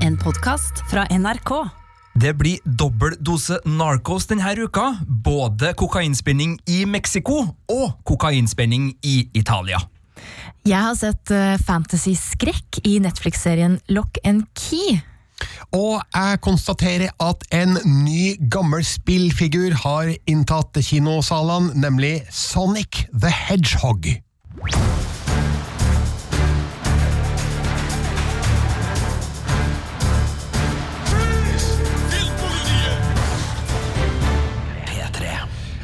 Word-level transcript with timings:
En 0.00 0.16
podkast 0.16 0.72
fra 0.90 1.04
NRK. 1.10 1.50
Det 2.14 2.32
blir 2.38 2.58
dobbel 2.64 3.16
dose 3.20 3.58
Narcos 3.68 4.26
denne 4.30 4.54
uka. 4.56 4.94
Både 5.04 5.74
kokainspinning 5.76 6.56
i 6.70 6.84
Mexico 6.86 7.42
og 7.68 7.92
kokainspinning 8.08 8.92
i 9.02 9.28
Italia. 9.34 9.80
Jeg 10.64 10.78
har 10.78 10.96
sett 10.96 11.32
uh, 11.34 11.58
fantasy-skrekk 11.60 12.80
i 12.86 12.98
Netflix-serien 13.02 13.80
Lock 13.92 14.20
and 14.24 14.46
Key. 14.54 15.00
Og 15.74 15.98
jeg 16.14 16.40
konstaterer 16.44 17.10
at 17.20 17.44
en 17.52 17.76
ny, 17.84 18.36
gammel 18.52 18.84
spillfigur 18.86 19.74
har 19.82 20.12
inntatt 20.30 20.78
kinosalene, 20.86 21.74
nemlig 21.74 22.20
Sonic 22.30 23.08
the 23.10 23.32
Hedgehog. 23.32 24.14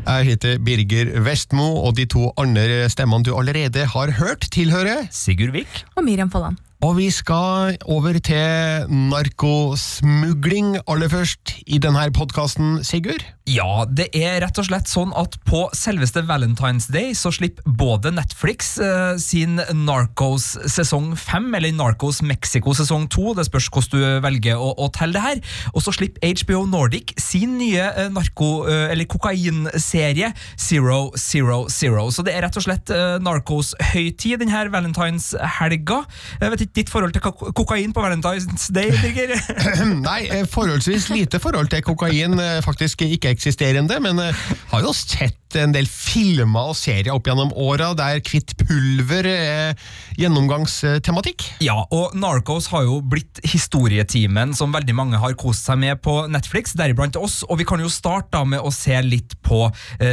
Jeg 0.08 0.24
heter 0.24 0.56
Birger 0.64 1.10
Vestmo, 1.20 1.66
og 1.84 1.98
de 1.98 2.06
to 2.08 2.30
andre 2.40 2.86
stemmene 2.88 3.26
du 3.28 3.34
allerede 3.36 3.84
har 3.92 4.14
hørt, 4.16 4.46
tilhører 4.54 5.04
Sigurd 5.12 5.52
Vik. 5.52 5.82
Og 6.00 6.06
Miriam 6.06 6.30
Folland. 6.32 6.56
Og 6.78 6.92
vi 6.94 7.08
skal 7.10 7.74
over 7.90 8.14
til 8.22 8.84
narkosmugling 9.10 10.76
aller 10.86 11.10
først 11.10 11.56
i 11.66 11.80
denne 11.82 12.04
podkasten, 12.14 12.84
Sigurd. 12.86 13.24
Ja, 13.48 13.82
det 13.88 14.10
er 14.14 14.36
rett 14.44 14.58
og 14.60 14.66
slett 14.68 14.90
sånn 14.90 15.10
at 15.16 15.38
på 15.48 15.64
selveste 15.74 16.20
Valentine's 16.28 16.86
Day 16.92 17.14
så 17.18 17.32
slipper 17.34 17.64
både 17.80 18.12
Netflix 18.14 18.74
eh, 18.84 19.16
sin 19.18 19.56
Narcos 19.86 20.50
sesong 20.70 21.14
5, 21.18 21.48
eller 21.56 21.72
Narcos 21.74 22.20
Mexico 22.22 22.74
sesong 22.76 23.08
2, 23.10 23.32
det 23.40 23.46
spørs 23.48 23.70
hvordan 23.72 23.88
du 23.96 24.22
velger 24.28 24.60
å, 24.60 24.68
å 24.76 24.90
telle 24.94 25.16
det 25.16 25.24
her, 25.24 25.42
og 25.72 25.82
så 25.82 25.96
slipper 25.96 26.28
HBO 26.44 26.60
Nordic 26.68 27.14
sin 27.18 27.56
nye 27.58 27.88
eh, 27.88 28.12
narko- 28.12 28.68
eh, 28.68 28.92
eller 28.92 29.08
kokainserie 29.10 30.30
Zero 30.60 31.00
Zero 31.18 31.64
Zero. 31.72 32.06
Så 32.14 32.22
det 32.28 32.36
er 32.36 32.44
rett 32.46 32.60
og 32.60 32.68
slett 32.68 32.92
Narcos-høytid 33.24 34.44
denne 34.44 34.66
Valentine's-helga. 34.70 36.02
Jeg 36.38 36.52
vet 36.52 36.66
ikke 36.67 36.67
ditt 36.76 36.90
forhold 36.92 37.14
til 37.14 37.22
ko- 37.24 37.52
kokain 37.56 37.92
på 37.94 38.02
Valentine's 38.04 38.68
Day, 38.74 38.90
Birger? 39.02 39.34
Nei, 40.08 40.20
eh, 40.28 40.44
forholdsvis 40.48 41.08
lite 41.12 41.40
forhold 41.42 41.70
til 41.72 41.82
kokain, 41.86 42.38
eh, 42.42 42.58
faktisk 42.64 43.02
ikke-eksisterende, 43.06 43.98
men 44.04 44.20
eh, 44.22 44.46
har 44.72 44.84
jo 44.84 44.92
sett 44.96 45.36
en 45.56 45.72
del 45.72 45.86
filmer 45.88 46.74
og 46.74 46.76
serier 46.76 47.08
opp 47.14 47.24
gjennom 47.30 47.54
åra 47.56 47.94
der 47.96 48.18
hvitt 48.20 48.52
pulver 48.60 49.24
er 49.30 49.78
gjennomgangstematikk. 50.20 51.46
Ja, 51.64 51.78
og 51.88 52.12
Narcos 52.20 52.68
har 52.74 52.84
jo 52.84 52.98
blitt 53.00 53.40
historietimen 53.48 54.52
som 54.58 54.74
veldig 54.76 54.96
mange 54.98 55.20
har 55.22 55.36
kost 55.40 55.64
seg 55.70 55.80
med 55.80 56.02
på 56.04 56.18
Netflix, 56.28 56.76
deriblant 56.76 57.16
oss, 57.16 57.40
og 57.48 57.62
vi 57.62 57.68
kan 57.68 57.80
jo 57.80 57.88
starte 57.92 58.28
da 58.36 58.44
med 58.44 58.60
å 58.60 58.72
se 58.74 59.00
litt 59.06 59.38
på 59.46 59.64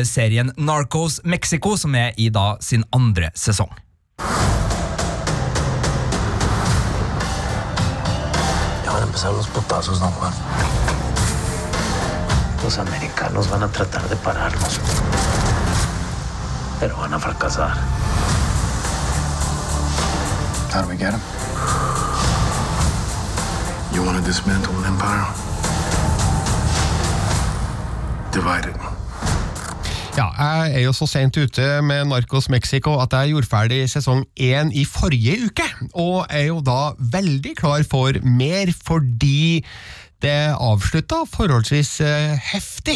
serien 0.07 0.53
Narcos 0.55 1.19
Mexico, 1.27 1.75
som 1.75 1.95
er 1.99 2.15
i 2.15 2.29
da 2.31 2.53
sin 2.63 2.87
andre 2.95 3.33
sesong. 3.35 3.75
Empezar 9.15 9.31
los 9.31 9.47
putazos, 9.47 10.01
don 10.01 10.11
Juan. 10.11 10.33
Los 12.61 12.77
americanos 12.79 13.49
van 13.49 13.63
a 13.63 13.69
tratar 13.69 14.09
de 14.09 14.15
pararnos. 14.17 14.77
Pero 16.81 16.97
van 16.97 17.13
a 17.13 17.19
fracasar. 17.19 17.77
How 20.73 20.81
do 20.81 20.89
we 20.89 20.97
get 20.97 21.13
him? 21.13 21.21
You 23.93 24.03
want 24.03 24.17
to 24.17 24.23
dismantle 24.25 24.75
an 24.79 24.85
empire? 24.85 25.25
Divide 28.33 28.65
it. 28.65 28.94
Ja, 30.15 30.29
jeg 30.31 30.77
er 30.79 30.83
jo 30.85 30.93
så 30.95 31.09
sent 31.11 31.35
ute 31.35 31.63
med 31.83 32.05
Narcos 32.07 32.45
Mexico 32.47 32.93
at 33.03 33.11
jeg 33.11 33.33
gjorde 33.33 33.49
ferdig 33.51 33.81
sesong 33.91 34.21
én 34.39 34.69
i 34.71 34.85
forrige 34.87 35.49
uke, 35.49 35.65
og 35.91 36.29
er 36.31 36.45
jo 36.53 36.61
da 36.63 36.93
veldig 37.11 37.51
klar 37.59 37.83
for 37.83 38.15
mer 38.23 38.71
fordi 38.71 39.59
det 40.23 40.37
avslutta 40.55 41.25
forholdsvis 41.33 41.91
eh, 42.07 42.47
heftig. 42.53 42.95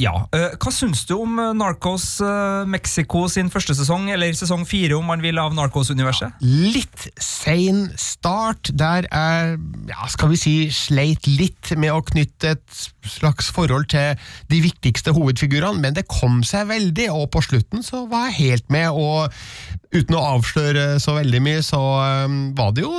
Ja, 0.00 0.26
eh, 0.36 0.52
Hva 0.60 0.72
syns 0.72 1.06
du 1.08 1.14
om 1.16 1.40
eh, 1.40 1.54
Narcos 1.56 2.20
Mexico 2.68 3.24
sin 3.32 3.48
første 3.48 3.78
sesong, 3.80 4.10
eller 4.12 4.36
sesong 4.36 4.68
fire 4.68 5.00
om 5.00 5.08
man 5.08 5.24
vil, 5.24 5.40
av 5.40 5.56
Narcos-universet? 5.56 6.44
Litt 6.44 7.08
sein 7.24 7.86
start, 7.96 8.74
der 8.76 9.08
jeg, 9.08 9.56
ja, 9.94 10.12
skal 10.12 10.36
vi 10.36 10.44
si, 10.44 10.54
sleit 10.76 11.24
litt 11.24 11.72
med 11.80 11.96
å 11.96 12.04
knytte 12.12 12.52
et 12.58 12.80
slags 13.06 13.50
forhold 13.54 13.88
til 13.92 14.18
de 14.50 14.60
viktigste 14.64 15.14
hovedfigurene, 15.16 15.80
men 15.80 15.96
det 15.96 16.08
kom 16.10 16.42
seg 16.46 16.68
veldig, 16.70 17.10
og 17.14 17.30
på 17.34 17.44
slutten 17.44 17.84
så 17.86 18.04
var 18.10 18.30
jeg 18.30 18.38
helt 18.40 18.70
med, 18.72 18.90
og 18.90 19.30
uten 19.90 20.14
å 20.14 20.22
avsløre 20.36 21.00
så 21.02 21.16
veldig 21.16 21.40
mye, 21.42 21.62
så 21.66 21.80
um, 22.26 22.36
var 22.58 22.74
det 22.76 22.84
jo 22.84 22.92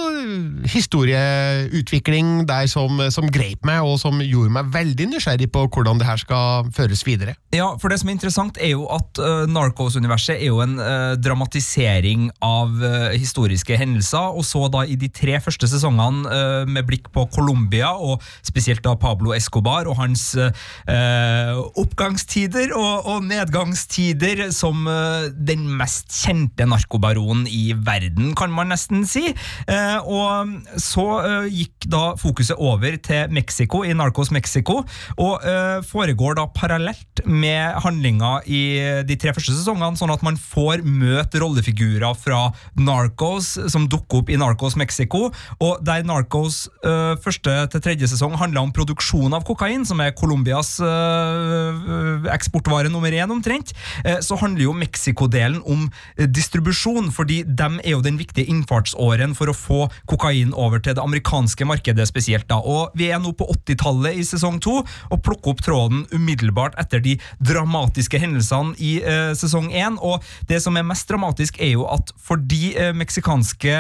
historieutvikling 0.68 2.44
der 2.50 2.68
som, 2.72 3.00
som 3.14 3.30
greip 3.32 3.64
meg, 3.68 3.84
og 3.88 3.98
som 4.02 4.20
gjorde 4.24 4.52
meg 4.58 4.72
veldig 4.74 5.08
nysgjerrig 5.14 5.48
på 5.54 5.66
hvordan 5.72 6.02
det 6.02 6.10
her 6.10 6.20
skal 6.20 6.72
føres 6.76 7.06
videre. 7.08 7.38
Ja, 7.56 7.72
for 7.80 7.92
det 7.92 8.02
som 8.02 8.12
er 8.12 8.18
interessant 8.18 8.60
er 8.60 8.74
jo 8.74 8.88
at 8.92 9.22
uh, 9.24 9.46
Narcos-universet 9.52 10.38
er 10.38 10.50
jo 10.50 10.60
en 10.64 10.78
uh, 10.82 11.14
dramatisering 11.20 12.30
av 12.44 12.76
uh, 12.84 13.12
historiske 13.16 13.80
hendelser, 13.80 14.36
og 14.36 14.44
så 14.48 14.66
da 14.72 14.84
i 14.84 15.00
de 15.00 15.12
tre 15.12 15.40
første 15.44 15.72
sesongene 15.72 16.28
uh, 16.28 16.68
med 16.68 16.88
blikk 16.88 17.12
på 17.16 17.26
Colombia, 17.32 17.94
og 17.96 18.24
spesielt 18.44 18.84
da 18.84 18.98
Pablo 19.00 19.36
Escobar 19.36 19.88
og 19.92 20.00
hans 20.00 20.24
eh, 20.40 21.52
oppgangstider 21.82 22.72
og, 22.78 23.08
og 23.12 23.28
nedgangstider 23.28 24.48
som 24.56 24.88
eh, 24.90 25.30
den 25.36 25.68
mest 25.80 26.12
kjente 26.22 26.68
narkobaronen 26.70 27.48
i 27.52 27.72
verden, 27.76 28.32
kan 28.38 28.54
man 28.54 28.72
nesten 28.72 29.04
si. 29.10 29.28
Eh, 29.68 29.98
og 30.08 30.52
så 30.82 31.06
uh, 31.22 31.48
gikk 31.50 31.88
da 31.92 32.16
fokuset 32.20 32.60
over 32.62 32.96
til 33.04 33.32
Mexico, 33.34 33.84
i 33.86 33.94
Narcos 33.98 34.32
Mexico, 34.34 34.82
og 35.18 35.44
uh, 35.44 35.82
foregår 35.86 36.38
da 36.40 36.48
parallelt 36.56 37.24
med 37.26 37.82
handlinga 37.84 38.40
i 38.46 38.62
de 39.08 39.18
tre 39.20 39.34
første 39.36 39.56
sesongene, 39.56 40.00
sånn 40.00 40.14
at 40.14 40.24
man 40.26 40.40
får 40.40 40.86
møte 40.86 41.42
rollefigurer 41.42 42.16
fra 42.18 42.44
Narcos 42.80 43.54
som 43.72 43.88
dukker 43.92 44.22
opp 44.22 44.32
i 44.32 44.40
Narcos 44.40 44.78
Mexico, 44.80 45.28
og 45.60 45.84
der 45.86 46.06
Narcos 46.08 46.64
uh, 46.86 47.18
første 47.22 47.56
til 47.74 47.84
tredje 47.84 48.12
sesong 48.12 48.38
handla 48.40 48.64
om 48.66 48.74
produksjon 48.76 49.34
av 49.36 49.46
kokain, 49.48 49.81
som 49.88 50.02
er 50.04 50.16
Colombias 50.18 50.76
uh, 50.84 52.28
eksportvare 52.34 52.92
nummer 52.92 53.14
én 53.14 53.32
omtrent, 53.34 53.74
uh, 54.06 54.20
så 54.24 54.38
handler 54.42 54.68
jo 54.68 54.78
Mexico-delen 54.78 55.62
om 55.66 55.88
distribusjon, 56.18 57.12
fordi 57.14 57.42
dem 57.46 57.80
er 57.84 57.96
jo 57.96 58.04
den 58.06 58.20
viktige 58.20 58.50
innfartsåren 58.52 59.36
for 59.38 59.52
å 59.52 59.58
få 59.58 59.82
kokain 60.10 60.54
over 60.58 60.82
til 60.82 60.96
det 60.98 61.04
amerikanske 61.04 61.66
markedet 61.68 62.08
spesielt. 62.10 62.48
da, 62.50 62.60
og 62.60 62.92
Vi 62.96 63.12
er 63.12 63.20
nå 63.20 63.34
på 63.38 63.48
80-tallet 63.52 64.18
i 64.20 64.26
sesong 64.28 64.60
to, 64.64 64.82
og 65.12 65.24
plukker 65.26 65.54
opp 65.54 65.64
tråden 65.66 66.06
umiddelbart 66.12 66.78
etter 66.82 67.02
de 67.04 67.18
dramatiske 67.40 68.20
hendelsene 68.22 68.76
i 68.80 68.98
eh, 69.02 69.34
sesong 69.38 69.72
én. 69.72 70.00
Og 70.02 70.24
det 70.50 70.62
som 70.64 70.78
er 70.78 70.88
mest 70.88 71.10
dramatisk, 71.10 71.60
er 71.62 71.76
jo 71.76 71.88
at 71.92 72.14
fordi 72.22 72.74
eh, 72.76 72.94
meksikanske 72.96 73.78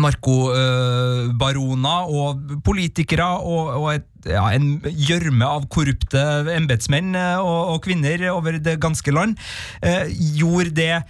narkobaroner 0.00 2.08
og 2.10 2.40
politikere 2.66 3.26
og, 3.40 3.68
og 3.78 3.94
et, 3.94 4.06
ja, 4.26 4.42
en 4.56 4.80
gjørme 4.82 5.46
av 5.46 5.68
korrupte 5.72 6.20
embetsmenn 6.54 7.14
eh, 7.18 7.38
og, 7.38 7.74
og 7.74 7.82
kvinner 7.84 8.30
over 8.32 8.58
det 8.62 8.80
ganske 8.82 9.10
land, 9.14 9.36
eh, 9.84 10.06
gjorde 10.38 10.70
det 10.80 11.02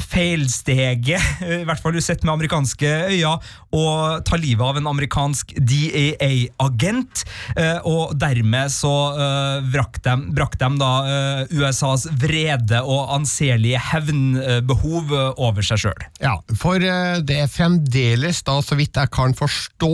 feilsteget, 0.00 1.20
i 1.60 1.64
hvert 1.68 1.82
fall 1.82 1.98
sett 2.02 2.24
med 2.24 2.36
amerikanske 2.36 2.92
øyne, 3.12 3.36
å 3.72 3.84
ta 4.24 4.36
livet 4.36 4.64
av 4.64 4.76
en 4.76 4.88
amerikansk 4.90 5.54
DAA-agent, 5.56 7.22
eh, 7.56 7.78
og 7.88 8.12
dermed 8.20 8.72
så 8.72 8.92
eh, 9.16 9.68
brakk 9.72 10.00
de, 10.04 10.16
brakk 10.36 10.58
de 10.60 10.68
da 10.80 10.90
eh, 11.08 11.54
USAs 11.56 12.04
vrede 12.20 12.82
og 12.84 13.14
anselige 13.16 13.80
hevnbehov 13.90 15.14
eh, 15.16 15.40
over 15.40 15.64
seg 15.64 15.84
sjøl. 15.86 16.06
Ja, 16.20 16.34
for 16.60 16.80
det 16.82 17.38
er 17.44 17.48
fremdeles, 17.52 18.42
da, 18.44 18.58
så 18.64 18.76
vidt 18.78 19.00
jeg 19.00 19.12
kan 19.12 19.36
forstå, 19.36 19.92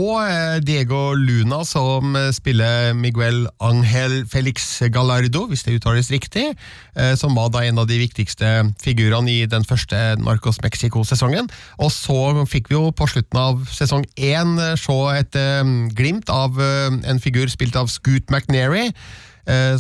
Diego 0.67 1.13
Luna 1.19 1.63
som 1.67 2.17
spiller 2.35 2.93
Miguel 2.99 3.47
Angel 3.65 4.21
Felix 4.31 4.67
Gallardo, 4.93 5.47
hvis 5.51 5.65
det 5.67 5.79
uttales 5.79 6.11
riktig, 6.13 6.51
som 7.19 7.37
var 7.39 7.53
da 7.55 7.63
en 7.67 7.79
av 7.81 7.87
de 7.89 7.99
viktigste 8.01 8.51
figurene 8.83 9.31
i 9.31 9.47
den 9.51 9.67
første 9.67 9.88
Narcos 10.21 10.61
Mexico-sesongen. 10.63 11.49
Og 11.79 11.93
så 11.95 12.45
fikk 12.51 12.71
vi 12.71 12.79
jo 12.79 12.91
på 12.95 13.09
slutten 13.11 13.41
av 13.41 13.65
sesong 13.73 14.07
én 14.17 14.59
eh, 14.63 14.77
se 14.79 14.99
et 15.15 15.39
eh, 15.39 15.73
glimt 15.97 16.31
av 16.33 16.59
eh, 16.61 16.91
en 17.11 17.23
figur 17.23 17.49
spilt 17.53 17.79
av 17.79 17.91
Scoot 17.93 18.31
McNairy, 18.33 18.91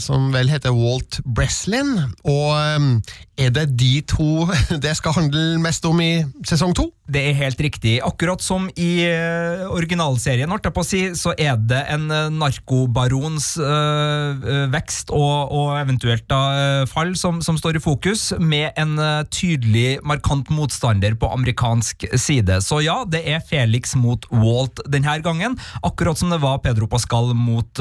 som 0.00 0.30
vel 0.32 0.48
heter 0.48 0.72
Walt 0.72 1.20
Breslin. 1.24 1.96
Og 2.24 2.54
eh, 2.56 3.16
er 3.38 3.52
det 3.54 3.68
de 3.78 4.00
to 4.02 4.48
det 4.84 4.96
skal 4.98 5.14
handle 5.14 5.60
mest 5.62 5.84
om 5.86 6.00
i 6.02 6.12
sesong 6.46 6.74
to? 6.74 6.88
Det 7.08 7.22
er 7.24 7.36
helt 7.38 7.60
riktig. 7.62 7.94
Akkurat 8.04 8.42
som 8.44 8.66
i 8.76 9.06
uh, 9.08 9.64
originalserien, 9.72 10.50
holdt 10.52 10.66
jeg 10.68 10.74
på 10.76 10.82
å 10.84 10.86
si, 10.86 11.00
så 11.16 11.32
er 11.40 11.54
det 11.56 11.80
en 11.88 12.04
uh, 12.10 12.26
narkobarons 12.34 13.46
uh, 13.62 14.66
vekst 14.74 15.12
og, 15.14 15.54
og, 15.54 15.70
eventuelt 15.78 16.26
da 16.28 16.84
fall 16.90 17.14
som, 17.16 17.38
som, 17.44 17.56
står 17.58 17.78
i 17.78 17.82
fokus, 17.82 18.32
med 18.40 18.76
en 18.80 18.98
tydelig, 19.32 20.00
markant 20.06 20.50
motstander 20.52 21.14
på 21.18 21.30
amerikansk 21.32 22.04
side. 22.18 22.58
Så 22.64 22.80
ja, 22.84 23.00
det 23.08 23.22
er 23.30 23.44
Felix 23.44 23.94
mot 23.98 24.26
Walt 24.34 24.82
denne 24.90 25.16
gangen, 25.24 25.56
akkurat 25.86 26.18
som 26.18 26.32
det 26.32 26.40
var 26.42 26.60
Pedro 26.64 26.88
Pascal 26.90 27.32
mot 27.36 27.80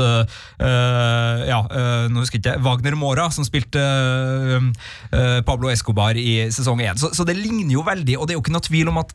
ja, 0.57 1.59
nå 2.11 2.21
husker 2.21 2.39
jeg 2.39 2.43
ikke, 2.43 2.63
Wagner 2.65 2.97
Mora, 2.99 3.27
som 3.33 3.45
spilte 3.47 3.81
Pablo 5.47 5.69
Escobar 5.71 6.17
i 6.17 6.47
sesong 6.53 6.81
én. 6.85 6.97
Så, 6.99 7.11
så 7.15 7.25
det 7.27 7.37
ligner 7.37 7.75
jo 7.75 7.83
veldig, 7.85 8.17
og 8.17 8.27
det 8.27 8.35
er 8.35 8.39
jo 8.39 8.43
ikke 8.43 8.55
noe 8.55 8.65
tvil 8.67 8.91
om 8.91 9.01
at 9.01 9.13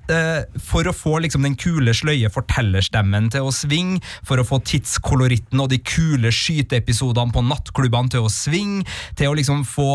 for 0.63 0.89
å 0.89 0.95
få 0.97 1.19
liksom, 1.25 1.45
den 1.47 1.57
kule, 1.59 1.95
sløye 1.97 2.31
fortellerstemmen 2.33 3.31
til 3.35 3.49
å 3.49 3.55
svinge, 3.55 4.01
for 4.27 4.41
å 4.41 4.47
få 4.47 4.61
tidskoloritten 4.69 5.61
og 5.63 5.73
de 5.73 5.81
kule 5.83 6.33
skyteepisodene 6.35 7.35
på 7.35 7.45
nattklubbene 7.47 8.15
til 8.15 8.29
å 8.29 8.33
svinge, 8.33 8.87
til 9.19 9.33
å 9.33 9.37
liksom 9.39 9.67
få 9.69 9.91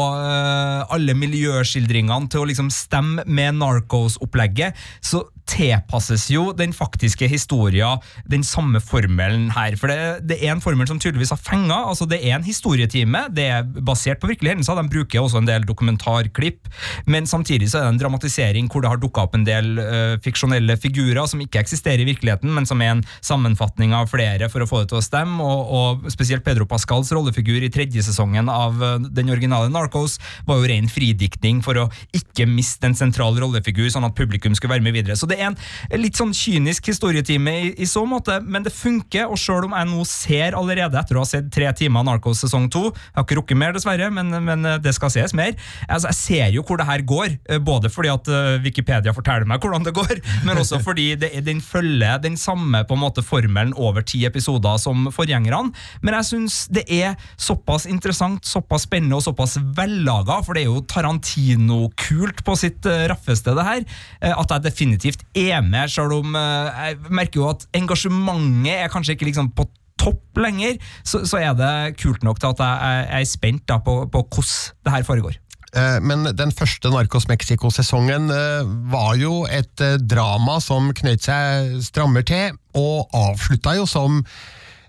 alle 0.94 1.18
miljøskildringene 1.18 2.32
til 2.32 2.44
å 2.44 2.50
liksom 2.52 2.70
stemme 2.74 3.26
med 3.28 3.58
Narcos-opplegget, 3.62 4.78
så 5.04 5.26
tilpasses 5.48 6.26
jo 6.28 6.50
den 6.52 6.74
faktiske 6.76 7.30
historien 7.32 8.02
den 8.28 8.44
samme 8.44 8.82
formelen 8.84 9.48
her. 9.56 9.78
For 9.80 9.88
det, 9.88 10.28
det 10.28 10.42
er 10.42 10.52
en 10.52 10.64
formel 10.64 10.90
som 10.90 11.00
tydeligvis 11.00 11.32
har 11.32 11.40
fenga. 11.40 11.78
Altså 11.88 12.08
det 12.10 12.20
er 12.20 12.36
en 12.36 12.47
historietime, 12.48 13.26
det 13.36 13.48
er 13.52 13.68
basert 13.68 14.22
på 14.22 14.30
virkelige 14.32 14.56
hendelser. 14.56 14.80
De 14.80 14.92
bruker 14.92 15.22
også 15.22 15.42
en 15.42 15.50
del 15.50 15.66
dokumentarklipp, 15.68 16.68
men 17.10 17.28
samtidig 17.30 17.70
så 17.72 17.82
er 17.82 17.88
det 17.88 17.96
en 17.96 18.02
dramatisering 18.02 18.70
hvor 18.72 18.84
det 18.84 18.92
har 18.92 19.02
dukka 19.02 19.26
opp 19.28 19.38
en 19.38 19.46
del 19.48 19.74
uh, 19.80 20.16
fiksjonelle 20.24 20.78
figurer 20.82 21.28
som 21.30 21.42
ikke 21.44 21.62
eksisterer 21.62 22.04
i 22.04 22.08
virkeligheten, 22.10 22.52
men 22.54 22.68
som 22.70 22.82
er 22.84 22.96
en 22.96 23.04
sammenfatning 23.26 23.96
av 23.98 24.10
flere 24.12 24.50
for 24.52 24.64
å 24.64 24.70
få 24.70 24.84
det 24.84 24.92
til 24.94 25.02
å 25.02 25.06
stemme. 25.06 25.44
Og, 25.44 25.74
og 25.78 26.12
spesielt 26.14 26.46
Pedro 26.46 26.68
Pascals 26.70 27.12
rollefigur 27.16 27.64
i 27.66 27.72
tredje 27.74 28.06
sesongen 28.06 28.52
av 28.52 28.82
uh, 28.82 28.96
den 29.04 29.32
originale 29.34 29.72
Narcos 29.74 30.18
var 30.48 30.62
jo 30.62 30.72
ren 30.72 30.90
fridiktning 30.92 31.62
for 31.66 31.84
å 31.84 31.88
ikke 32.16 32.48
miste 32.50 32.88
en 32.90 32.98
sentral 32.98 33.38
rollefigur, 33.42 33.90
sånn 33.94 34.08
at 34.08 34.18
publikum 34.18 34.56
skulle 34.58 34.78
være 34.78 34.88
med 34.88 34.96
videre. 34.98 35.18
Så 35.20 35.30
det 35.30 35.40
er 35.42 35.52
en 35.52 36.02
litt 36.02 36.20
sånn 36.20 36.36
kynisk 36.36 36.92
historietime 36.92 37.54
i, 37.62 37.72
i 37.84 37.90
så 37.90 38.06
måte, 38.08 38.40
men 38.46 38.66
det 38.66 38.76
funker. 38.76 39.28
Og 39.28 39.40
sjøl 39.42 39.68
om 39.68 39.76
jeg 39.76 39.90
nå 39.90 40.06
ser 40.08 40.58
allerede, 40.58 41.00
etter 41.00 41.18
å 41.18 41.26
ha 41.26 41.30
sett 41.30 41.52
tre 41.54 41.70
timer 41.78 42.06
Narcos 42.08 42.37
sesong 42.38 42.68
to 42.74 42.88
Jeg 42.88 43.16
har 43.18 43.26
ikke 43.26 43.40
rukket 43.42 43.60
mer, 43.60 43.74
dessverre, 43.76 44.10
men, 44.14 44.32
men 44.46 44.68
det 44.84 44.94
skal 44.96 45.12
ses 45.14 45.34
mer. 45.38 45.56
Altså, 45.88 46.12
jeg 46.12 46.18
ser 46.20 46.56
jo 46.56 46.64
hvor 46.68 46.80
det 46.80 46.88
her 46.88 47.04
går, 47.08 47.38
eh, 47.50 47.62
både 47.64 47.92
fordi 47.94 48.12
at 48.14 48.30
Wikipedia 48.64 49.14
forteller 49.16 49.48
meg 49.50 49.64
hvordan 49.64 49.86
det 49.88 49.96
går, 49.98 50.20
men 50.48 50.62
også 50.62 50.80
fordi 50.84 51.10
det, 51.20 51.32
den 51.46 51.62
følger 51.64 52.22
den 52.24 52.38
samme 52.40 52.84
på 52.88 52.98
en 52.98 53.04
måte 53.04 53.24
formelen 53.26 53.74
over 53.78 54.06
ti 54.06 54.24
episoder 54.28 54.80
som 54.82 55.10
forgjengerne. 55.14 55.72
Men 56.06 56.18
jeg 56.20 56.30
syns 56.32 56.60
det 56.74 56.86
er 56.92 57.16
såpass 57.40 57.88
interessant, 57.90 58.46
såpass 58.48 58.86
spennende 58.88 59.18
og 59.18 59.26
såpass 59.26 59.58
vellaga, 59.78 60.40
for 60.46 60.58
det 60.58 60.66
er 60.66 60.72
jo 60.72 60.84
Tarantino-kult 60.88 62.44
på 62.46 62.58
sitt 62.60 62.86
raffeste, 63.10 63.56
det 63.58 63.66
her, 63.66 63.86
at 64.34 64.54
jeg 64.54 64.66
definitivt 64.68 65.26
er 65.38 65.64
med, 65.66 65.90
selv 65.92 66.20
om 66.20 66.36
jeg 66.38 66.98
merker 67.10 67.42
jo 67.42 67.50
at 67.52 67.68
engasjementet 67.78 68.74
er 68.78 68.92
kanskje 68.92 69.18
ikke 69.18 69.30
liksom 69.32 69.52
på 69.56 69.68
topp 70.00 70.40
lenger, 70.42 70.78
så, 71.04 71.24
så, 71.26 71.42
er 71.42 71.58
det 71.58 71.98
kult 72.02 72.24
nok 72.26 72.40
til 72.42 72.54
at 72.54 72.64
jeg, 72.64 73.04
jeg 73.12 73.28
er 73.28 73.30
spent 73.30 73.76
på, 73.86 74.00
på 74.12 74.24
hvordan 74.24 74.80
det 74.86 74.96
her 74.96 75.08
foregår. 75.08 75.38
Eh, 75.76 75.98
men 76.02 76.24
den 76.38 76.54
første 76.56 76.90
Narcos 76.94 77.28
Mexico-sesongen 77.28 78.32
eh, 78.32 78.70
var 78.92 79.18
jo 79.20 79.42
et 79.52 79.84
eh, 79.84 79.98
drama 80.00 80.62
som 80.64 80.94
knøt 80.96 81.28
seg 81.28 81.82
strammer 81.86 82.24
til, 82.28 82.56
og 82.78 83.12
avslutta 83.16 83.76
jo 83.78 83.88
som 83.90 84.22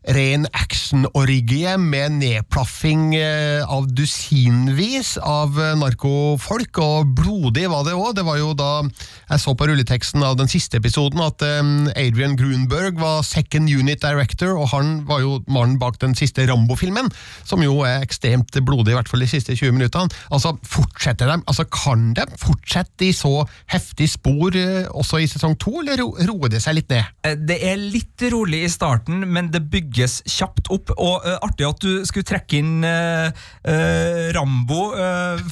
ren 0.06 0.46
action-orgie 0.52 1.74
med 1.80 2.18
nedplaffing 2.20 3.16
av 3.66 3.88
dusinvis 3.92 5.16
av 5.18 5.58
narkofolk, 5.80 6.78
og 6.82 7.10
blodig 7.18 7.66
var 7.70 7.84
det 7.86 7.96
òg. 7.96 8.14
Det 8.18 8.24
var 8.26 8.38
jo 8.40 8.52
da 8.56 8.70
jeg 8.84 9.42
så 9.42 9.54
på 9.58 9.68
rulleteksten 9.68 10.24
av 10.24 10.38
den 10.38 10.50
siste 10.50 10.78
episoden 10.80 11.20
at 11.24 11.42
Adrian 11.42 12.36
Grunberg 12.38 13.00
var 13.00 13.26
second 13.26 13.68
unit 13.68 14.00
director, 14.04 14.54
og 14.56 14.70
han 14.72 15.02
var 15.08 15.24
jo 15.24 15.38
mannen 15.50 15.78
bak 15.80 15.98
den 16.02 16.14
siste 16.18 16.46
Rambo-filmen, 16.48 17.10
som 17.48 17.62
jo 17.64 17.80
er 17.86 18.04
ekstremt 18.04 18.54
blodig, 18.64 18.94
i 18.94 18.98
hvert 18.98 19.10
fall 19.10 19.24
de 19.24 19.30
siste 19.30 19.56
20 19.56 19.76
minuttene. 19.76 20.08
Altså, 20.30 20.54
fortsetter 20.62 21.32
de, 21.32 21.40
altså 21.48 21.66
Kan 21.74 22.12
de 22.16 22.24
fortsette 22.40 23.08
i 23.08 23.12
så 23.16 23.42
heftig 23.70 24.08
spor 24.12 24.54
også 24.94 25.20
i 25.22 25.28
sesong 25.30 25.56
to, 25.60 25.80
eller 25.82 26.00
roer 26.28 26.52
det 26.52 26.62
seg 26.64 26.78
litt 26.78 26.92
ned? 26.92 27.04
Det 27.48 27.58
er 27.66 27.76
litt 27.80 28.22
rolig 28.32 28.64
i 28.64 28.72
starten, 28.72 29.24
men 29.28 29.50
det 29.52 29.64
bygger 29.68 29.87
bygges 29.88 30.22
kjapt 30.28 30.68
opp. 30.70 30.92
Og 30.98 31.24
uh, 31.24 31.38
Artig 31.44 31.66
at 31.66 31.80
du 31.82 32.04
skulle 32.06 32.26
trekke 32.26 32.60
inn 32.60 32.84
uh, 32.84 33.28
uh, 33.64 34.28
Rambo, 34.36 34.92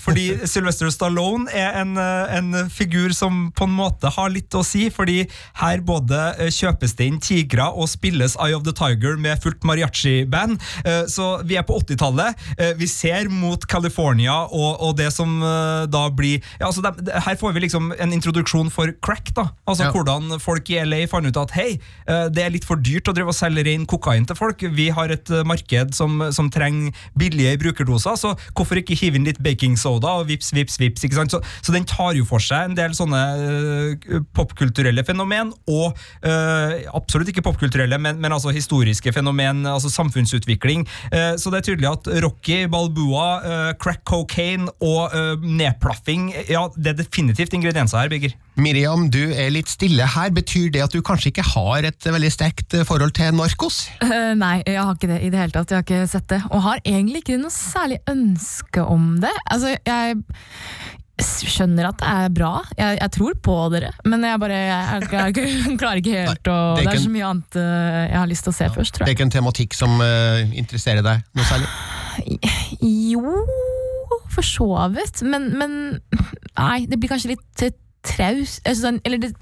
fordi 0.03 0.29
Sylvester 0.51 0.91
Stallone 0.93 1.51
er 1.55 1.81
en, 1.81 1.97
en, 1.97 2.69
figur 2.71 3.13
som 3.15 3.51
på 3.57 3.67
en 3.67 3.75
måte 3.77 4.11
har 4.13 4.31
litt 4.33 4.55
å 4.55 4.63
si. 4.65 4.89
fordi 4.93 5.25
her 5.61 5.81
både 5.87 6.49
kjøpes 6.53 6.95
det 6.99 7.09
inn 7.09 7.19
tigre 7.23 7.67
og 7.73 7.89
spilles 7.91 8.37
Eye 8.43 8.57
of 8.57 8.65
the 8.67 8.75
Tiger 8.77 9.17
med 9.21 9.41
fullt 9.43 9.65
mariachi-band. 9.67 10.61
så 11.11 11.27
vi 11.47 11.57
er 11.59 11.65
på 11.67 11.77
80-tallet. 11.81 12.37
vi 12.79 12.89
ser 12.91 13.31
mot 13.33 13.63
California 13.69 14.35
og, 14.47 14.83
og 14.83 14.97
det 14.99 15.09
som 15.15 15.39
da 15.91 16.07
blir 16.15 16.41
ja, 16.59 16.69
altså 16.69 16.85
de, 16.85 17.11
Her 17.13 17.39
får 17.41 17.55
vi 17.57 17.65
liksom 17.67 17.93
en 17.99 18.15
introduksjon 18.15 18.71
for 18.73 18.93
crack. 19.05 19.33
da, 19.37 19.49
altså 19.67 19.89
ja. 19.89 19.93
Hvordan 19.95 20.41
folk 20.43 20.71
i 20.71 20.81
LA 20.85 21.05
fant 21.11 21.29
ut 21.29 21.41
at 21.41 21.57
hei, 21.57 21.69
det 22.07 22.45
er 22.45 22.55
litt 22.55 22.67
for 22.69 22.81
dyrt 22.81 23.11
å 23.11 23.17
drive 23.17 23.35
og 23.35 23.39
selge 23.39 23.67
inn 23.73 23.87
kokain 23.89 24.26
til 24.29 24.39
folk. 24.39 24.65
Vi 24.77 24.89
har 24.95 25.13
et 25.15 25.31
eh, 25.33 25.45
marked 25.47 25.95
som, 25.97 26.21
som 26.35 26.51
trenger 26.53 26.95
billige 27.19 27.57
brukerdoser, 27.63 28.19
så 28.21 28.35
hvorfor 28.57 28.81
ikke 28.81 28.97
hive 28.99 29.21
inn 29.21 29.29
litt 29.29 29.41
baking 29.45 29.77
soda 29.81 30.19
og 30.21 30.31
vips, 30.31 30.53
vips, 30.57 30.79
vips? 30.83 31.07
ikke 31.07 31.19
sant? 31.19 31.35
Så, 31.35 31.43
så, 31.61 31.75
den 31.75 31.87
tar 31.89 32.17
jo 32.17 32.27
for 32.29 32.43
seg 32.43 32.71
en 32.71 32.77
del 32.79 32.95
sånne 32.97 33.23
uh, 33.37 34.21
popkulturelle 34.37 35.05
fenomen, 35.07 35.53
og 35.71 35.97
uh, 36.25 36.77
absolutt 36.97 37.31
ikke 37.33 37.45
popkulturelle, 37.47 37.99
men, 38.01 38.21
men, 38.23 38.35
altså 38.35 38.55
historiske 38.55 39.13
fenomen, 39.13 39.65
altså 39.69 39.91
samfunnsutvikling. 39.93 40.87
Uh, 41.11 41.35
så 41.41 41.53
det 41.53 41.61
er 41.61 41.69
tydelig 41.71 41.91
at 41.91 42.11
Rocky, 42.25 42.65
Balboa, 42.71 43.75
crack 43.81 44.03
cocaine 44.09 44.71
og 44.85 45.13
nedplaffing 45.43 46.29
ja, 46.51 46.67
det 46.77 46.93
er 46.93 46.99
definitivt 47.01 47.55
ingredienser 47.57 48.01
her, 48.01 48.11
Birger. 48.13 48.35
Miriam, 48.57 49.07
du 49.13 49.21
er 49.37 49.51
litt 49.53 49.69
stille 49.69 50.07
her. 50.15 50.31
Betyr 50.35 50.71
det 50.73 50.85
at 50.87 50.95
du 50.95 51.03
kanskje 51.05 51.33
ikke 51.33 51.45
har 51.45 51.87
et 51.89 52.09
veldig 52.09 52.33
sterkt 52.33 52.77
forhold 52.89 53.13
til 53.17 53.37
narkos? 53.37 53.87
Uh, 54.17 54.33
nei, 54.41 54.57
jeg 54.65 54.81
har 54.81 54.97
ikke 54.97 55.11
det 55.11 55.23
i 55.23 55.31
det 55.33 55.41
hele 55.41 55.55
tatt. 55.55 55.73
Jeg 55.73 55.83
har 55.83 55.87
ikke 55.87 56.11
sett 56.11 56.29
det. 56.33 56.43
Og 56.51 56.65
har 56.65 56.83
egentlig 56.83 57.23
ikke 57.25 57.41
noe 57.41 57.55
særlig 57.55 58.01
ønske 58.11 58.85
om 58.85 59.17
det. 59.23 59.33
Altså, 59.53 59.77
jeg 59.77 60.21
skjønner 61.17 61.89
at 61.89 62.01
det 62.01 62.09
er 62.13 62.33
bra. 62.35 62.51
Jeg, 62.77 62.99
jeg 63.01 63.13
tror 63.17 63.37
på 63.49 63.55
dere, 63.73 63.93
men 64.09 64.25
jeg 64.27 64.41
bare 64.43 64.59
jeg, 64.59 65.07
jeg, 65.13 65.47
jeg 65.47 65.79
klarer 65.81 66.03
ikke 66.03 66.25
helt 66.27 66.51
å 66.53 66.59
det, 66.77 66.91
er 66.93 67.01
så 67.01 67.13
mye 67.13 67.31
annet 67.31 67.57
uh, 67.61 68.03
jeg 68.05 68.19
har 68.19 68.31
lyst 68.33 68.47
til 68.47 68.53
å 68.53 68.57
se 68.59 68.69
ja, 68.69 68.75
først, 68.75 68.95
tror 68.97 69.05
jeg. 69.05 69.09
Det 69.09 69.15
er 69.15 69.19
ikke 69.19 69.29
en 69.29 69.37
tematikk 69.39 69.77
som 69.79 69.97
uh, 70.03 70.43
interesserer 70.53 71.07
deg 71.07 71.25
noe 71.37 71.49
særlig? 71.49 71.71
Jo, 72.85 73.33
for 74.33 74.45
så 74.45 74.69
vidt. 74.93 75.25
Men, 75.25 75.49
men 75.57 75.75
nei, 76.57 76.85
det 76.89 77.01
blir 77.01 77.13
kanskje 77.13 77.35
litt 77.35 77.67
traust 78.07 78.63
altså 78.65 78.89
sånn, 78.89 79.01
Eller 79.07 79.23
det, 79.23 79.33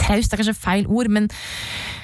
traust 0.00 0.32
er 0.32 0.40
kanskje 0.40 0.56
feil 0.58 0.88
ord, 0.90 1.10
men 1.12 1.30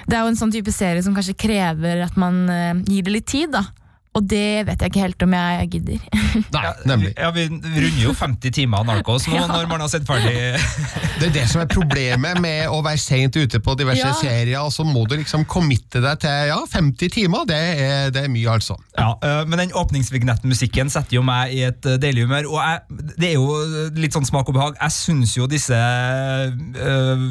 det 0.08 0.16
er 0.16 0.24
jo 0.24 0.32
en 0.32 0.40
sånn 0.40 0.54
type 0.54 0.72
serie 0.74 1.02
som 1.06 1.14
kanskje 1.16 1.38
krever 1.38 2.02
at 2.06 2.16
man 2.18 2.42
uh, 2.50 2.72
gir 2.88 3.06
det 3.06 3.14
litt 3.14 3.28
tid. 3.30 3.52
da 3.54 3.66
og 4.10 4.24
det 4.26 4.66
vet 4.66 4.80
jeg 4.82 4.90
ikke 4.90 5.02
helt 5.04 5.22
om 5.22 5.34
jeg 5.36 5.66
gidder. 5.70 5.98
Nei, 6.56 6.62
nemlig. 6.88 7.12
Ja, 7.14 7.28
Vi 7.30 7.44
runder 7.46 8.00
jo 8.02 8.14
50 8.18 8.54
timer 8.56 8.82
Narkos 8.88 9.28
nå 9.30 9.36
ja. 9.38 9.44
når 9.46 9.68
man 9.70 9.84
har 9.84 9.90
sett 9.92 10.06
ferdig 10.08 10.34
Det 11.20 11.28
er 11.28 11.34
det 11.34 11.44
som 11.50 11.62
er 11.62 11.68
problemet 11.70 12.40
med 12.42 12.72
å 12.72 12.80
være 12.82 12.98
seint 12.98 13.36
ute 13.38 13.60
på 13.62 13.74
diverse 13.78 14.02
ja. 14.02 14.14
serier. 14.16 14.56
og 14.64 14.72
Så 14.74 14.86
må 14.88 15.04
du 15.06 15.14
liksom 15.20 15.44
committe 15.50 16.02
deg 16.02 16.22
til 16.24 16.50
ja, 16.50 16.58
50 16.72 17.12
timer. 17.12 17.44
Det 17.46 17.58
er, 17.60 18.10
det 18.14 18.24
er 18.24 18.32
mye, 18.32 18.48
altså. 18.50 18.78
Ja, 18.96 19.12
Men 19.46 19.60
den 19.60 19.74
åpningsvignettmusikken 19.76 20.90
setter 20.90 21.18
jo 21.18 21.22
meg 21.26 21.52
i 21.54 21.62
et 21.68 21.84
deilig 22.02 22.24
humør. 22.26 22.48
Og 22.54 22.58
jeg, 22.58 23.00
det 23.20 23.28
er 23.30 23.36
jo 23.36 23.92
litt 24.00 24.16
sånn 24.16 24.26
smak 24.26 24.48
og 24.48 24.56
behag. 24.56 24.78
Jeg 24.80 24.96
syns 24.96 25.36
jo 25.36 25.46
disse 25.50 25.76
øh, 25.76 27.22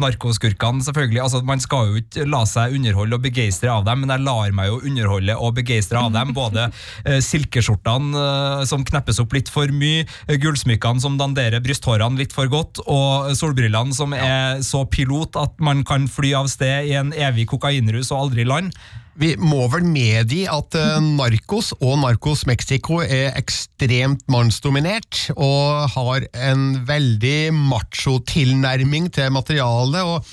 narkoskurkene 0.00 0.82
selvfølgelig, 0.88 1.22
altså 1.26 1.42
Man 1.46 1.60
skal 1.62 1.92
jo 1.92 2.00
ikke 2.00 2.26
la 2.32 2.42
seg 2.48 2.78
underholde 2.78 3.20
og 3.20 3.26
begeistre 3.28 3.70
av 3.70 3.84
dem, 3.86 4.02
men 4.02 4.16
jeg 4.16 4.24
lar 4.24 4.56
meg 4.56 4.72
jo 4.72 4.80
underholde 4.80 5.36
og 5.36 5.54
begeistre 5.60 5.91
av 6.00 6.12
dem. 6.14 6.32
Både 6.36 6.68
eh, 7.04 7.20
silkeskjortene 7.24 8.22
eh, 8.22 8.64
som 8.68 8.84
kneppes 8.86 9.20
opp 9.22 9.36
litt 9.36 9.50
for 9.52 9.70
mye, 9.74 10.06
eh, 10.26 10.38
gullsmykkene 10.42 11.02
som 11.02 11.18
danderer 11.20 11.62
brysthårene 11.64 12.20
litt 12.20 12.34
for 12.36 12.50
godt, 12.52 12.82
og 12.86 13.32
solbrillene 13.38 13.96
som 13.96 14.16
er 14.16 14.62
så 14.66 14.84
pilot 14.88 15.38
at 15.40 15.54
man 15.62 15.84
kan 15.88 16.08
fly 16.10 16.34
av 16.42 16.50
sted 16.52 16.90
i 16.90 16.96
en 16.98 17.14
evig 17.14 17.48
kokainrus 17.52 18.12
og 18.12 18.26
aldri 18.28 18.48
land. 18.48 18.74
Vi 19.20 19.34
må 19.36 19.66
vel 19.68 19.84
medgi 19.84 20.46
at 20.48 20.72
Narcos 21.04 21.74
og 21.82 21.98
Narcos 22.00 22.46
Mexico 22.48 23.02
er 23.04 23.34
ekstremt 23.36 24.24
mannsdominert, 24.32 25.26
og 25.36 25.90
har 25.92 26.24
en 26.32 26.64
veldig 26.88 27.52
macho-tilnærming 27.52 29.10
til 29.12 29.28
materialet. 29.36 30.00
og 30.00 30.24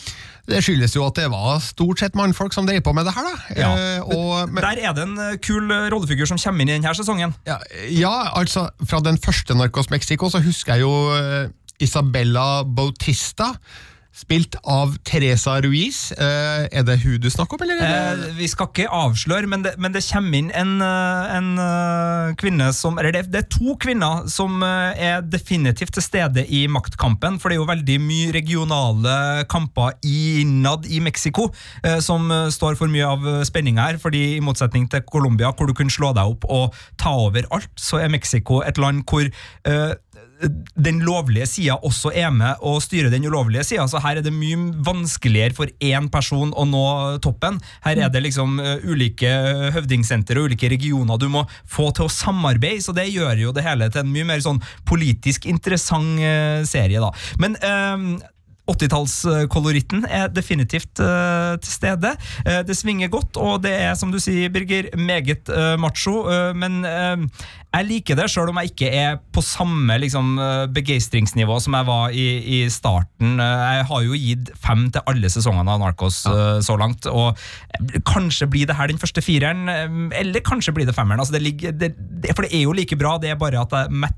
det 0.49 0.61
skyldes 0.65 0.95
jo 0.95 1.05
at 1.05 1.19
det 1.19 1.27
var 1.31 1.59
stort 1.63 2.01
sett 2.01 2.17
mannfolk 2.17 2.55
som 2.55 2.67
drev 2.67 2.81
på 2.85 2.93
med 2.97 3.07
det 3.07 3.13
her. 3.15 3.27
da. 3.27 3.35
Ja. 3.57 3.69
Eh, 3.73 4.15
og, 4.15 4.49
men, 4.51 4.63
Der 4.63 4.81
er 4.89 4.95
det 4.97 5.05
en 5.05 5.17
eh, 5.17 5.37
kul 5.43 5.71
eh, 5.71 5.87
rollefigur 5.93 6.29
som 6.29 6.41
kommer 6.41 6.65
inn 6.65 6.73
i 6.73 6.77
denne 6.77 6.95
sesongen. 6.97 7.35
ja, 7.47 7.59
ja, 7.89 8.15
altså 8.35 8.69
Fra 8.89 9.01
den 9.05 9.17
første 9.21 9.55
Narcos 9.57 9.89
Mexico 9.89 10.29
så 10.29 10.41
husker 10.43 10.77
jeg 10.77 10.87
jo 10.87 10.93
eh, 11.15 11.49
Isabella 11.79 12.63
Bautista. 12.63 13.53
Spilt 14.19 14.57
av 14.67 14.97
Teresa 15.07 15.55
Ruiz. 15.63 16.11
Eh, 16.11 16.65
er 16.67 16.83
det 16.88 16.97
hun 17.05 17.19
du 17.23 17.29
snakker 17.31 17.55
om, 17.55 17.63
eller? 17.63 17.79
Er. 17.79 18.19
Eh, 18.19 18.35
vi 18.39 18.49
skal 18.51 18.67
ikke 18.67 18.89
avsløre, 18.91 19.47
men 19.47 19.63
det, 19.63 19.75
men 19.79 19.95
det 19.95 20.03
kommer 20.09 20.41
inn 20.41 20.51
en, 20.51 20.73
eh, 20.83 21.35
en 21.38 21.49
eh, 21.63 22.35
kvinne 22.39 22.69
som 22.75 22.99
Eller 22.99 23.15
det, 23.15 23.23
det 23.31 23.43
er 23.43 23.49
to 23.53 23.75
kvinner 23.79 24.27
som 24.29 24.61
er 24.63 25.21
definitivt 25.23 25.93
til 25.95 26.03
stede 26.03 26.43
i 26.45 26.65
maktkampen, 26.67 27.39
for 27.39 27.49
det 27.49 27.57
er 27.57 27.61
jo 27.61 27.69
veldig 27.69 27.97
mye 28.03 28.33
regionale 28.35 29.15
kamper 29.49 29.95
innad 30.05 30.88
i 30.89 30.99
Mexico 31.03 31.49
som 32.03 32.27
står 32.51 32.75
for 32.79 32.91
mye 32.91 33.07
av 33.07 33.25
spenninga 33.47 33.88
her. 33.89 33.97
fordi 34.01 34.35
i 34.35 34.43
motsetning 34.43 34.89
til 34.91 35.01
Colombia, 35.07 35.51
hvor 35.55 35.69
du 35.69 35.73
kunne 35.77 35.93
slå 35.93 36.11
deg 36.17 36.35
opp 36.35 36.45
og 36.49 36.75
ta 36.99 37.13
over 37.15 37.47
alt, 37.55 37.71
så 37.79 38.01
er 38.03 38.11
Mexico 38.11 38.61
et 38.65 38.79
land 38.81 39.03
hvor 39.09 39.25
eh, 39.25 39.93
den 40.79 41.01
lovlige 41.03 41.48
sida 41.50 41.75
også 41.86 42.12
er 42.15 42.31
med 42.31 42.62
og 42.65 42.79
styrer 42.84 43.12
den 43.12 43.25
ulovlige 43.27 43.65
sida. 43.67 43.88
Så 43.91 44.01
her 44.03 44.19
er 44.19 44.25
det 44.25 44.34
mye 44.34 44.72
vanskeligere 44.86 45.55
for 45.58 45.72
én 45.84 46.10
person 46.12 46.53
å 46.55 46.65
nå 46.69 46.86
toppen. 47.24 47.60
Her 47.84 48.05
er 48.05 48.13
det 48.13 48.24
liksom 48.24 48.60
uh, 48.62 48.77
ulike 48.88 49.29
høvdingsenter 49.75 50.39
og 50.39 50.50
ulike 50.50 50.72
regioner 50.72 51.19
du 51.19 51.27
må 51.31 51.46
få 51.67 51.89
til 51.96 52.08
å 52.08 52.13
samarbeide, 52.13 52.84
så 52.86 52.96
det 52.96 53.10
gjør 53.12 53.46
jo 53.48 53.55
det 53.55 53.65
hele 53.65 53.89
til 53.91 54.05
en 54.05 54.13
mye 54.13 54.27
mer 54.31 54.43
sånn 54.43 54.62
politisk 54.89 55.50
interessant 55.50 56.22
uh, 56.24 56.65
serie, 56.67 57.03
da. 57.03 57.12
Men 57.41 57.60
uh, 57.60 58.19
80-tallskoloritten 58.69 60.05
er 60.05 60.29
definitivt 60.33 61.01
uh, 61.03 61.55
til 61.61 61.71
stede. 61.71 62.13
Uh, 62.45 62.61
det 62.67 62.77
svinger 62.77 63.11
godt, 63.11 63.38
og 63.39 63.63
det 63.65 63.73
er, 63.75 63.95
som 63.99 64.13
du 64.13 64.19
sier, 64.21 64.51
Birger, 64.53 64.91
meget 64.97 65.49
uh, 65.49 65.75
macho. 65.79 66.21
men 66.55 66.81
jeg 67.69 67.85
liker 67.85 68.17
det, 68.17 68.25
sjøl 68.31 68.49
om 68.49 68.57
jeg 68.59 68.71
ikke 68.71 68.89
er 68.97 69.17
på 69.33 69.41
samme 69.45 69.97
liksom, 70.01 70.39
begeistringsnivå 70.73 71.59
som 71.61 71.75
jeg 71.77 71.88
var 71.88 72.15
i, 72.17 72.25
i 72.41 72.59
starten. 72.73 73.38
Jeg 73.38 73.85
har 73.91 74.05
jo 74.05 74.17
gitt 74.17 74.49
fem 74.57 74.88
til 74.93 75.05
alle 75.09 75.29
sesongene 75.29 75.75
av 75.75 75.81
Narcos 75.83 76.23
ja. 76.25 76.57
så 76.65 76.77
langt, 76.81 77.05
og 77.05 77.38
kanskje 78.09 78.49
blir 78.49 78.69
det 78.69 78.77
her 78.79 78.89
den 78.89 79.01
første 79.01 79.21
fireren, 79.21 79.69
eller 80.17 80.45
kanskje 80.45 80.73
blir 80.75 80.89
det 80.89 80.97
femmeren. 80.97 81.21
Altså, 81.21 81.38
det 81.38 81.45
ligger, 81.45 81.77
det, 81.77 81.93
det, 81.97 82.33
for 82.33 82.47
det 82.47 82.55
er 82.57 82.65
jo 82.65 82.73
like 82.73 82.97
bra, 82.97 83.19
det 83.21 83.35
er 83.35 83.39
bare 83.39 83.61
at 83.61 83.75
jeg 83.75 83.91
er 83.91 84.01
mett 84.07 84.17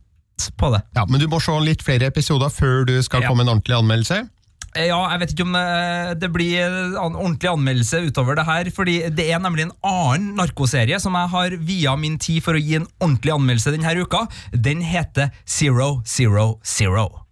på 0.58 0.72
det. 0.74 0.81
Ja, 0.96 1.05
Men 1.05 1.22
du 1.22 1.27
må 1.29 1.39
se 1.43 1.55
litt 1.63 1.84
flere 1.86 2.10
episoder 2.10 2.50
før 2.50 2.86
du 2.88 2.96
skal 3.03 3.22
Ja. 3.22 3.27
komme 3.27 3.43
med 3.43 3.50
en 3.50 3.58
ordentlig 3.58 3.77
anmeldelse. 3.77 4.29
Eh, 4.75 4.88
Ja, 4.88 5.00
jeg 5.12 5.20
vet 5.22 5.34
ikke 5.34 5.46
om 5.48 5.56
eh, 5.60 6.12
det 6.20 6.30
blir 6.32 6.63
en 6.63 7.16
ordentlig 7.16 7.50
anmeldelse 7.51 8.01
utover 8.08 8.36
det 8.40 8.46
her, 8.48 8.70
fordi 8.72 8.98
det 9.10 9.28
er 9.32 9.42
nemlig 9.44 9.68
en 9.68 9.74
annen 9.84 10.36
narkoserie 10.40 11.00
som 11.00 11.16
jeg 11.20 11.32
har 11.34 11.58
via 11.60 11.96
min 12.00 12.18
tid 12.20 12.42
for 12.46 12.56
å 12.56 12.62
gi 12.62 12.78
en 12.80 12.88
ordentlig 13.01 13.36
anmeldelse 13.36 13.74
denne 13.75 13.96
uka. 14.00 14.25
Den 14.54 14.82
heter 14.82 15.32
Zero 15.48 16.01
Zero 16.06 16.60
Zero. 16.63 17.25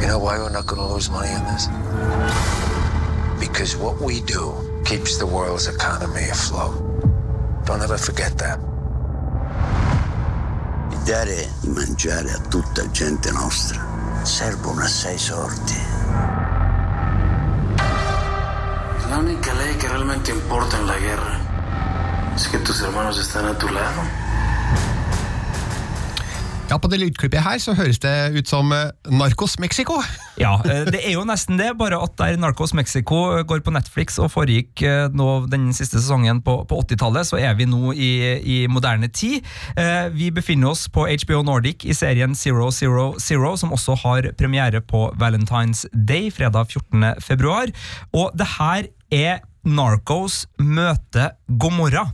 You 0.00 0.06
know 0.08 0.18
why 0.18 0.36
we're 0.38 0.52
not 0.52 0.66
going 0.66 0.80
to 0.82 0.92
lose 0.92 1.10
money 1.10 1.30
on 1.30 1.44
this? 1.52 1.68
Because 3.40 3.76
what 3.76 4.00
we 4.00 4.20
do 4.26 4.52
keeps 4.84 5.16
the 5.18 5.26
world's 5.26 5.68
economy 5.68 6.28
afloat. 6.28 6.76
Don't 7.66 7.82
ever 7.82 7.98
forget 7.98 8.36
that. 8.38 8.58
dare 11.04 11.48
di 11.60 11.68
mangiare 11.68 12.30
a 12.30 12.38
tutta 12.48 12.88
gente 12.90 13.32
nostra 13.32 13.84
servono 14.22 14.82
assai 14.82 15.18
sordi. 15.18 16.59
La 19.10 19.18
única 19.18 19.52
ley 19.54 19.74
que 19.74 19.88
realmente 19.88 20.30
importa 20.30 20.78
en 20.78 20.86
la 20.86 20.96
guerra 20.96 21.40
es 22.36 22.46
que 22.46 22.58
tus 22.58 22.80
hermanos 22.80 23.18
están 23.18 23.44
a 23.44 23.58
tu 23.58 23.68
lado. 23.68 24.02
Ja, 26.70 26.76
På 26.78 26.86
det 26.86 27.00
lydklippet 27.02 27.42
her 27.42 27.58
så 27.58 27.72
høres 27.74 27.98
det 27.98 28.12
ut 28.36 28.46
som 28.46 28.70
eh, 28.70 28.92
Narcos 29.10 29.56
Mexico. 29.58 29.96
Ja, 30.38 30.52
eh, 30.62 30.84
det 30.86 31.00
er 31.02 31.16
jo 31.16 31.24
nesten 31.26 31.58
det, 31.58 31.72
bare 31.80 31.98
at 31.98 32.14
der 32.20 32.38
Narcos 32.38 32.70
Mexico 32.78 33.24
eh, 33.34 33.42
går 33.42 33.64
på 33.66 33.74
Netflix 33.74 34.20
og 34.22 34.30
foregikk 34.30 34.84
nå 35.10 35.26
den 35.50 35.72
siste 35.74 35.98
sesongen 35.98 36.38
på, 36.46 36.60
på 36.70 36.78
80-tallet, 36.84 37.26
så 37.26 37.40
er 37.42 37.58
vi 37.58 37.66
nå 37.66 37.90
i, 37.92 38.12
i 38.38 38.58
moderne 38.70 39.10
tid. 39.10 39.42
Vi 40.14 40.30
befinner 40.34 40.70
oss 40.70 40.86
på 40.92 41.08
HBO 41.10 41.42
Nordic 41.46 41.84
i 41.84 41.96
serien 41.96 42.36
Zero 42.38 42.70
Zero 42.74 43.10
Zero, 43.18 43.56
som 43.58 43.74
også 43.74 43.98
har 44.04 44.30
premiere 44.38 44.80
på 44.80 45.08
Valentine's 45.20 45.84
Day, 45.92 46.30
fredag 46.30 46.70
14. 46.70 47.18
februar. 47.24 47.74
Og 48.14 48.30
det 48.38 48.46
her 48.58 48.90
er 49.10 49.42
Narcos 49.66 50.44
møte 50.62 51.32
Gomorra. 51.50 52.06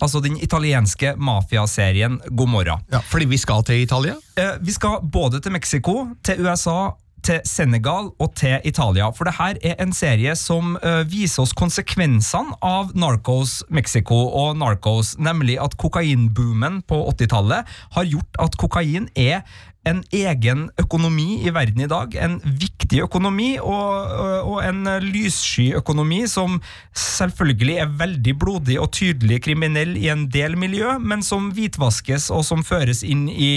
Altså 0.00 0.20
den 0.24 0.36
italienske 0.40 1.14
mafiaserien 1.18 2.20
Gomorra. 2.36 2.78
Ja, 2.92 2.98
Fordi 3.10 3.28
vi 3.30 3.36
skal 3.36 3.62
til 3.64 3.82
Italia. 3.82 4.16
Eh, 4.36 4.56
Vi 4.60 4.72
skal 4.72 5.00
både 5.12 5.40
til 5.40 5.52
Mexico, 5.52 6.08
til 6.24 6.40
USA, 6.46 6.90
til 7.22 7.40
Senegal 7.44 8.10
og 8.18 8.34
til 8.34 8.60
Italia. 8.64 9.10
For 9.12 9.24
det 9.28 9.34
her 9.36 9.58
er 9.62 9.74
en 9.82 9.92
serie 9.92 10.32
som 10.36 10.76
eh, 10.82 11.02
viser 11.10 11.42
oss 11.42 11.52
konsekvensene 11.52 12.56
av 12.64 12.94
Narcos 12.96 13.58
Mexico 13.68 14.16
og 14.40 14.56
Narcos, 14.56 15.16
nemlig 15.18 15.58
at 15.60 15.76
kokainboomen 15.76 16.80
på 16.88 17.02
80-tallet 17.12 17.68
har 17.96 18.08
gjort 18.08 18.40
at 18.40 18.56
kokain 18.56 19.08
er 19.16 19.42
en 19.88 20.02
egen 20.12 20.66
økonomi 20.80 21.40
i 21.46 21.52
verden 21.54 21.84
i 21.84 21.88
dag. 21.88 22.14
En 22.20 22.36
viktig 22.44 23.00
økonomi 23.06 23.54
og, 23.62 24.10
og 24.44 24.58
en 24.64 24.84
lyssky 25.04 25.70
økonomi 25.78 26.26
som 26.28 26.58
selvfølgelig 26.96 27.78
er 27.84 27.94
veldig 28.02 28.34
blodig 28.38 28.76
og 28.82 28.90
tydelig 28.96 29.40
kriminell 29.46 29.96
i 29.96 30.10
en 30.12 30.26
del 30.32 30.58
miljø, 30.60 30.98
men 31.00 31.24
som 31.24 31.48
hvitvaskes 31.56 32.28
og 32.34 32.44
som 32.46 32.66
føres 32.66 33.02
inn 33.06 33.28
i 33.30 33.52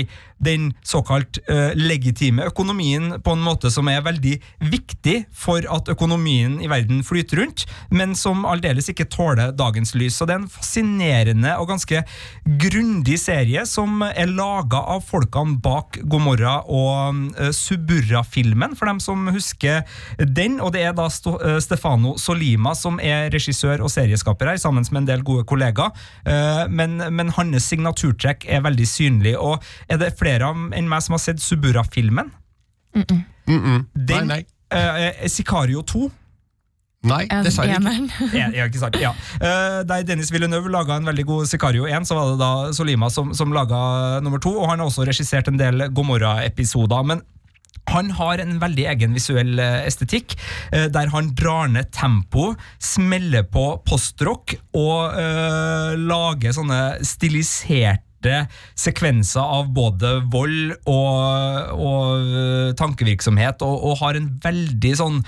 den 0.45 0.71
såkalt 0.87 1.39
uh, 1.49 1.71
legitime 1.77 2.47
økonomien 2.49 3.17
på 3.23 3.35
en 3.35 3.43
måte 3.43 3.71
som 3.73 3.89
er 3.91 4.03
veldig 4.05 4.35
viktig 4.71 5.15
for 5.33 5.65
at 5.71 5.89
økonomien 5.91 6.59
i 6.63 6.69
verden 6.71 7.03
flyter 7.05 7.41
rundt, 7.41 7.65
men 7.91 8.15
som 8.17 8.45
aldeles 8.49 8.89
ikke 8.91 9.07
tåler 9.11 9.53
dagens 9.55 9.93
lys. 9.97 10.17
Så 10.17 10.27
det 10.27 10.35
er 10.37 10.43
en 10.43 10.51
fascinerende 10.51 11.55
og 11.59 11.69
ganske 11.73 12.03
grundig 12.61 13.19
serie 13.21 13.65
som 13.69 14.03
er 14.07 14.31
laga 14.31 14.81
av 14.95 15.03
folkene 15.07 15.59
bak 15.63 16.01
Gomorra 16.09 16.59
og 16.67 17.33
uh, 17.39 17.51
Suburra-filmen, 17.55 18.77
for 18.77 18.91
dem 18.91 19.01
som 19.03 19.27
husker 19.33 19.83
den. 20.19 20.59
Og 20.63 20.73
det 20.75 20.85
er 20.87 20.97
da 20.97 21.09
St 21.11 21.31
uh, 21.33 21.57
Stefano 21.63 22.15
Solima 22.21 22.73
som 22.77 22.99
er 23.03 23.29
regissør 23.33 23.83
og 23.83 23.91
serieskaper 23.93 24.51
her, 24.51 24.61
sammen 24.61 24.85
med 24.91 25.03
en 25.03 25.09
del 25.09 25.23
gode 25.25 25.45
kollegaer. 25.49 25.93
Eh, 26.25 26.63
men, 26.69 26.97
men 27.13 27.31
hans 27.37 27.67
signaturtrekk 27.69 28.47
er 28.49 28.63
veldig 28.65 28.87
synlig. 28.87 29.35
Og 29.39 29.63
er 29.91 29.99
det 30.01 30.13
flere 30.19 30.32
av- 30.41 30.73
enn 30.73 30.89
meg 30.89 31.01
som 31.05 31.13
har 31.13 31.19
sett 31.19 31.39
Suburra-filmen? 31.39 32.31
Nei, 32.95 33.05
Den 33.93 34.27
nei. 34.27 34.41
nei. 34.41 34.43
Uh, 34.73 35.27
Sicario 35.29 35.83
2. 35.85 36.09
Nei, 37.03 37.25
dessverre 37.43 37.75
ikke. 37.75 37.91
Jeg 38.31 38.37
Ja, 38.39 38.47
ja, 38.55 38.65
ikke 38.69 38.79
sant? 38.79 38.95
Ja. 39.01 39.11
Uh, 39.41 39.81
der 39.85 40.05
Dennis 40.07 40.31
Villeneuve 40.31 40.71
laga 40.71 40.95
en 40.97 41.05
veldig 41.09 41.25
god 41.27 41.49
Sicario 41.51 41.85
1, 41.85 42.07
så 42.07 42.15
var 42.15 42.31
det 42.31 42.39
da 42.39 42.51
Solima 42.73 43.09
som, 43.11 43.33
som 43.35 43.51
laga 43.53 44.21
nummer 44.23 44.39
to, 44.41 44.53
og 44.61 44.69
han 44.71 44.79
har 44.79 44.87
også 44.87 45.05
regissert 45.09 45.51
en 45.51 45.59
del 45.59 45.89
Gomorra-episoder. 45.91 47.03
men 47.11 47.21
han 47.91 48.13
har 48.15 48.39
en 48.39 48.61
veldig 48.61 48.85
egen 48.87 49.11
visuell 49.11 49.59
eh, 49.59 49.81
estetikk, 49.89 50.37
der 50.71 51.09
han 51.11 51.33
drar 51.35 51.67
ned 51.67 51.89
tempo, 51.91 52.53
smeller 52.79 53.43
på 53.51 53.65
postrock 53.83 54.53
og 54.71 55.17
eh, 55.19 55.91
lager 55.99 56.55
sånne 56.55 56.79
stiliserte 57.03 57.99
sekvenser 58.79 59.41
av 59.41 59.71
både 59.75 60.15
vold 60.33 60.75
og, 60.89 61.73
og 61.77 62.35
eh, 62.43 62.69
tankevirksomhet, 62.79 63.65
og, 63.65 63.89
og 63.89 63.99
har 64.03 64.19
en 64.19 64.29
veldig 64.43 64.93
sånn 64.99 65.19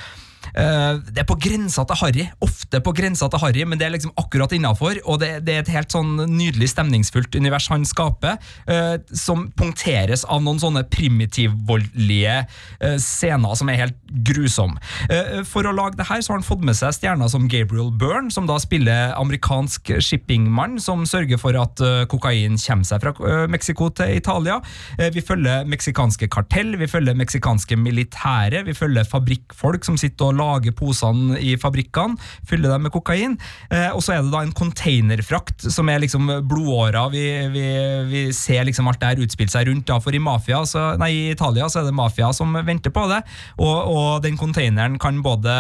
Det 0.55 1.19
er 1.19 1.27
på 1.27 1.35
grensa 1.41 1.83
til 1.88 2.00
harry. 2.00 2.25
Ofte 2.43 2.79
på 2.83 2.93
grensa 2.95 3.27
til 3.31 3.41
harry, 3.41 3.63
men 3.67 3.79
det 3.79 3.88
er 3.88 3.93
liksom 3.95 4.13
akkurat 4.19 4.53
innafor. 4.55 5.00
Og 5.03 5.19
det, 5.21 5.31
det, 5.47 5.55
er 5.55 5.63
et 5.63 5.71
helt 5.74 5.93
sånn 5.93 6.15
nydelig 6.31 6.71
stemningsfullt 6.71 7.35
univers 7.35 7.67
han 7.71 7.85
skaper, 7.88 8.38
eh, 8.71 8.95
som 9.15 9.50
punkteres 9.57 10.25
av 10.31 10.43
noen 10.45 10.62
sånne 10.62 10.85
primitivvoldelige 10.91 12.38
eh, 12.45 12.97
scener 13.01 13.57
som 13.59 13.71
er 13.71 13.81
helt 13.83 14.13
grusomme. 14.27 14.79
Eh, 15.09 15.41
for 15.47 15.67
å 15.67 15.74
lage 15.75 16.00
det 16.00 16.07
her 16.09 16.24
så 16.24 16.33
har 16.33 16.41
han 16.41 16.47
fått 16.47 16.65
med 16.65 16.77
seg 16.77 16.95
stjerner 16.97 17.31
som 17.31 17.50
Gabriel 17.51 17.91
Byrne, 17.91 18.31
som 18.33 18.47
da 18.50 18.57
spiller 18.62 19.13
amerikansk 19.17 19.95
shippingmann, 20.03 20.79
som 20.83 21.05
sørger 21.09 21.41
for 21.41 21.57
at 21.59 21.83
eh, 21.83 22.05
kokain 22.12 22.59
kommer 22.62 22.88
seg 22.88 23.03
fra 23.03 23.15
eh, 23.27 23.45
Mexico 23.51 23.89
til 23.95 24.15
Italia. 24.19 24.62
Eh, 25.00 25.12
vi 25.15 25.24
følger 25.25 25.67
meksikanske 25.69 26.29
kartell, 26.31 26.75
vi 26.79 26.89
følger 26.89 27.17
meksikanske 27.17 27.79
militære, 27.79 28.65
vi 28.67 28.77
følger 28.77 29.07
fabrikkfolk 29.09 29.88
som 29.88 30.00
sitter 30.00 30.31
og 30.31 30.39
lager 30.39 30.44
posene 30.75 31.39
i 31.39 31.55
fabrikkene, 31.59 32.19
fyller 32.47 32.73
dem 32.73 32.85
med 32.87 32.93
kokain. 32.93 33.37
Eh, 33.69 33.89
og 33.93 34.03
så 34.03 34.15
er 34.15 34.23
det 34.23 34.33
da 34.33 34.43
en 34.45 34.55
containerfrakt 34.55 35.67
som 35.71 35.89
er 35.91 36.03
liksom 36.03 36.29
blodåra. 36.49 37.07
Vi, 37.13 37.25
vi, 37.53 37.67
vi 38.09 38.23
ser 38.35 38.65
liksom 38.67 38.89
alt 38.89 39.01
det 39.01 39.13
her 39.13 39.25
utspille 39.25 39.53
seg 39.53 39.69
rundt. 39.69 39.87
da, 39.89 39.99
For 40.03 40.15
i 40.15 40.21
mafia, 40.21 40.63
så, 40.69 40.93
nei, 41.01 41.11
i 41.15 41.23
Italia 41.33 41.69
så 41.69 41.81
er 41.81 41.89
det 41.89 41.95
mafia 41.97 42.31
som 42.35 42.55
venter 42.65 42.93
på 42.93 43.07
det. 43.11 43.21
Og, 43.59 43.75
og 43.95 44.09
den 44.25 44.39
containeren 44.39 44.99
kan 45.01 45.21
både 45.25 45.55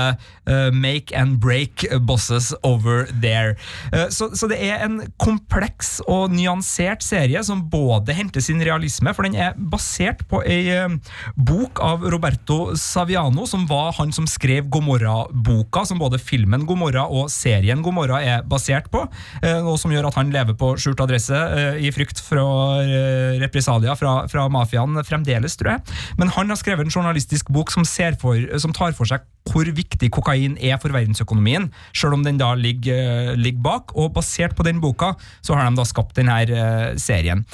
uh, 0.49 0.71
make 0.73 1.15
and 1.15 1.39
break 1.43 1.85
bosses 2.05 2.53
over 2.63 3.05
there. 3.21 3.55
Eh, 3.93 4.09
så, 4.09 4.29
så 4.35 4.49
det 4.51 4.59
er 4.63 4.83
en 4.85 5.01
kompleks 5.21 5.99
og 6.07 6.33
nyansert 6.33 7.03
serie 7.05 7.41
som 7.45 7.63
både 7.71 8.15
henter 8.15 8.43
sin 8.43 8.61
realisme, 8.63 9.13
for 9.15 9.27
den 9.27 9.37
er 9.39 9.55
basert 9.57 10.25
på 10.29 10.41
ei 10.45 10.69
eh, 10.73 10.97
bok 11.35 11.81
av 11.83 12.05
Roberto 12.11 12.75
Saviano, 12.79 13.45
som 13.49 13.65
var 13.69 13.93
han 13.99 14.13
som 14.15 14.27
skrev 14.29 14.69
Gomorra-boka, 14.75 15.85
som 15.87 15.99
både 16.01 16.19
filmen 16.19 16.65
Gomorra 16.67 17.05
og 17.07 17.29
serien 17.31 17.83
Gomorra 17.85 18.19
er 18.23 18.43
basert 18.47 18.89
på, 18.91 19.05
eh, 19.41 19.61
og 19.63 19.77
som 19.79 19.93
gjør 19.93 20.09
at 20.09 20.17
han 20.19 20.33
lever 20.33 20.57
på 20.59 20.73
skjult 20.81 21.03
adresse 21.05 21.35
eh, 21.35 21.79
i 21.85 21.91
frykt 21.95 22.19
fra 22.23 22.43
eh, 22.83 23.37
represalier 23.43 23.95
fra, 23.99 24.15
fra 24.31 24.47
mafiaen 24.51 24.99
fremdeles, 25.07 25.55
tror 25.59 25.75
jeg. 25.75 25.95
Men 26.19 26.33
han 26.35 26.51
har 26.51 26.59
skrevet 26.59 26.87
en 26.87 26.91
journalistisk 26.91 27.53
bok 27.55 27.71
som, 27.71 27.87
for, 28.19 28.59
som 28.59 28.75
tar 28.75 28.97
for 28.97 29.07
seg 29.07 29.23
hvor 29.45 29.67
viktig 29.77 30.09
kokain 30.11 30.57
er 30.57 30.79
for 30.81 30.91
verdensøkonomien, 30.95 31.69
selv 31.95 32.17
om 32.17 32.25
den 32.25 32.39
da 32.41 32.51
ligger, 32.57 33.35
ligger 33.37 33.61
bak. 33.63 33.95
Og 33.95 34.11
basert 34.17 34.57
på 34.57 34.65
den 34.65 34.81
boka 34.81 35.13
så 35.45 35.55
har 35.55 35.69
de 35.69 35.77
da 35.77 35.85
skapt 35.87 36.17
denne 36.17 36.97
serien. 36.99 37.45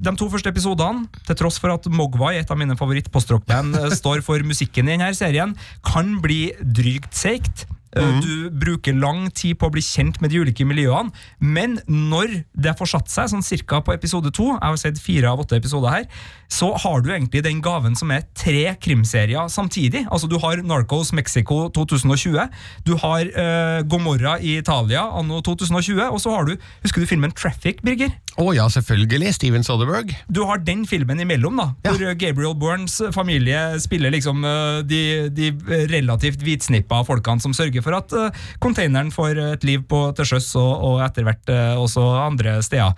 Eh, 0.00 0.04
de 0.04 0.16
to 0.16 0.28
første 0.30 0.48
episodene, 0.48 1.08
til 1.26 1.36
tross 1.36 1.60
for 1.60 1.72
at 1.74 1.86
Mogwai, 1.92 2.38
et 2.38 2.50
av 2.50 2.58
mine 2.58 2.76
favoritt-postrock-band, 2.76 3.76
eh, 3.76 3.90
står 3.90 4.22
for 4.22 4.38
musikken 4.40 4.88
i 4.88 4.96
denne 4.96 5.14
serien, 5.14 5.54
kan 5.84 6.20
bli 6.20 6.52
drygt 6.60 7.12
seigt. 7.12 7.66
Mm. 7.90 8.20
Du 8.22 8.50
bruker 8.54 8.94
lang 8.94 9.24
tid 9.34 9.58
på 9.58 9.66
å 9.66 9.72
bli 9.74 9.82
kjent 9.82 10.20
med 10.22 10.30
de 10.30 10.38
ulike 10.38 10.62
miljøene, 10.62 11.10
men 11.40 11.80
når 11.88 12.44
det 12.54 12.76
får 12.78 12.86
satt 12.92 13.10
seg, 13.10 13.30
sånn 13.32 13.42
cirka 13.42 13.80
på 13.82 13.92
episode 13.92 14.30
to, 14.30 14.46
jeg 14.52 14.62
har 14.62 14.76
sett 14.78 15.00
fire 15.02 15.26
av 15.26 15.42
åtte 15.42 15.58
episoder 15.58 15.90
her, 15.90 16.06
så 16.46 16.70
har 16.78 17.02
du 17.02 17.10
egentlig 17.10 17.42
den 17.42 17.60
gaven 17.60 17.96
som 17.98 18.12
er 18.14 18.22
tre 18.38 18.76
krimserier 18.78 19.50
samtidig. 19.50 20.06
Altså 20.06 20.28
Du 20.30 20.38
har 20.38 20.62
Narcos 20.62 21.12
Mexico 21.12 21.68
2020, 21.74 22.46
du 22.86 22.94
har 23.02 23.26
uh, 23.26 23.82
Gomorra 23.82 24.38
i 24.38 24.58
Italia 24.58 25.08
anno 25.10 25.40
2020, 25.42 25.98
og 26.06 26.20
så 26.22 26.30
har 26.30 26.46
du 26.46 26.56
Husker 26.84 27.02
du 27.02 27.10
filmen 27.10 27.34
Traffic, 27.34 27.82
Birger? 27.82 28.14
Å 28.38 28.52
ja, 28.54 28.68
selvfølgelig. 28.70 29.32
Steven 29.34 29.64
Soderberg. 29.66 30.12
Du 30.30 30.44
har 30.46 30.60
den 30.62 30.84
filmen 30.88 31.18
imellom, 31.20 31.56
da, 31.58 31.66
Ja. 31.84 31.92
hvor 31.92 32.14
Gabriel 32.14 32.54
Burns 32.54 33.00
familie 33.12 33.58
spiller 33.82 34.12
liksom 34.14 34.44
eh, 34.46 34.82
de, 34.86 35.00
de 35.34 35.50
relativt 35.90 36.40
hvitsnippa 36.46 37.02
folkene 37.08 37.42
som 37.42 37.52
sørger 37.56 37.82
for 37.82 37.96
at 37.98 38.14
eh, 38.14 38.30
containeren 38.62 39.10
får 39.10 39.40
et 39.56 39.66
liv 39.66 39.82
på, 39.90 40.02
til 40.16 40.24
sjøs, 40.30 40.52
og, 40.60 40.70
og 40.86 41.02
etter 41.04 41.26
hvert 41.26 41.50
eh, 41.52 41.74
også 41.80 42.06
andre 42.22 42.58
steder. 42.62 42.94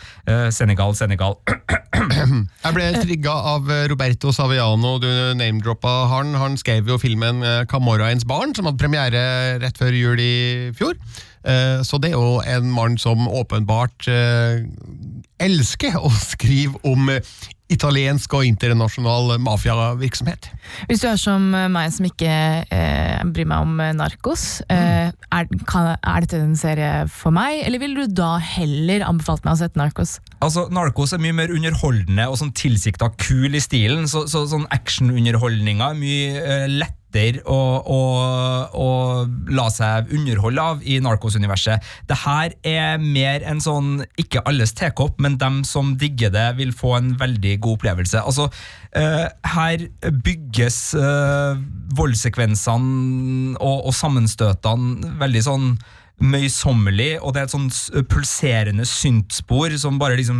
Senegal, 0.52 0.94
Senegal. 0.94 1.38
Jeg 1.92 2.74
ble 2.76 2.86
trigga 3.00 3.32
av 3.54 3.68
Roberto 3.90 4.32
Saviano, 4.34 4.96
du 5.02 5.08
name-droppa 5.38 5.92
han. 6.12 6.34
Han 6.38 6.56
skrev 6.60 6.88
jo 6.92 6.98
filmen 7.00 7.42
'Camorraens 7.70 8.26
barn, 8.28 8.54
som 8.54 8.68
hadde 8.68 8.80
premiere 8.80 9.22
rett 9.62 9.78
før 9.80 9.96
jul 9.96 10.20
i 10.22 10.72
fjor. 10.76 10.94
Eh, 11.44 11.80
Så 11.82 11.98
det 12.02 12.12
er 12.12 12.18
jo 12.18 12.38
en 12.46 12.70
mann 12.70 12.98
som 12.98 13.26
åpenbart 13.28 14.06
eh, 14.08 14.62
elsker 15.42 15.96
å 15.98 16.10
skrive 16.14 16.78
om 16.86 17.08
eh, 17.10 17.20
italiensk 17.72 18.34
og 18.36 18.44
internasjonal 18.44 19.38
mafiavirksomhet. 19.40 20.50
Hvis 20.90 21.00
du 21.00 21.06
er 21.08 21.16
som 21.16 21.46
meg 21.72 21.88
som 21.94 22.04
ikke 22.04 22.28
eh, 22.68 23.22
bryr 23.32 23.48
meg 23.48 23.64
om 23.64 23.80
narkos, 23.96 24.60
eh, 24.68 25.08
er, 25.08 25.48
kan, 25.70 25.94
er 25.96 26.26
dette 26.26 26.42
en 26.44 26.52
serie 26.58 27.06
for 27.08 27.32
meg, 27.32 27.62
eller 27.64 27.80
ville 27.80 28.04
du 28.04 28.12
da 28.20 28.34
heller 28.44 29.06
anbefalt 29.08 29.46
meg 29.48 29.56
å 29.56 29.62
sette 29.62 29.80
narkos? 29.80 30.18
Altså, 30.44 30.66
Narkos 30.74 31.14
er 31.16 31.22
mye 31.24 31.38
mer 31.38 31.54
underholdende 31.54 32.28
og 32.28 32.36
sånn 32.42 32.52
tilsikta 32.58 33.08
kul 33.16 33.56
i 33.56 33.62
stilen. 33.64 34.04
Så, 34.10 34.26
så 34.28 34.44
sånn 34.50 34.68
actionunderholdninga 34.74 35.92
er 35.94 35.98
mye 36.02 36.42
eh, 36.42 36.68
lettere 37.12 37.42
å, 37.44 37.82
å, 37.84 38.00
å 38.72 39.26
la 39.52 39.68
seg 39.70 40.12
underholde 40.12 40.60
av 40.62 40.82
i 40.82 40.98
Narcos-universet. 41.00 41.82
Det 42.08 42.16
her 42.24 42.54
er 42.62 42.98
mer 42.98 43.42
en 43.44 43.60
sånn 43.60 44.04
ikke 44.16 44.42
alles 44.46 44.72
tekopp, 44.72 45.20
men 45.20 45.38
dem 45.38 45.62
som 45.64 45.96
digger 45.96 46.30
det, 46.30 46.56
vil 46.56 46.72
få 46.72 46.96
en 46.98 47.16
veldig 47.18 47.60
god 47.60 47.78
opplevelse. 47.78 48.22
Altså, 48.22 48.48
uh, 48.96 49.26
her 49.54 49.88
bygges 50.24 50.94
uh, 50.94 51.56
voldssekvensene 51.96 53.56
og, 53.58 53.86
og 53.88 53.94
sammenstøtene 53.94 55.16
veldig 55.20 55.42
sånn 55.44 55.74
møysommelig, 56.22 57.16
og 57.20 57.34
det 57.34 57.42
er 57.42 57.48
et 57.48 57.54
sånn 57.54 58.04
pulserende 58.10 58.86
syntspor 58.88 59.74
som 59.80 59.98
bare 60.00 60.16
liksom 60.20 60.38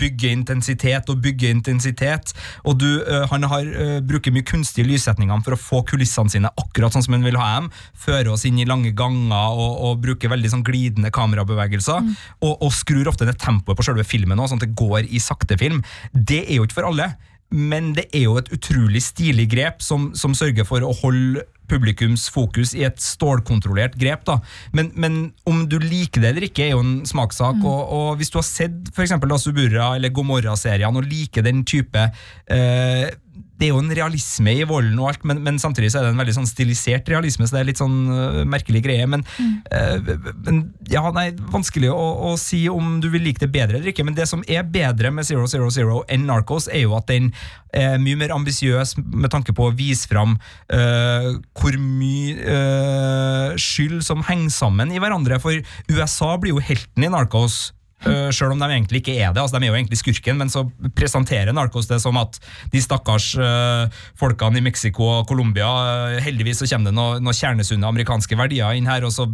bygger 0.00 0.32
intensitet 0.32 1.10
og 1.12 1.20
bygger 1.24 1.52
intensitet. 1.52 2.32
Og 2.64 2.78
du, 2.80 2.88
han 3.32 3.44
har, 3.50 3.68
bruker 4.08 4.34
mye 4.34 4.46
kunstige 4.48 4.88
lyssetninger 4.88 5.44
for 5.44 5.56
å 5.56 5.60
få 5.60 5.82
kulissene 5.88 6.32
sine 6.32 6.52
akkurat 6.60 6.94
sånn 6.94 7.04
som 7.04 7.18
han 7.18 7.26
vil 7.26 7.38
ha 7.40 7.50
dem. 7.58 7.70
Fører 7.98 8.32
oss 8.32 8.46
inn 8.48 8.60
i 8.62 8.68
lange 8.68 8.94
ganger 8.96 9.52
og, 9.52 9.72
og 9.88 10.02
bruker 10.04 10.32
veldig 10.32 10.52
sånn 10.54 10.66
glidende 10.66 11.12
kamerabevegelser. 11.14 12.12
Og, 12.40 12.54
og 12.54 12.72
skrur 12.74 13.10
ofte 13.12 13.28
ned 13.28 13.40
tempoet 13.40 13.78
på 13.78 13.86
selve 13.86 14.06
filmen 14.08 14.38
også, 14.38 14.54
sånn 14.54 14.62
at 14.62 14.68
det 14.68 14.78
går 14.80 15.08
i 15.12 15.22
sakte 15.22 15.58
film. 15.60 15.82
Det 16.12 16.44
er 16.46 16.58
jo 16.58 16.68
ikke 16.68 16.80
for 16.80 16.90
alle. 16.90 17.12
Men 17.48 17.94
det 17.96 18.10
er 18.12 18.26
jo 18.26 18.36
et 18.40 18.50
utrolig 18.52 19.00
stilig 19.06 19.46
grep 19.54 19.84
som, 19.84 20.10
som 20.18 20.34
sørger 20.36 20.68
for 20.68 20.84
å 20.84 20.92
holde 21.00 21.46
publikums 21.70 22.28
fokus 22.32 22.74
i 22.76 22.84
et 22.88 23.00
stålkontrollert 23.02 23.98
grep. 24.00 24.24
da. 24.28 24.38
Men, 24.72 24.90
men 24.94 25.20
om 25.48 25.64
du 25.68 25.78
liker 25.82 26.24
det 26.24 26.32
eller 26.32 26.48
ikke, 26.48 26.66
er 26.66 26.74
jo 26.76 26.82
en 26.84 27.06
smakssak. 27.08 27.62
Og, 27.62 27.80
og 27.94 28.18
hvis 28.18 28.32
du 28.32 28.40
har 28.40 28.48
sett 28.48 28.92
da 29.28 29.38
Suburra 29.40 29.94
eller 29.96 30.12
Gomorra-seriene 30.14 31.00
og 31.00 31.08
liker 31.08 31.44
den 31.46 31.64
type 31.68 32.08
eh, 32.48 33.08
det 33.58 33.66
er 33.66 33.72
jo 33.72 33.80
en 33.82 33.90
realisme 33.94 34.52
i 34.54 34.66
volden, 34.68 34.98
og 35.02 35.10
alt, 35.10 35.24
men, 35.26 35.40
men 35.42 35.58
samtidig 35.58 35.90
så 35.90 36.00
er 36.00 36.06
det 36.06 36.12
en 36.14 36.20
veldig 36.22 36.36
sånn 36.36 36.48
stilisert 36.48 37.08
realisme, 37.10 37.46
så 37.46 37.56
det 37.56 37.62
er 37.62 37.68
litt 37.72 37.80
sånn 37.80 37.96
uh, 38.06 38.42
merkelig 38.48 38.82
greie. 38.84 39.06
Men, 39.10 39.24
øh, 39.74 40.10
men 40.46 40.60
ja, 40.90 41.02
nei, 41.14 41.32
vanskelig 41.52 41.90
å, 41.90 42.06
å 42.30 42.34
si 42.40 42.64
om 42.70 42.98
du 43.02 43.08
vil 43.10 43.24
like 43.26 43.42
det 43.42 43.50
bedre 43.54 43.80
eller 43.80 43.90
ikke. 43.90 44.06
Men 44.06 44.16
det 44.18 44.28
som 44.30 44.44
er 44.46 44.66
bedre 44.68 45.10
med 45.14 45.26
Zero 45.26 45.48
Zero 45.50 45.72
Zero 45.74 46.02
enn 46.12 46.28
Narcos, 46.28 46.68
er 46.70 46.84
jo 46.86 46.94
at 46.98 47.08
den 47.10 47.32
er 47.74 47.98
mye 48.00 48.16
mer 48.16 48.32
ambisiøs 48.36 48.94
med 49.02 49.28
tanke 49.32 49.52
på 49.56 49.66
å 49.68 49.74
vise 49.76 50.08
fram 50.08 50.38
uh, 50.38 51.34
hvor 51.58 51.74
mye 51.82 53.56
skyld 53.60 54.00
som 54.06 54.22
henger 54.28 54.54
sammen 54.54 54.94
i 54.94 55.02
hverandre. 55.02 55.40
For 55.42 55.58
USA 55.90 56.30
blir 56.38 56.56
jo 56.56 56.62
helten 56.62 57.04
i 57.04 57.12
Narcos. 57.12 57.68
Uh, 58.06 58.28
selv 58.30 58.54
om 58.54 58.60
de 58.60 58.68
egentlig 58.70 59.00
ikke 59.02 59.16
er 59.18 59.32
det. 59.34 59.42
altså 59.42 59.58
De 59.58 59.66
er 59.66 59.72
jo 59.72 59.78
egentlig 59.78 59.98
skurken, 59.98 60.38
men 60.38 60.50
så 60.52 60.62
presenterer 60.94 61.50
Narcos 61.54 61.88
det 61.90 61.98
som 61.98 62.14
at 62.20 62.36
de 62.70 62.82
stakkars 62.82 63.32
uh, 63.40 63.90
folkene 64.18 64.60
i 64.60 64.62
Mexico 64.62 65.08
og 65.16 65.26
Colombia 65.26 65.66
uh, 65.66 66.18
Heldigvis 66.22 66.62
så 66.62 66.68
kommer 66.70 66.92
det 66.92 66.94
noen 66.98 67.26
noe 67.26 67.34
kjernesunne 67.34 67.88
amerikanske 67.88 68.38
verdier 68.38 68.76
inn 68.78 68.86
her, 68.86 69.02
og 69.06 69.12
så 69.14 69.24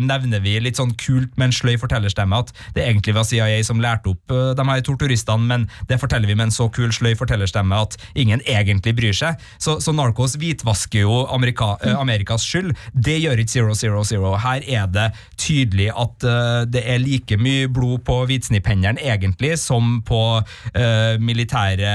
nevner 0.00 0.40
vi 0.42 0.54
litt 0.62 0.78
sånn 0.78 0.94
kult 0.98 1.34
med 1.36 1.50
en 1.50 1.54
sløy 1.54 1.76
fortellerstemme 1.80 2.38
at 2.40 2.52
det 2.76 2.84
egentlig 2.86 3.14
var 3.16 3.26
CIA 3.28 3.60
som 3.66 3.80
lærte 3.82 4.12
opp 4.12 4.32
de 4.56 4.66
her 4.68 4.82
torturistene, 4.86 5.46
men 5.48 5.66
det 5.90 5.98
forteller 6.00 6.28
vi 6.28 6.36
med 6.38 6.48
en 6.48 6.54
så 6.54 6.68
kul 6.72 6.92
sløy 6.94 7.14
fortellerstemme 7.18 7.78
at 7.86 7.96
ingen 8.18 8.42
egentlig 8.48 8.94
bryr 8.98 9.16
seg. 9.16 9.42
Så, 9.62 9.76
så 9.84 9.94
Narcos 9.96 10.36
hvitvasker 10.40 11.04
jo 11.04 11.22
Amerika, 11.32 11.74
Amerikas 11.96 12.46
skyld. 12.46 12.72
Det 12.92 13.18
gjør 13.22 13.42
ikke 13.42 13.54
Zero 13.54 13.76
Zero 13.78 14.04
Zero. 14.08 14.34
Her 14.42 14.64
er 14.64 14.90
det 14.92 15.08
tydelig 15.40 15.90
at 15.94 16.28
det 16.72 16.84
er 16.84 17.02
like 17.02 17.40
mye 17.40 17.70
blod 17.72 18.05
på 18.06 18.20
hvitsnipphendelen 18.28 19.00
egentlig 19.02 19.56
som 19.60 20.00
på 20.06 20.22
eh, 20.74 21.16
militære 21.22 21.92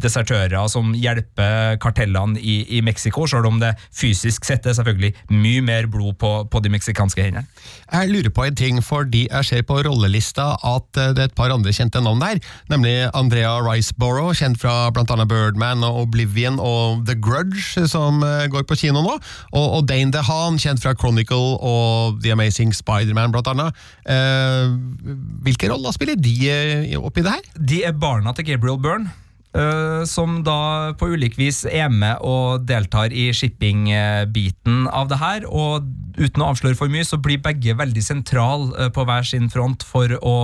desertører 0.00 0.56
som 0.70 0.92
hjelper 0.96 1.78
kartellene 1.82 2.40
i, 2.40 2.60
i 2.78 2.82
Mexico, 2.84 3.26
selv 3.30 3.48
om 3.48 3.60
det 3.62 3.74
fysisk 3.94 4.46
sett 4.46 4.66
er 4.66 4.76
selvfølgelig 4.76 5.14
mye 5.32 5.64
mer 5.64 5.88
blod 5.90 6.18
på, 6.20 6.32
på 6.50 6.62
de 6.64 6.72
meksikanske 6.72 7.24
hendene. 7.24 7.48
Jeg 7.92 8.10
lurer 8.10 8.32
på 8.34 8.46
en 8.46 8.58
ting, 8.58 8.80
fordi 8.84 9.24
jeg 9.26 9.48
ser 9.48 9.64
på 9.66 9.80
rollelista 9.86 10.54
at 10.64 11.00
eh, 11.00 11.12
det 11.16 11.26
er 11.26 11.30
et 11.30 11.38
par 11.38 11.52
andre 11.54 11.74
kjente 11.74 12.02
navn 12.04 12.22
der, 12.22 12.40
nemlig 12.72 12.94
Andrea 13.14 13.56
Riceborough, 13.64 14.34
kjent 14.36 14.60
fra 14.60 14.90
annet 15.14 15.28
Birdman 15.30 15.84
og 15.86 16.04
Oblivion 16.04 16.58
og 16.62 17.04
The 17.08 17.16
Grudge, 17.20 17.86
som 17.90 18.22
eh, 18.26 18.46
går 18.52 18.66
på 18.68 18.78
kino 18.78 19.02
nå, 19.04 19.16
og, 19.52 19.66
og 19.78 19.88
Dane 19.88 20.12
DeHaan, 20.14 20.58
kjent 20.60 20.82
fra 20.82 20.94
Chronicle 20.98 21.58
og 21.60 22.20
The 22.22 22.34
Amazing 22.34 22.74
Spider-Man, 22.74 23.32
blant 23.34 23.50
annet. 23.52 23.84
Eh, 24.04 25.13
hvilke 25.44 25.68
roller 25.70 25.94
spiller 25.94 26.18
de 26.20 26.34
eh, 26.50 26.96
oppi 26.98 27.24
det 27.24 27.36
her? 27.36 27.52
De 27.58 27.82
er 27.88 27.96
barna 27.96 28.34
til 28.36 28.48
Gabriel 28.52 28.80
Byrne. 28.80 29.12
Uh, 29.54 30.02
som 30.02 30.40
da 30.42 30.90
på 30.98 31.12
ulik 31.14 31.36
vis 31.38 31.60
er 31.68 31.86
med 31.86 32.18
og 32.26 32.64
deltar 32.66 33.12
i 33.14 33.28
shipping-biten 33.30 34.88
av 34.90 35.06
det 35.12 35.20
her. 35.20 35.46
Og 35.46 35.86
uten 36.18 36.42
å 36.42 36.48
avsløre 36.50 36.74
for 36.74 36.90
mye, 36.90 37.06
så 37.06 37.20
blir 37.22 37.38
begge 37.38 37.76
veldig 37.78 38.02
sentral 38.02 38.72
uh, 38.74 38.88
på 38.90 39.04
hver 39.06 39.22
sin 39.30 39.46
front 39.52 39.86
for 39.86 40.10
å 40.18 40.34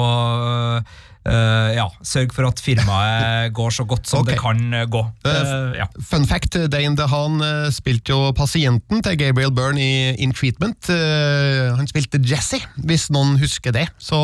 eh, 1.28 1.70
ja, 1.76 1.86
sørge 2.06 2.34
for 2.36 2.48
at 2.48 2.60
firmaet 2.62 3.52
går 3.58 3.74
så 3.74 3.86
godt 3.88 4.08
som 4.08 4.22
okay. 4.22 4.34
det 4.34 4.40
kan 4.42 4.74
eh, 4.74 4.86
gå. 4.90 5.02
Uh, 5.26 5.76
ja. 5.76 5.88
Fun 6.10 6.26
fact, 6.28 6.56
Dane 6.72 6.96
DeHaan 6.98 7.40
eh, 7.44 7.68
spilte 7.74 8.14
jo 8.14 8.32
pasienten 8.36 9.02
til 9.04 9.18
Gabriel 9.20 9.54
Byrne 9.54 9.80
i 9.80 10.14
In 10.22 10.34
Treatment. 10.36 10.90
Uh, 10.90 11.76
Han 11.78 11.88
spilte 11.90 12.20
Jesse, 12.24 12.60
hvis 12.84 13.08
noen 13.14 13.36
husker 13.40 13.74
det. 13.76 13.88
Så 13.98 14.20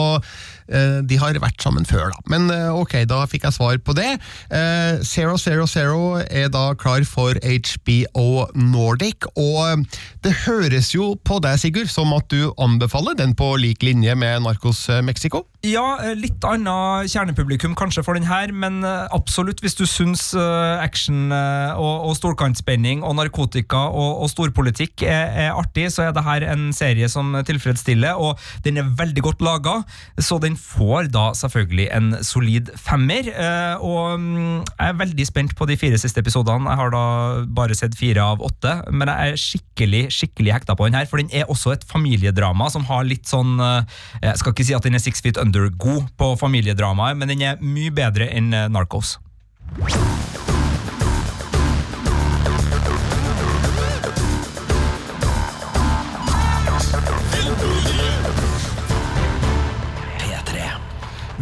de 0.67 1.19
har 1.21 1.39
vært 1.43 1.63
sammen 1.63 1.87
før, 1.89 2.11
da. 2.13 2.23
Men 2.33 2.51
eh, 2.53 2.75
ok, 2.75 2.99
da 3.09 3.23
fikk 3.31 3.47
jeg 3.47 3.57
svar 3.57 3.79
på 3.83 3.95
det. 3.97 4.17
Eh, 4.51 5.03
Zero 5.07 5.37
Zero 5.41 5.67
Zero 5.71 6.19
er 6.19 6.51
da 6.53 6.71
klar 6.79 7.05
for 7.09 7.39
HBO 7.43 8.47
Nordic, 8.59 9.29
og 9.37 9.59
eh, 9.65 10.01
det 10.27 10.35
høres 10.47 10.93
jo 10.95 11.15
på 11.27 11.39
deg, 11.45 11.59
Sigurd, 11.61 11.91
som 11.93 12.15
at 12.17 12.29
du 12.33 12.53
anbefaler 12.63 13.17
den 13.19 13.37
på 13.39 13.53
lik 13.61 13.85
linje 13.87 14.15
med 14.19 14.43
Narcos 14.45 14.87
eh, 14.93 15.03
Mexico? 15.07 15.45
Ja, 15.67 15.97
eh, 16.03 16.15
litt 16.19 16.45
annet 16.47 17.11
kjernepublikum 17.13 17.77
kanskje 17.79 18.05
for 18.07 18.19
den 18.19 18.29
her, 18.29 18.53
men 18.55 18.83
eh, 18.87 19.07
absolutt 19.15 19.63
hvis 19.65 19.79
du 19.79 19.85
syns 19.89 20.29
eh, 20.37 20.83
action 20.83 21.33
eh, 21.35 21.73
og, 21.79 22.11
og 22.11 22.19
storkantspenning 22.19 23.05
og 23.07 23.17
narkotika 23.19 23.87
og, 23.91 24.23
og 24.25 24.33
storpolitikk 24.33 25.07
er, 25.07 25.33
er 25.47 25.57
artig, 25.57 25.89
så 25.95 26.07
er 26.07 26.17
det 26.17 26.27
her 26.27 26.47
en 26.53 26.69
serie 26.77 27.09
som 27.13 27.35
tilfredsstiller, 27.47 28.19
og 28.19 28.41
den 28.67 28.81
er 28.81 28.93
veldig 28.99 29.25
godt 29.27 29.45
laga, 29.45 29.81
så 30.19 30.41
den 30.43 30.56
får 30.59 31.11
da 31.15 31.29
selvfølgelig 31.37 31.87
en 31.97 32.09
solid 32.25 32.71
femmer. 32.81 33.29
eh, 33.31 33.77
Og 33.85 34.21
mm, 34.21 34.65
jeg 34.65 34.89
er 34.89 34.99
veldig 35.01 35.27
spent 35.29 35.55
på 35.59 35.69
de 35.69 35.77
fire 35.81 35.99
siste 36.01 36.21
episodene. 36.25 36.69
Jeg 36.71 36.81
har 36.81 36.91
da 36.95 37.05
bare 37.47 37.77
sett 37.79 37.97
fire 37.99 38.25
av 38.25 38.43
åtte, 38.45 38.73
men 38.91 39.09
jeg 39.13 39.33
er 39.33 39.41
skikkelig, 39.41 40.03
skikkelig 40.17 40.57
hekta 40.57 40.77
på 40.77 40.89
den 40.89 40.99
her, 40.99 41.07
for 41.11 41.23
den 41.23 41.31
er 41.33 41.51
også 41.53 41.77
et 41.77 41.87
familiedrama 41.89 42.71
som 42.73 42.87
har 42.89 43.07
litt 43.07 43.29
sånn 43.29 43.59
eh, 43.61 44.03
Jeg 44.23 44.43
skal 44.43 44.55
ikke 44.57 44.67
si 44.67 44.77
at 44.77 44.87
den 44.87 44.99
er 44.99 45.05
six 45.05 45.23
feet 45.25 45.41
under 45.43 45.69
god 45.71 46.11
på 46.17 46.33
familiedramaer, 46.41 47.15
men 47.19 47.29
den 47.33 47.45
er 47.47 47.63
mye 47.63 47.95
bedre 47.95 48.31
enn 48.33 48.53
eh, 48.55 48.69
Narcos. 48.73 49.19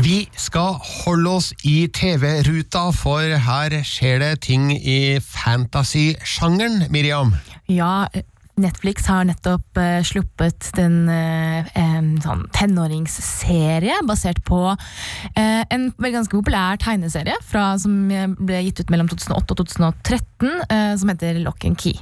Vi 0.04 0.26
skal 0.36 0.76
holde 0.84 1.30
oss 1.32 1.46
i 1.64 1.86
TV-ruta, 1.88 2.90
for 2.92 3.24
her 3.46 3.74
skjer 3.88 4.18
det 4.20 4.32
ting 4.44 4.66
i 4.76 5.16
fantasy-sjangeren, 5.24 6.90
Miriam. 6.92 7.32
Ja, 7.72 8.04
Netflix 8.60 9.08
har 9.08 9.24
nettopp 9.24 9.80
uh, 9.80 10.02
sluppet 10.04 10.68
den 10.76 11.08
uh, 11.08 11.64
en 11.80 12.10
sånn 12.20 12.44
tenåringsserie 12.52 13.96
basert 14.04 14.44
på 14.44 14.60
uh, 14.74 15.62
en 15.72 15.88
vel 15.96 16.12
ganske 16.18 16.36
populær 16.36 16.76
tegneserie 16.84 17.40
fra, 17.40 17.72
som 17.80 18.04
eh, 18.12 18.28
ble 18.28 18.60
gitt 18.66 18.84
ut 18.84 18.92
mellom 18.92 19.08
2008 19.08 19.40
og 19.40 19.62
2013, 19.64 20.50
eh, 20.68 20.92
som 21.00 21.14
heter 21.14 21.40
Lock 21.40 21.64
and 21.64 21.80
Key. 21.80 21.96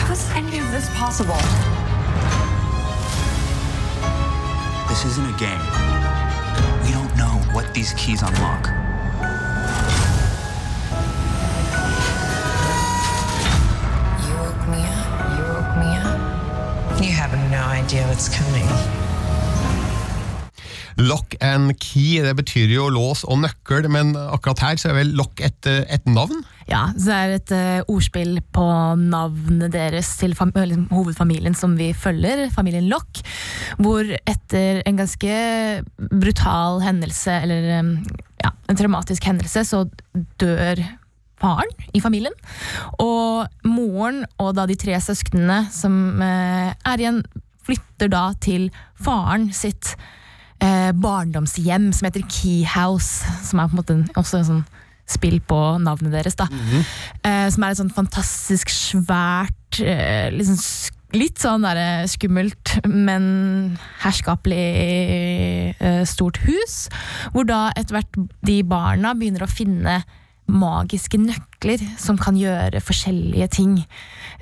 How 0.00 0.08
is 0.16 0.30
any 0.32 0.64
of 0.64 0.72
this 0.72 0.88
possible? 0.96 1.36
This 4.94 5.06
isn't 5.06 5.26
a 5.26 5.38
game. 5.38 5.64
We 6.84 6.92
don't 6.94 7.14
know 7.16 7.34
what 7.52 7.66
these 7.74 7.92
keys 7.98 8.22
unlock. 8.22 8.68
You 14.22 14.34
woke 14.38 14.64
me 14.70 14.80
up. 14.86 15.10
You 15.34 15.42
woke 15.50 15.74
me 15.82 15.90
up. 15.98 17.02
You 17.02 17.10
have 17.10 17.34
no 17.50 17.62
idea 17.74 18.06
what's 18.06 18.28
coming. 18.30 18.70
Lock 20.96 21.34
and 21.40 21.74
key, 21.80 22.22
det 22.22 22.36
betyr 22.36 22.70
jo 22.70 22.86
lås 22.86 23.24
og 23.26 23.42
nøkkel, 23.42 23.90
men 23.90 24.14
akkurat 24.14 24.62
her 24.62 24.78
så 24.78 24.92
er 24.92 25.00
vel 25.00 25.10
lock 25.18 25.42
et, 25.42 25.58
eh, 25.66 25.82
et 25.90 26.06
navn? 26.06 26.46
Ja, 26.70 26.86
så 26.96 27.10
det 27.10 27.16
er 27.16 27.34
et 27.34 27.52
uh, 27.52 27.92
ordspill 27.92 28.38
på 28.54 28.64
navnet 28.96 29.72
deres 29.74 30.14
til 30.20 30.32
fam 30.38 30.52
hovedfamilien 30.54 31.56
som 31.56 31.74
vi 31.76 31.90
følger, 31.92 32.46
familien 32.54 32.88
Lock, 32.88 33.20
hvor 33.76 34.08
etter 34.24 34.80
en 34.88 35.00
ganske 35.00 35.34
brutal 36.08 36.80
hendelse, 36.84 37.36
eller 37.44 37.68
um, 37.80 37.94
ja, 38.40 38.54
en 38.68 38.80
traumatisk 38.80 39.28
hendelse, 39.28 39.66
så 39.68 39.84
dør 40.40 40.80
faren 41.40 41.88
i 41.92 42.00
familien. 42.00 42.34
Og 43.02 43.44
moren 43.68 44.22
og 44.40 44.54
da 44.56 44.64
de 44.70 44.78
tre 44.80 44.96
søsknene 45.04 45.66
som 45.74 46.20
uh, 46.22 46.72
er 46.72 47.02
igjen, 47.02 47.24
flytter 47.64 48.10
da 48.12 48.30
til 48.44 48.70
faren 49.00 49.50
sitt 49.56 49.94
uh, 50.64 50.92
barndomshjem 50.96 51.90
som 51.92 52.08
heter 52.08 52.24
Key 52.28 52.64
House, 52.64 53.24
som 53.44 53.60
er 53.60 53.68
på 53.68 53.76
en 53.76 53.82
måte 53.82 54.00
også 54.20 54.40
en 54.40 54.48
sånn 54.48 54.64
spill 55.06 55.40
på 55.44 55.60
navnet 55.82 56.14
deres. 56.14 56.36
da. 56.38 56.48
Eh, 57.24 57.48
som 57.52 57.64
er 57.64 57.74
et 57.74 57.80
sånn 57.80 57.94
fantastisk 57.94 58.72
svært, 58.72 59.80
eh, 59.80 60.30
liksom 60.32 60.58
litt 61.14 61.38
sånn 61.38 61.62
der, 61.62 62.08
skummelt, 62.10 62.74
men 62.90 63.78
herskapelig 64.02 64.64
eh, 65.78 66.02
stort 66.08 66.40
hus. 66.46 66.88
Hvor 67.32 67.46
da 67.48 67.68
etter 67.76 68.00
hvert 68.00 68.20
de 68.42 68.60
barna 68.66 69.14
begynner 69.14 69.46
å 69.46 69.50
finne 69.50 70.02
magiske 70.50 71.16
nøkler 71.20 71.80
som 72.00 72.18
kan 72.20 72.36
gjøre 72.36 72.82
forskjellige 72.84 73.48
ting. 73.54 73.78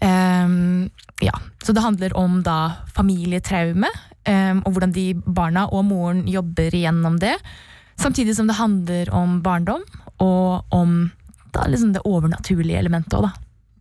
Ehm, 0.02 0.90
ja, 1.22 1.34
Så 1.62 1.72
det 1.72 1.82
handler 1.84 2.16
om 2.18 2.42
da 2.42 2.82
familietraume, 2.90 3.86
ehm, 4.24 4.62
og 4.66 4.72
hvordan 4.72 4.92
de 4.92 5.14
barna 5.14 5.68
og 5.70 5.84
moren 5.84 6.26
jobber 6.26 6.70
gjennom 6.74 7.20
det. 7.20 7.36
Samtidig 7.96 8.34
som 8.34 8.48
det 8.48 8.56
handler 8.56 9.12
om 9.14 9.42
barndom, 9.42 9.82
og 10.22 10.74
om 10.74 11.10
da 11.52 11.66
liksom 11.68 11.92
det 11.96 12.04
overnaturlige 12.08 12.78
elementet 12.80 13.18
òg, 13.18 13.28
da. 13.28 13.32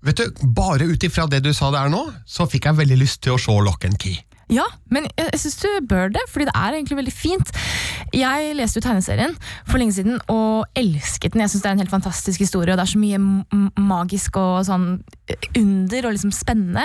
Vet 0.02 0.18
du, 0.18 0.46
Bare 0.58 0.88
ut 0.90 1.04
ifra 1.06 1.28
det 1.30 1.44
du 1.46 1.52
sa 1.54 1.70
der 1.74 1.92
nå, 1.94 2.02
så 2.26 2.48
fikk 2.50 2.68
jeg 2.68 2.80
veldig 2.82 2.98
lyst 3.00 3.22
til 3.24 3.36
å 3.36 3.42
se 3.42 3.54
Lock 3.64 3.86
and 3.88 4.00
Key. 4.02 4.18
Ja, 4.52 4.66
men 4.92 5.06
jeg, 5.16 5.30
jeg 5.32 5.40
syns 5.46 5.60
du 5.62 5.68
bør 5.88 6.12
det, 6.12 6.24
fordi 6.28 6.48
det 6.50 6.56
er 6.60 6.76
egentlig 6.76 6.98
veldig 7.00 7.14
fint. 7.16 7.52
Jeg 8.12 8.56
leste 8.58 8.82
jo 8.82 8.84
tegneserien 8.84 9.36
for 9.70 9.80
lenge 9.80 9.96
siden 9.96 10.18
og 10.32 10.66
elsket 10.76 11.32
den. 11.32 11.44
Jeg 11.46 11.54
synes 11.54 11.64
Det 11.64 11.70
er 11.70 11.78
en 11.78 11.84
helt 11.84 11.94
fantastisk 11.94 12.44
historie, 12.44 12.74
og 12.74 12.80
det 12.80 12.84
er 12.84 12.92
så 12.92 13.00
mye 13.00 13.22
magisk 13.80 14.40
og 14.42 14.66
sånn 14.68 14.90
under 15.58 16.08
og 16.10 16.16
liksom 16.18 16.34
spennende. 16.36 16.84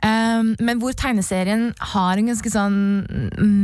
Um, 0.00 0.54
men 0.64 0.80
hvor 0.80 0.96
tegneserien 0.96 1.68
har 1.92 2.16
en 2.16 2.30
ganske 2.32 2.52
sånn 2.54 2.78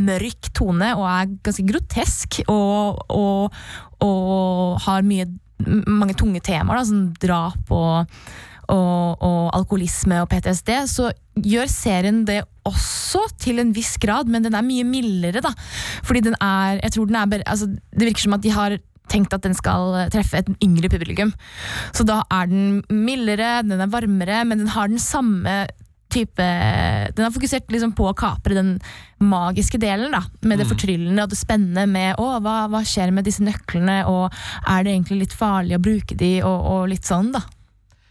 mørk 0.09 0.51
tone 0.57 0.93
og 0.99 1.07
er 1.09 1.33
ganske 1.49 1.65
grotesk 1.71 2.43
og, 2.53 3.01
og, 3.09 3.57
og 4.05 4.85
har 4.85 5.09
mye, 5.09 5.25
mange 5.89 6.19
tunge 6.21 6.45
temaer, 6.45 6.83
da, 6.83 6.85
som 6.85 7.09
drap 7.23 7.73
og 7.73 8.21
og, 8.73 9.23
og 9.25 9.41
alkoholisme 9.57 10.21
og 10.23 10.29
PTSD, 10.33 10.75
så 10.91 11.11
gjør 11.39 11.71
serien 11.71 12.25
det 12.29 12.43
også 12.69 13.25
til 13.41 13.63
en 13.63 13.73
viss 13.77 13.97
grad, 14.03 14.29
men 14.29 14.45
den 14.45 14.57
er 14.59 14.67
mye 14.67 14.85
mildere, 14.87 15.43
da. 15.45 15.55
Fordi 16.07 16.25
den 16.29 16.37
er, 16.41 16.83
jeg 16.83 16.95
tror 16.95 17.09
den 17.09 17.19
er 17.21 17.43
altså, 17.47 17.69
Det 17.69 18.11
virker 18.11 18.27
som 18.27 18.37
at 18.37 18.45
de 18.45 18.55
har 18.55 18.79
tenkt 19.09 19.33
at 19.33 19.45
den 19.45 19.57
skal 19.57 19.97
treffe 20.13 20.43
et 20.43 20.49
yngre 20.65 20.91
publikum. 20.93 21.33
Så 21.97 22.05
da 22.05 22.23
er 22.33 22.49
den 22.51 22.83
mildere, 22.93 23.63
den 23.65 23.81
er 23.81 23.93
varmere, 23.93 24.43
men 24.45 24.65
den 24.65 24.73
har 24.75 24.91
den 24.91 25.01
samme 25.03 25.67
type 26.09 26.45
Den 27.13 27.27
har 27.27 27.33
fokusert 27.35 27.67
liksom 27.69 27.91
på 27.93 28.07
å 28.09 28.17
kapre 28.17 28.55
den 28.57 28.71
magiske 29.21 29.77
delen, 29.81 30.15
da. 30.15 30.23
Med 30.41 30.57
det 30.61 30.69
fortryllende 30.71 31.27
og 31.27 31.33
det 31.33 31.37
spennende 31.37 31.85
med 31.91 32.17
å, 32.17 32.31
hva, 32.41 32.63
hva 32.73 32.81
skjer 32.81 33.13
med 33.13 33.29
disse 33.29 33.45
nøklene, 33.45 34.01
og 34.09 34.33
er 34.65 34.87
det 34.87 34.95
egentlig 34.95 35.27
litt 35.27 35.37
farlig 35.37 35.77
å 35.77 35.83
bruke 35.85 36.17
de, 36.17 36.39
og, 36.49 36.69
og 36.73 36.89
litt 36.95 37.09
sånn, 37.09 37.29
da. 37.37 37.45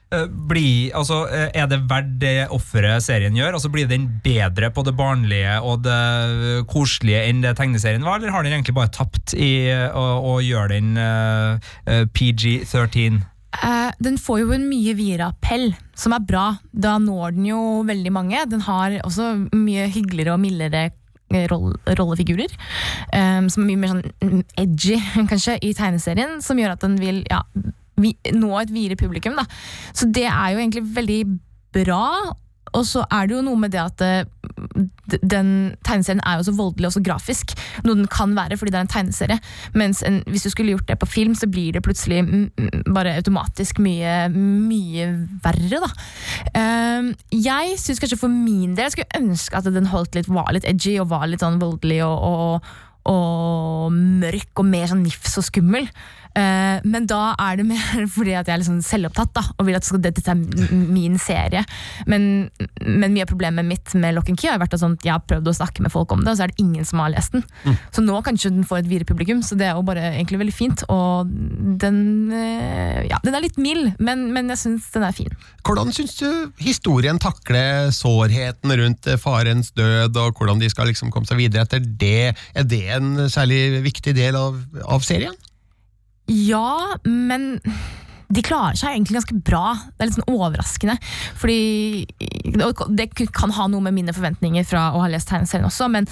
Eh, 0.07 0.27
blir, 0.47 0.93
altså, 0.95 1.25
eh, 1.27 1.49
er 1.51 1.65
det 1.67 1.81
verdt 1.89 2.13
det 2.21 2.47
offeret 2.55 3.03
serien 3.03 3.35
gjør? 3.35 3.57
Altså, 3.57 3.71
blir 3.73 3.89
den 3.89 4.05
bedre 4.23 4.69
på 4.71 4.85
det 4.87 4.93
barnlige 4.95 5.57
og 5.59 5.81
det 5.83 6.63
koselige 6.71 7.25
enn 7.27 7.41
det 7.43 7.57
tegneserien 7.59 8.05
var, 8.07 8.21
eller 8.21 8.31
har 8.31 8.45
den 8.45 8.55
egentlig 8.55 8.77
bare 8.77 8.93
tapt 8.95 9.35
i 9.35 9.67
eh, 9.67 9.89
å, 9.91 10.05
å 10.23 10.37
gjøre 10.39 10.77
den 10.77 10.93
eh, 11.01 11.73
eh, 11.91 12.05
PG-13? 12.15 13.19
Uh, 13.57 13.89
den 14.03 14.19
får 14.21 14.41
jo 14.43 14.53
en 14.55 14.67
mye 14.69 14.93
videre 14.95 15.31
appell, 15.33 15.71
som 15.97 16.15
er 16.15 16.23
bra. 16.23 16.45
Da 16.71 16.95
når 17.01 17.35
den 17.35 17.49
jo 17.49 17.61
veldig 17.87 18.13
mange. 18.13 18.43
Den 18.47 18.63
har 18.63 18.95
også 19.01 19.33
mye 19.55 19.87
hyggeligere 19.91 20.35
og 20.35 20.43
mildere 20.43 20.83
eh, 21.33 21.47
rollefigurer. 21.97 22.53
Um, 23.11 23.49
som 23.51 23.65
er 23.65 23.71
mye 23.71 23.81
mer 23.81 23.93
sånn 23.95 24.05
mm, 24.21 24.45
edgy, 24.63 24.99
kanskje, 25.31 25.57
i 25.63 25.73
tegneserien. 25.75 26.37
Som 26.45 26.61
gjør 26.61 26.75
at 26.77 26.85
den 26.85 26.99
vil 27.01 27.23
ja, 27.31 27.41
nå 27.97 28.51
et 28.61 28.73
videre 28.73 28.99
publikum. 28.99 29.37
Da. 29.39 29.47
Så 29.93 30.09
det 30.13 30.27
er 30.29 30.53
jo 30.53 30.61
egentlig 30.61 30.85
veldig 30.95 31.21
bra. 31.77 32.35
Og 32.75 32.83
så 32.85 33.03
er 33.13 33.27
det 33.27 33.37
jo 33.37 33.43
noe 33.45 33.59
med 33.59 33.71
det 33.73 33.79
at 33.79 34.01
eh, 34.03 34.25
den 35.23 35.49
tegneserien 35.87 36.21
er 36.27 36.39
jo 36.39 36.47
så 36.49 36.53
voldelig 36.57 36.89
og 36.89 36.95
så 36.97 37.03
grafisk. 37.05 37.53
Noe 37.85 37.95
den 38.01 38.09
kan 38.11 38.33
være 38.37 38.57
fordi 38.59 38.73
det 38.73 38.79
er 38.79 38.87
en 38.87 38.91
tegneserie. 38.91 39.37
Mens 39.77 40.03
en, 40.07 40.19
hvis 40.27 40.47
du 40.47 40.51
skulle 40.51 40.75
gjort 40.75 40.89
det 40.89 40.97
på 40.99 41.09
film, 41.09 41.35
så 41.37 41.49
blir 41.51 41.77
det 41.77 41.83
plutselig 41.85 42.23
mm, 42.25 42.49
mm, 42.57 42.81
bare 42.95 43.15
automatisk 43.19 43.79
mye, 43.83 44.17
mye 44.33 45.07
verre, 45.45 45.81
da. 45.85 45.91
Ehm, 46.59 47.13
jeg 47.31 47.77
syns 47.81 48.03
kanskje 48.03 48.19
for 48.19 48.33
min 48.33 48.75
del 48.75 48.87
jeg 48.87 48.97
skulle 48.97 49.21
ønske 49.21 49.57
at 49.57 49.71
den 49.71 49.89
holdt 49.93 50.17
litt, 50.17 50.29
var 50.31 50.51
litt 50.55 50.67
edgy 50.67 50.97
og 51.01 51.11
var 51.13 51.27
litt 51.29 51.45
sånn 51.45 51.61
voldelig 51.61 52.01
og, 52.05 52.27
og, 52.27 52.71
og 53.13 53.95
mørk 53.95 54.59
og 54.59 54.67
mer 54.67 54.91
sånn 54.91 55.05
nifs 55.07 55.39
og 55.39 55.47
skummel. 55.47 55.87
Eh, 56.37 56.85
men 56.85 57.07
da 57.09 57.31
er 57.41 57.59
det 57.59 57.65
mer 57.67 58.05
fordi 58.15 58.35
at 58.37 58.49
jeg 58.49 58.59
er 58.59 58.65
sånn 58.67 58.83
selvopptatt 58.85 59.33
da, 59.37 59.43
og 59.57 59.67
vil 59.67 59.77
at 59.77 59.89
dette 60.03 60.23
er 60.29 60.37
min 60.37 61.17
serie. 61.21 61.63
Men, 62.09 62.47
men 62.83 63.13
mye 63.13 63.25
av 63.25 63.31
problemet 63.31 63.67
mitt 63.67 63.95
med 63.97 64.17
Lock 64.17 64.31
and 64.31 64.39
Key 64.39 64.51
har 64.51 64.61
vært 64.61 64.77
at 64.77 64.83
sånn, 64.83 64.97
jeg 65.03 65.15
har 65.15 65.25
prøvd 65.25 65.49
å 65.49 65.55
snakke 65.57 65.85
med 65.85 65.93
folk 65.93 66.13
om 66.13 66.23
det, 66.23 66.33
og 66.33 66.39
så 66.39 66.47
er 66.47 66.53
det 66.53 66.63
ingen 66.63 66.85
som 66.87 67.01
har 67.03 67.13
lest 67.13 67.35
den. 67.35 67.45
Så 67.95 68.03
nå 68.05 68.19
kanskje 68.25 68.53
den 68.53 68.67
får 68.67 68.83
et 68.83 68.91
videre 68.91 69.09
publikum, 69.09 69.41
så 69.45 69.57
det 69.57 69.69
er 69.69 69.77
jo 69.77 69.85
bare 69.87 70.11
egentlig 70.13 70.41
veldig 70.43 70.55
fint. 70.55 70.83
Og 70.93 71.31
den, 71.81 71.99
uh, 72.33 73.01
ja, 73.07 73.19
den 73.23 73.37
er 73.37 73.43
litt 73.43 73.59
mild, 73.61 73.93
men, 74.03 74.27
men 74.35 74.51
jeg 74.53 74.61
syns 74.63 74.91
den 74.93 75.05
er 75.07 75.15
fin. 75.15 75.33
Hvordan 75.67 75.91
syns 75.95 76.15
du 76.19 76.27
historien 76.61 77.19
takler 77.21 77.89
sårheten 77.95 78.71
rundt 78.79 79.09
eh, 79.09 79.19
farens 79.19 79.73
død, 79.75 80.15
og 80.21 80.39
hvordan 80.39 80.61
de 80.61 80.69
skal 80.71 80.89
liksom 80.91 81.11
komme 81.13 81.27
seg 81.29 81.41
videre 81.41 81.65
etter 81.65 81.83
det? 81.83 82.33
Er 82.57 82.67
det 82.67 82.85
en 82.95 83.27
særlig 83.31 83.81
viktig 83.85 84.15
del 84.17 84.37
av, 84.39 84.61
av 84.85 85.03
serien? 85.05 85.35
Ja, 86.27 86.97
men 87.07 87.55
de 88.27 88.43
klarer 88.43 88.75
seg 88.75 88.91
egentlig 88.91 89.21
ganske 89.21 89.37
bra. 89.47 89.71
Det 89.95 90.03
er 90.03 90.09
litt 90.09 90.17
sånn 90.17 90.33
overraskende. 90.33 90.97
Fordi 91.39 92.07
Det 92.97 93.07
kan 93.35 93.53
ha 93.55 93.67
noe 93.71 93.83
med 93.85 93.95
mine 93.95 94.15
forventninger 94.15 94.65
fra 94.67 94.89
å 94.95 95.03
ha 95.03 95.07
lest 95.11 95.29
tegneserien 95.31 95.67
også, 95.67 95.87
men 95.91 96.07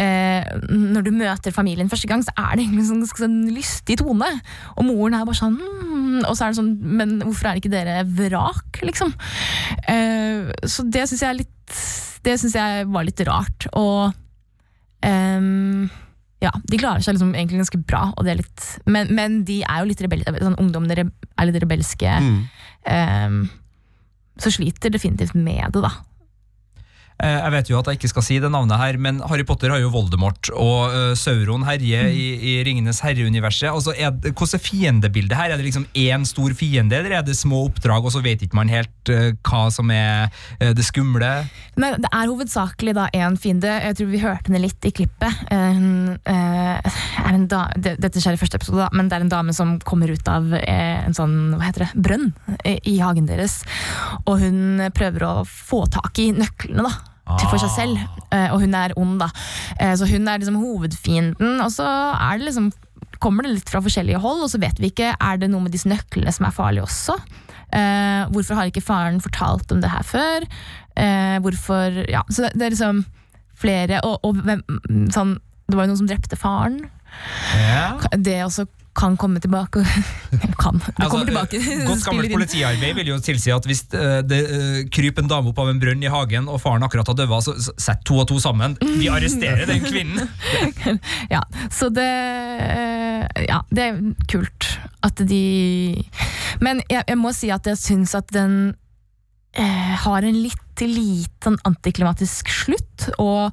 eh, 0.00 0.46
når 0.68 1.04
du 1.04 1.10
møter 1.12 1.54
familien 1.54 1.90
første 1.90 2.08
gang, 2.08 2.22
så 2.24 2.32
er 2.36 2.56
det 2.56 2.64
egentlig 2.64 2.84
en 2.84 2.90
sånn, 2.92 3.04
ganske 3.04 3.24
sånn 3.24 3.38
lystig 3.52 3.98
tone. 4.00 4.30
Og 4.76 4.88
moren 4.88 5.18
er 5.18 5.28
bare 5.28 5.38
sånn 5.38 5.58
mm, 5.58 6.24
Og 6.24 6.34
så 6.34 6.46
er 6.46 6.52
det 6.52 6.58
sånn 6.58 6.72
Men 6.98 7.14
hvorfor 7.20 7.50
er 7.50 7.60
ikke 7.60 7.72
dere 7.72 8.00
vrak, 8.06 8.80
liksom? 8.84 9.12
Eh, 9.90 10.48
så 10.64 10.84
det 10.88 11.04
syns 11.10 11.24
jeg 11.24 11.30
er 11.30 11.40
litt 11.42 11.78
Det 12.24 12.36
syns 12.40 12.56
jeg 12.56 12.88
var 12.88 13.06
litt 13.06 13.22
rart. 13.28 13.68
Og 13.76 14.14
ehm, 15.06 15.88
ja, 16.44 16.52
de 16.70 16.78
klarer 16.78 17.02
seg 17.02 17.16
liksom 17.16 17.32
egentlig 17.34 17.58
ganske 17.64 17.80
bra, 17.88 18.02
litt, 18.38 18.66
men, 18.86 19.10
men 19.14 19.40
de 19.48 19.60
er 19.64 19.80
jo 19.82 19.88
litt 19.90 20.02
rebelske. 20.04 20.34
Sånn, 20.38 20.58
ungdommene 20.62 21.08
er 21.08 21.48
litt 21.48 21.58
rebelske. 21.64 22.12
ehm, 22.86 23.40
så 24.38 24.52
sliter 24.54 24.92
definitivt 24.94 25.34
med 25.34 25.74
det, 25.74 25.82
da. 25.82 25.90
Eh, 27.18 27.38
Jeg 27.48 27.50
vet 27.50 27.70
jo 27.72 27.78
at 27.80 27.88
jeg 27.90 27.98
ikke 27.98 28.10
skal 28.12 28.24
si 28.26 28.36
det 28.38 28.50
navnet 28.54 28.78
her, 28.78 28.96
men 29.02 29.18
Harry 29.26 29.42
Potter 29.46 29.72
har 29.74 29.80
jo 29.82 29.90
Voldemort, 29.90 30.50
og 30.54 30.92
eh, 30.94 31.14
Sauron 31.18 31.64
herjer 31.66 32.12
i, 32.14 32.26
i 32.38 32.52
Ringenes 32.66 33.00
herre-universet. 33.02 33.72
Altså, 33.72 33.94
er 33.98 34.12
Hvordan 34.28 34.54
er 34.54 34.62
fiendebildet 34.62 35.34
her? 35.38 35.50
Er 35.50 35.58
det 35.58 35.66
liksom 35.66 35.88
én 35.98 36.26
stor 36.28 36.54
fiende, 36.54 37.00
eller 37.00 37.16
er 37.18 37.26
det 37.26 37.34
små 37.38 37.64
oppdrag, 37.66 38.06
og 38.06 38.14
så 38.14 38.22
vet 38.22 38.44
ikke 38.46 38.58
man 38.60 38.70
helt 38.70 39.10
eh, 39.10 39.32
hva 39.48 39.64
som 39.74 39.90
er 39.90 40.30
det 40.60 40.84
skumle? 40.86 41.30
Nei, 41.80 41.90
det 41.98 42.10
er 42.12 42.30
hovedsakelig 42.30 42.94
da 42.96 43.08
én 43.16 43.36
fiende. 43.40 43.72
Jeg 43.82 43.98
tror 43.98 44.10
vi 44.12 44.22
hørte 44.22 44.50
henne 44.52 44.62
litt 44.62 44.86
i 44.86 44.92
klippet. 44.94 45.42
Hun 45.50 46.16
er 46.28 46.80
en 47.28 47.46
da, 47.50 47.64
dette 47.76 48.20
skjer 48.22 48.36
i 48.36 48.40
første 48.40 48.58
episode, 48.60 48.80
da, 48.84 48.88
men 48.96 49.10
det 49.10 49.18
er 49.18 49.26
en 49.26 49.32
dame 49.32 49.54
som 49.56 49.76
kommer 49.86 50.10
ut 50.12 50.30
av 50.30 50.52
en 50.58 51.16
sånn 51.16 51.36
hva 51.56 51.66
heter 51.68 51.86
det, 51.86 51.90
brønn 52.04 52.30
i 52.88 52.96
hagen 53.02 53.28
deres. 53.28 53.60
Og 54.24 54.42
hun 54.42 54.88
prøver 54.96 55.26
å 55.28 55.34
få 55.48 55.84
tak 55.92 56.18
i 56.22 56.30
nøklene 56.36 56.86
da, 56.88 56.94
for 57.48 57.60
seg 57.62 57.72
selv. 57.74 58.02
Eh, 58.34 58.48
og 58.52 58.62
hun 58.64 58.76
er 58.76 58.94
ond, 58.98 59.18
da. 59.22 59.30
Eh, 59.78 59.94
så 59.98 60.08
hun 60.08 60.28
er 60.28 60.40
liksom 60.40 60.60
hovedfienden. 60.60 61.58
Og 61.64 61.72
så 61.74 61.86
er 61.88 62.38
det 62.38 62.50
liksom 62.50 62.70
kommer 63.18 63.42
det 63.42 63.56
litt 63.56 63.70
fra 63.72 63.82
forskjellige 63.82 64.20
hold, 64.22 64.44
og 64.46 64.50
så 64.52 64.60
vet 64.62 64.78
vi 64.78 64.92
ikke 64.92 65.10
er 65.14 65.40
det 65.40 65.48
noe 65.50 65.64
med 65.64 65.74
disse 65.74 65.90
nøklene 65.90 66.30
som 66.34 66.46
er 66.46 66.54
farlige 66.54 66.86
også. 66.86 67.16
Eh, 67.74 68.28
hvorfor 68.32 68.58
har 68.58 68.70
ikke 68.70 68.84
faren 68.84 69.18
fortalt 69.20 69.72
om 69.74 69.82
det 69.82 69.90
her 69.92 70.06
før? 70.06 70.46
Eh, 70.96 71.36
hvorfor 71.44 71.98
Ja, 72.08 72.22
så 72.30 72.46
det, 72.46 72.54
det 72.56 72.64
er 72.66 72.72
liksom 72.74 73.04
flere 73.58 73.98
Og, 74.06 74.20
og 74.24 74.38
hvem, 74.46 74.62
sånn, 75.12 75.34
det 75.66 75.76
var 75.76 75.84
jo 75.84 75.90
noen 75.90 76.00
som 76.00 76.08
drepte 76.08 76.38
faren. 76.38 76.78
Ja. 77.58 77.98
Det 78.14 78.36
også 78.44 78.68
kan 78.98 79.14
komme 79.20 79.38
tilbake. 79.40 79.84
kan. 80.62 80.80
Det 80.82 80.94
Altså, 80.96 81.10
kommer 81.12 81.28
tilbake. 81.30 81.60
eh, 81.62 81.84
Godt 81.90 82.02
gammelt 82.06 82.32
politiarbeid 82.34 82.96
vil 82.98 83.12
jo 83.12 83.18
tilsi 83.22 83.52
at 83.54 83.66
hvis 83.68 83.84
eh, 83.94 84.18
det 84.26 84.40
eh, 84.50 84.80
kryper 84.94 85.22
en 85.22 85.30
dame 85.30 85.52
opp 85.52 85.60
av 85.62 85.70
en 85.70 85.78
brønn 85.82 86.02
i 86.02 86.10
hagen, 86.10 86.48
og 86.50 86.58
faren 86.62 86.82
akkurat 86.86 87.06
har 87.12 87.18
dødd, 87.20 87.34
så 87.46 87.54
sett 87.78 88.02
to 88.08 88.18
og 88.18 88.26
to 88.32 88.40
sammen. 88.42 88.74
Vi 88.82 89.06
arresterer 89.14 89.64
den 89.70 89.84
kvinnen! 89.86 90.28
ja, 91.30 91.44
så 91.70 91.88
det 91.94 92.08
Ja, 93.48 93.62
det 93.70 93.84
er 93.84 93.98
kult 94.30 94.66
at 95.06 95.20
de 95.28 95.40
Men 96.64 96.80
jeg, 96.90 97.04
jeg 97.06 97.18
må 97.20 97.30
si 97.36 97.50
at 97.54 97.66
jeg 97.68 97.78
syns 97.78 98.14
at 98.18 98.30
den 98.34 98.74
eh, 99.54 99.94
har 100.04 100.26
en 100.26 100.40
litt 100.42 100.64
lite 100.78 101.42
sånn 101.42 101.56
antiklimatisk 101.66 102.46
slutt, 102.54 103.08
og 103.18 103.48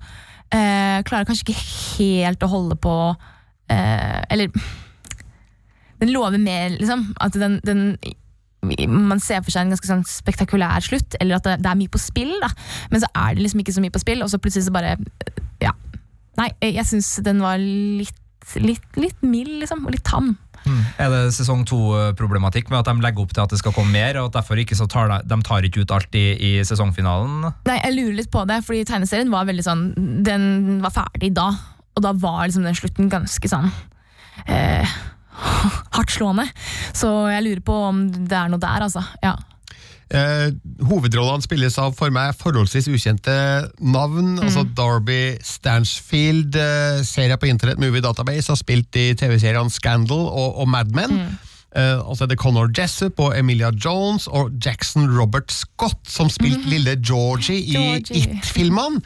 eh, 0.54 1.00
klarer 1.08 1.26
kanskje 1.26 1.48
ikke 1.48 1.64
helt 1.98 2.44
å 2.46 2.50
holde 2.52 2.76
på 2.78 2.94
eh, 3.74 4.20
Eller 4.30 4.52
den 6.06 6.14
lover 6.14 6.42
mer, 6.42 6.70
liksom. 6.78 7.10
At 7.22 7.36
den, 7.40 7.60
den 7.66 7.98
man 8.90 9.22
ser 9.22 9.44
for 9.46 9.54
seg 9.54 9.66
en 9.66 9.74
ganske 9.76 9.90
sånn 9.90 10.06
spektakulær 10.10 10.82
slutt, 10.82 11.18
eller 11.22 11.38
at 11.38 11.48
det, 11.48 11.60
det 11.64 11.72
er 11.72 11.80
mye 11.80 11.92
på 11.92 12.02
spill, 12.02 12.34
da. 12.42 12.50
men 12.90 13.04
så 13.04 13.10
er 13.14 13.36
det 13.36 13.46
liksom 13.46 13.62
ikke 13.62 13.76
så 13.76 13.84
mye 13.84 13.94
på 13.94 14.02
spill, 14.02 14.24
og 14.26 14.32
så 14.32 14.42
plutselig 14.42 14.70
så 14.70 14.76
bare 14.76 14.96
Ja. 15.64 15.76
Nei, 16.36 16.50
jeg, 16.60 16.84
syns 16.84 17.14
den 17.24 17.40
var 17.40 17.62
litt, 17.62 18.18
litt, 18.60 18.98
litt 19.00 19.22
mild, 19.24 19.54
liksom, 19.62 19.86
og 19.88 19.94
litt 19.96 20.04
tam. 20.08 20.34
Er 21.00 21.12
det 21.14 21.22
sesong 21.36 21.62
to-problematikk 21.70 22.72
med 22.72 22.82
at 22.82 22.90
de 22.90 23.04
legger 23.06 23.24
opp 23.24 23.32
til 23.36 23.44
at 23.44 23.54
det 23.54 23.60
skal 23.62 23.76
komme 23.76 23.94
mer, 23.94 24.18
og 24.20 24.32
at 24.32 24.40
derfor 24.42 24.60
ikke 24.60 24.76
så 24.76 24.88
tar 24.92 25.12
de, 25.12 25.20
de 25.30 25.38
tar 25.46 25.68
ikke 25.68 25.86
ut 25.86 25.94
alt 25.96 26.18
i, 26.18 26.26
i 26.34 26.52
sesongfinalen? 26.66 27.52
Nei, 27.70 27.78
jeg 27.78 27.96
lurer 27.96 28.18
litt 28.20 28.32
på 28.34 28.44
det, 28.50 28.60
fordi 28.66 28.84
tegneserien 28.90 29.32
var 29.32 29.48
veldig 29.48 29.66
sånn 29.66 29.86
Den 30.26 30.82
var 30.84 30.96
ferdig 30.96 31.32
da, 31.38 31.52
og 31.96 32.04
da 32.04 32.16
var 32.18 32.48
liksom 32.48 32.66
den 32.68 32.76
slutten 32.76 33.12
ganske 33.14 33.52
sånn 33.52 33.70
eh, 34.52 34.98
hardtslående. 35.96 36.48
Så 36.96 37.12
jeg 37.34 37.46
lurer 37.46 37.66
på 37.66 37.82
om 37.90 38.06
det 38.16 38.38
er 38.38 38.50
noe 38.52 38.62
der, 38.62 38.88
altså. 38.88 39.04
Ja. 39.24 39.36
Eh, 40.14 40.52
hovedrollene 40.86 41.42
spilles 41.42 41.80
av 41.82 41.96
for 41.98 42.14
meg 42.14 42.36
forholdsvis 42.38 42.92
ukjente 42.94 43.34
navn. 43.82 44.36
altså 44.38 44.62
Darby 44.78 45.38
Stansfield, 45.42 46.56
eh, 46.56 47.02
serie 47.02 47.38
på 47.38 47.50
Internett 47.50 47.82
Movie 47.82 48.02
Database, 48.06 48.52
har 48.52 48.60
spilt 48.60 48.96
i 48.96 49.14
TV-seriene 49.18 49.74
Scandal 49.74 50.28
og, 50.30 50.60
og 50.62 50.70
Mad 50.70 50.94
Men. 50.94 51.38
Eh, 51.76 51.98
og 52.08 52.16
så 52.16 52.24
er 52.24 52.32
det 52.32 52.40
Connor 52.40 52.70
Jessup 52.72 53.20
og 53.20 53.34
Emilia 53.38 53.72
Jones 53.74 54.28
og 54.28 54.54
Jackson 54.64 55.10
Robert 55.18 55.52
Scott, 55.52 56.00
som 56.08 56.30
spilte 56.30 56.70
lille 56.70 56.96
Georgie 57.02 57.58
i 57.58 57.98
It-filmene. 58.00 59.02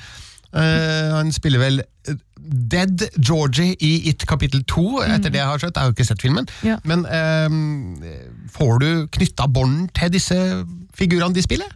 Eh, 0.56 1.10
han 1.14 1.32
spiller 1.36 1.62
vel 1.62 1.82
eh, 1.82 2.18
Dead 2.40 3.04
Georgie 3.18 3.76
i 3.86 4.10
It 4.10 4.26
kapittel 4.30 4.64
2, 4.66 4.86
etter 5.06 5.30
det 5.30 5.42
jeg 5.42 5.50
har 5.52 5.62
skjønt. 5.62 5.76
Jeg 5.76 5.86
har 5.86 5.92
jo 5.92 5.98
ikke 5.98 6.08
sett 6.08 6.24
filmen. 6.26 6.50
Ja. 6.66 6.80
Men 6.90 7.06
uh, 7.06 8.08
får 8.50 8.80
du 8.82 8.90
knytta 9.20 9.46
bånd 9.54 9.92
til 9.98 10.14
disse 10.16 10.38
figurene 10.98 11.36
de 11.36 11.46
spiller? 11.46 11.70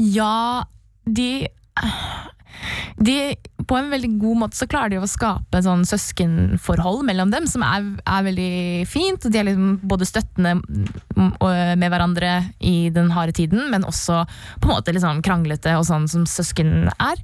Ja, 0.00 0.64
de 1.04 1.48
de, 3.00 3.34
På 3.68 3.78
en 3.78 3.90
veldig 3.92 4.10
god 4.20 4.40
måte 4.42 4.58
så 4.58 4.68
klarer 4.70 4.92
de 4.94 5.00
å 5.00 5.08
skape 5.08 5.62
sånn 5.64 5.84
søskenforhold 5.88 7.04
mellom 7.08 7.32
dem, 7.32 7.46
som 7.50 7.64
er, 7.66 7.86
er 8.04 8.26
veldig 8.26 8.50
fint. 8.90 9.28
De 9.28 9.40
er 9.40 9.48
liksom 9.48 9.78
både 9.88 10.08
støttende 10.08 10.56
mm, 10.58 11.32
med 11.80 11.86
hverandre 11.86 12.34
i 12.58 12.90
den 12.94 13.12
harde 13.14 13.36
tiden, 13.36 13.68
men 13.72 13.86
også 13.88 14.24
på 14.60 14.68
en 14.68 14.74
måte 14.74 14.94
liksom 14.96 15.22
kranglete 15.26 15.76
og 15.78 15.86
sånn 15.88 16.08
som 16.10 16.26
søsken 16.28 16.90
er. 16.96 17.22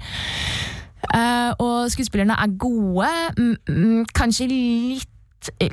Uh, 1.07 1.53
og 1.63 1.91
skuespillerne 1.93 2.35
er 2.35 2.55
gode, 2.59 3.11
mm, 3.37 3.53
mm, 3.69 4.01
kanskje 4.17 4.49
litt 4.51 5.13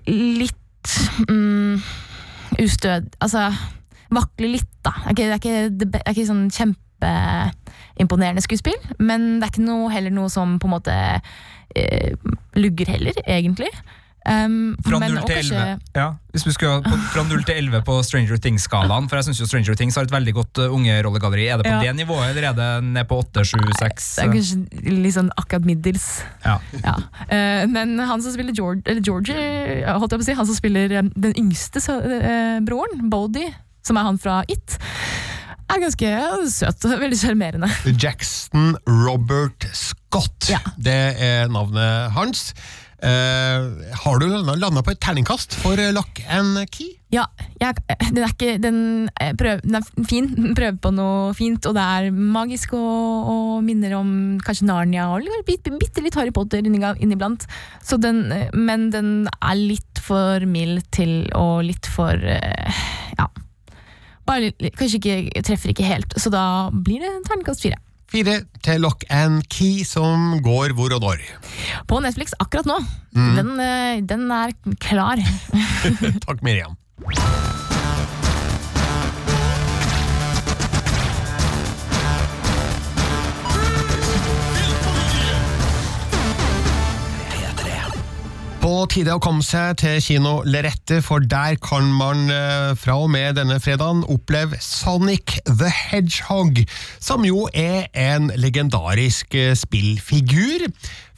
Litt 0.05 0.91
mm, 1.25 1.79
ustød... 2.61 3.07
Altså 3.25 3.47
vakler 4.13 4.53
litt, 4.53 4.69
da. 4.85 4.93
Det 5.09 5.15
det 5.17 5.29
er 5.31 5.39
ikke, 5.39 5.57
det 5.73 6.01
er 6.01 6.13
ikke 6.13 6.27
sånn 6.29 6.47
kjempeimponerende 7.03 8.41
skuespill, 8.43 8.79
men 8.99 9.39
det 9.39 9.47
er 9.49 9.53
ikke 9.53 9.67
noe, 9.67 9.91
heller 9.93 10.13
noe 10.13 10.29
som 10.33 10.57
på 10.59 10.69
en 10.69 10.75
måte 10.77 10.95
eh, 11.75 12.15
lugger 12.57 12.89
heller, 12.95 13.13
egentlig. 13.25 13.71
Um, 14.23 14.77
Fra 14.79 14.99
men- 15.01 15.11
0 15.11 15.19
og 15.19 15.25
til 15.27 15.35
kanskje- 15.35 15.63
11. 15.75 15.79
Ja, 15.99 16.05
hvis 16.31 16.45
vi 16.47 16.51
skulle 16.55 16.81
på, 16.85 16.95
fra 17.11 17.23
0 17.27 17.41
til 17.43 17.57
11 17.59 17.81
på 17.83 17.97
Stranger 18.07 18.37
Things-skalaen, 18.39 19.09
for 19.11 19.17
jeg 19.19 19.25
syns 19.27 19.49
Stranger 19.49 19.75
Things 19.75 19.97
har 19.99 20.03
et 20.07 20.13
veldig 20.15 20.33
godt 20.37 20.61
uh, 20.63 20.71
ungerollegalleri. 20.77 21.47
Er 21.51 21.57
det 21.59 21.65
på 21.67 21.73
Ja. 21.73 21.81
det 21.91 21.95
nivået, 21.97 22.29
eller 22.29 22.47
er 22.49 22.53
det 22.55 22.83
ned 22.87 23.03
på 23.09 23.17
8, 23.19 23.43
7, 23.43 23.57
6? 23.81 24.15
Det 24.15 24.23
er 24.23 24.31
kanskje 24.31 24.93
litt 25.03 25.13
sånn 25.17 25.29
akkurat 25.35 25.65
middels. 25.67 26.23
Ja. 26.45 26.55
Ja. 26.85 26.95
Uh, 27.27 27.67
men 27.67 27.99
han 27.99 28.21
som 28.23 28.31
spiller 28.31 28.55
George, 28.55 28.81
eller 28.85 29.01
Georgie, 29.03 29.83
holdt 29.91 30.15
jeg 30.15 30.19
på 30.19 30.23
å 30.23 30.29
si, 30.31 30.33
han 30.39 30.45
som 30.47 30.55
spiller 30.55 30.91
eh, 31.01 31.11
den 31.19 31.35
yngste 31.43 31.83
eh, 31.91 32.61
broren, 32.63 33.09
Bodie, 33.11 33.51
som 33.83 33.97
er 33.99 34.03
han 34.07 34.17
fra 34.17 34.39
It, 34.47 34.79
er 35.71 35.83
ganske 35.83 36.13
søt 36.53 36.87
veldig 36.91 37.19
sjarmerende. 37.19 37.69
Jackson 37.99 38.73
Robert 38.87 39.67
Scott. 39.73 40.49
Det 40.77 40.99
er 41.23 41.51
navnet 41.51 42.11
hans. 42.15 42.49
Uh, 43.03 43.83
har 43.99 44.19
du 44.21 44.29
landa 44.31 44.79
på 44.79 44.93
et 44.93 44.99
terningkast 45.03 45.57
for 45.59 45.75
Lock 45.91 46.21
and 46.31 46.61
Key? 46.71 46.93
Ja, 47.11 47.25
jeg, 47.59 47.75
den 48.15 48.21
er 48.23 48.31
ikke 48.31 48.53
Den, 48.63 48.77
eh, 49.19 49.33
prøv, 49.35 49.59
den 49.65 49.75
er 49.75 50.05
fin, 50.07 50.29
den 50.37 50.55
prøver 50.55 50.77
på 50.81 50.93
noe 50.95 51.33
fint, 51.35 51.67
og 51.67 51.75
det 51.75 51.83
er 51.83 52.15
magisk 52.15 52.71
og, 52.77 53.27
og 53.33 53.51
minner 53.67 53.97
om 53.99 54.13
kanskje 54.45 54.69
Narnia 54.69 55.09
og 55.11 55.27
bitte, 55.45 55.73
litt 55.99 56.15
Harry 56.15 56.31
Potter 56.31 56.63
inni- 56.63 56.95
inniblant. 57.03 57.43
Så 57.83 57.99
den, 57.99 58.23
eh, 58.31 58.47
men 58.55 58.87
den 58.95 59.27
er 59.35 59.59
litt 59.59 59.99
for 59.99 60.47
mild 60.47 60.87
til 60.95 61.27
og 61.35 61.65
litt 61.67 61.91
for 61.91 62.15
uh, 62.15 62.83
Ja. 63.19 63.27
Bare 64.27 64.53
kanskje 64.77 64.99
ikke 64.99 65.43
treffer 65.43 65.73
ikke 65.73 65.87
helt, 65.87 66.15
så 66.17 66.31
da 66.33 66.43
blir 66.73 67.03
det 67.03 67.11
terningkast 67.27 67.65
fire. 67.65 67.79
Fire 68.13 68.35
til 68.61 68.83
Lock 68.83 69.03
and 69.09 69.41
Key, 69.49 69.81
som 69.87 70.37
går 70.45 70.75
hvor 70.77 70.93
og 70.93 71.01
når. 71.01 71.23
På 71.89 71.97
Netflix 72.03 72.35
akkurat 72.39 72.69
nå. 72.69 72.77
Mm. 73.17 73.33
Den, 73.39 73.51
eh, 73.59 74.03
den 74.05 74.29
er 74.31 74.53
klar. 74.77 75.23
Takk, 76.27 76.45
Miriam. 76.45 76.77
På 88.63 88.85
tide 88.87 89.11
å 89.11 89.19
komme 89.19 89.43
seg 89.43 89.81
til 89.81 89.97
kino 89.99 90.37
Lerette, 90.47 91.01
for 91.03 91.19
der 91.19 91.57
kan 91.59 91.89
man 91.91 92.29
eh, 92.31 92.69
fra 92.79 92.93
og 93.03 93.09
med 93.11 93.35
denne 93.35 93.57
fredagen 93.59 94.05
oppleve 94.07 94.55
Sonic 94.63 95.33
the 95.49 95.67
Hedgehog, 95.67 96.61
som 97.03 97.27
jo 97.27 97.49
er 97.51 97.89
en 97.91 98.29
legendarisk 98.39 99.35
eh, 99.35 99.51
spillfigur. 99.59 100.69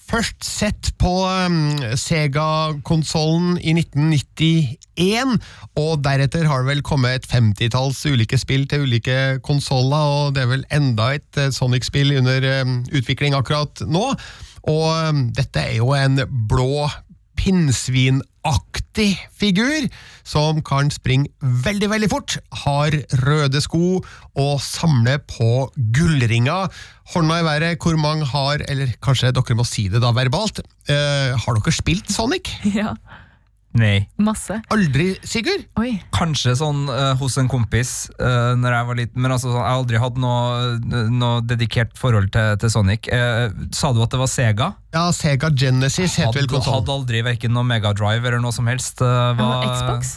Først 0.10 0.42
sett 0.42 0.90
på 0.98 1.14
um, 1.22 1.78
Sega-konsollen 2.02 3.60
i 3.62 3.76
1991, 3.78 5.38
og 5.78 6.02
deretter 6.02 6.50
har 6.50 6.66
det 6.66 6.72
vel 6.72 6.84
kommet 6.86 7.22
et 7.22 7.30
femtitalls 7.30 8.02
ulike 8.10 8.42
spill 8.42 8.66
til 8.72 8.90
ulike 8.90 9.38
konsoller, 9.46 10.10
og 10.18 10.34
det 10.34 10.48
er 10.48 10.54
vel 10.56 10.66
enda 10.74 11.14
et 11.20 11.42
eh, 11.46 11.54
Sonic-spill 11.54 12.18
under 12.24 12.50
utvikling 12.90 13.38
akkurat 13.38 13.86
nå. 13.86 14.10
Og 14.66 15.26
dette 15.38 15.62
er 15.62 15.76
jo 15.78 15.94
en 15.94 16.24
blå 16.50 16.88
pinnsvinaktig 17.46 19.12
figur 19.38 19.86
som 20.26 20.62
kan 20.66 20.90
springe 20.94 21.30
veldig, 21.42 21.90
veldig 21.92 22.10
fort, 22.10 22.38
har 22.66 22.96
røde 23.22 23.62
sko 23.62 24.00
og 24.02 24.56
samler 24.66 25.22
på 25.30 25.70
gullringer. 25.94 26.74
Hånda 27.14 27.38
i 27.42 27.46
været, 27.46 27.78
hvor 27.84 28.00
mange 28.02 28.26
har, 28.26 28.66
eller 28.70 28.96
kanskje 29.06 29.34
dere 29.36 29.58
må 29.60 29.66
si 29.68 29.86
det 29.94 30.02
da 30.02 30.10
verbalt, 30.16 30.64
eh, 30.90 31.38
har 31.38 31.60
dere 31.60 31.76
spilt 31.76 32.10
Sonic? 32.10 32.50
ja, 32.80 32.96
Nei. 33.76 34.08
masse. 34.18 34.56
Aldri, 34.72 35.10
Sigurd? 35.28 35.66
Oi. 35.82 35.98
Kanskje 36.16 36.54
sånn 36.56 36.86
uh, 36.88 37.12
hos 37.20 37.36
en 37.42 37.50
kompis 37.52 37.92
uh, 38.16 38.54
når 38.56 38.78
jeg 38.78 38.88
var 38.90 39.00
liten, 39.02 39.22
men 39.26 39.36
altså, 39.36 39.52
jeg 39.52 39.60
har 39.60 39.74
aldri 39.76 40.00
hatt 40.00 40.20
noe, 40.22 41.08
noe 41.12 41.42
dedikert 41.44 41.92
forhold 42.00 42.32
til, 42.36 42.56
til 42.64 42.72
Sonic. 42.72 43.10
Uh, 43.12 43.52
sa 43.76 43.92
du 43.92 44.00
at 44.06 44.16
det 44.16 44.22
var 44.22 44.32
Sega? 44.32 44.70
Ja, 44.96 45.10
Sega 45.16 45.50
Genesis 45.52 46.16
heter 46.22 46.40
vel 46.40 46.48
konsollen. 46.48 46.80
hadde 46.82 46.96
aldri 46.96 47.26
verken 47.28 47.52
noe 47.56 47.68
Mega 47.68 47.92
Drive 47.98 48.24
eller 48.24 48.40
noe 48.44 48.56
som 48.56 48.72
helst. 48.72 49.04
Uh, 49.04 49.34
var- 49.36 49.68
Xbox? 49.68 50.16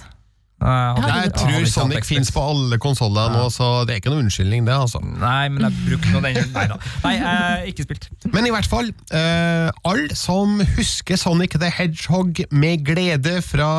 Jeg 0.58 1.02
Nei, 1.04 1.18
jeg 1.22 1.32
tror 1.36 1.66
Sonic 1.70 2.06
fins 2.08 2.32
på 2.34 2.42
alle 2.42 2.80
konsoller 2.82 3.30
nå, 3.30 3.44
så 3.54 3.84
det 3.86 3.94
er 3.94 4.00
ikke 4.00 4.10
noe 4.10 4.24
unnskyldning, 4.24 4.64
det. 4.66 4.74
altså. 4.74 4.98
Nei, 5.06 5.46
men 5.54 5.68
jeg 5.68 5.84
brukte 5.84 6.10
noe 6.16 6.22
den. 6.24 6.50
Nei 6.56 6.64
da. 6.72 6.78
Nei, 7.04 7.12
jeg 7.14 7.72
ikke 7.72 7.86
spilt. 7.86 8.08
Men 8.34 8.48
i 8.48 8.50
hvert 8.50 8.66
fall, 8.66 8.90
eh, 9.14 9.68
alle 9.86 10.18
som 10.18 10.58
husker 10.74 11.20
Sonic 11.20 11.54
the 11.62 11.70
Hedgehog 11.70 12.42
med 12.50 12.82
glede 12.88 13.38
fra 13.46 13.70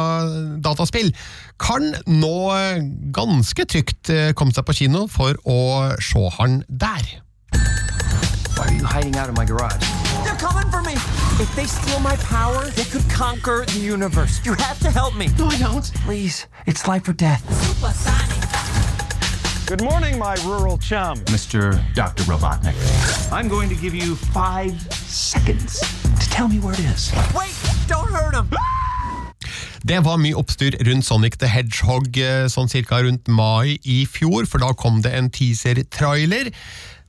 dataspill, 0.64 1.12
kan 1.60 1.92
nå 2.08 2.36
eh, 2.56 2.86
ganske 3.16 3.68
trygt 3.68 4.14
eh, 4.16 4.32
komme 4.32 4.56
seg 4.56 4.64
på 4.70 4.78
kino 4.80 5.04
for 5.12 5.36
å 5.44 5.60
se 6.00 6.24
han 6.40 6.62
der. 6.72 7.18
Why 8.56 8.68
are 8.68 8.74
you 8.74 8.88
hiding 8.88 9.20
out 9.20 9.28
in 9.28 9.36
my 9.36 9.44
garage? 9.44 10.09
They're 10.24 10.36
coming 10.36 10.70
for 10.72 10.82
me! 10.82 10.94
If 11.40 11.56
they 11.56 11.66
steal 11.66 12.00
my 12.00 12.16
power, 12.18 12.66
they 12.76 12.84
could 12.84 13.10
conquer 13.10 13.66
the 13.66 13.80
universe. 13.80 14.42
You 14.46 14.54
have 14.56 14.80
to 14.80 14.92
help 14.92 15.16
me. 15.16 15.28
No, 15.38 15.48
I 15.48 15.58
don't. 15.58 15.86
Please, 16.06 16.48
it's 16.66 16.88
life 16.88 17.08
or 17.08 17.14
death. 17.14 17.44
Good 19.66 19.84
morning, 19.84 20.18
my 20.18 20.36
rural 20.46 20.78
chum. 20.78 21.20
Mr. 21.26 21.80
Dr. 21.94 22.24
Robotnik. 22.24 22.76
I'm 23.32 23.48
going 23.48 23.70
to 23.70 23.76
give 23.76 23.94
you 23.94 24.16
five 24.16 24.74
seconds 24.94 25.80
to 25.80 26.30
tell 26.30 26.48
me 26.48 26.60
where 26.60 26.74
it 26.74 26.80
is. 26.80 27.12
Wait! 27.36 27.54
Don't 27.88 28.10
hurt 28.10 28.36
him! 28.36 28.50
Det 29.84 30.02
var 30.04 30.18
mye 30.20 30.36
oppstyr 30.36 30.76
rundt 30.86 31.06
Sonic 31.06 31.38
the 31.40 31.48
Hedgehog 31.48 32.18
eh, 32.20 32.48
sånn 32.52 32.68
cirka 32.68 33.00
rundt 33.06 33.30
mai 33.32 33.78
i 33.88 34.02
fjor, 34.06 34.44
for 34.50 34.60
da 34.60 34.74
kom 34.76 35.00
det 35.06 35.14
en 35.16 35.30
teaser-trailer 35.32 36.52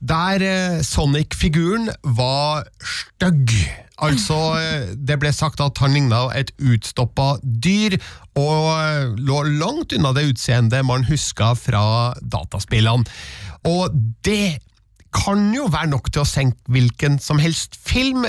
der 0.01 0.41
eh, 0.41 0.81
Sonic-figuren 0.83 1.89
var 2.03 2.65
stygg. 2.81 3.53
Altså, 4.01 4.37
eh, 4.61 4.89
det 4.97 5.19
ble 5.21 5.31
sagt 5.35 5.61
at 5.61 5.77
han 5.83 5.93
ligna 5.95 6.25
et 6.37 6.51
utstoppa 6.57 7.35
dyr, 7.43 7.99
og 8.39 8.65
eh, 8.73 9.13
lå 9.21 9.43
langt 9.61 9.93
unna 9.97 10.13
det 10.17 10.27
utseendet 10.33 10.85
man 10.87 11.05
huska 11.09 11.53
fra 11.59 11.85
dataspillene. 12.21 13.05
Og 13.69 13.93
det 14.25 14.57
kan 15.13 15.49
jo 15.53 15.67
være 15.69 15.91
nok 15.91 16.07
til 16.09 16.23
å 16.23 16.27
senke 16.27 16.71
hvilken 16.71 17.19
som 17.19 17.39
helst 17.43 17.75
film. 17.83 18.23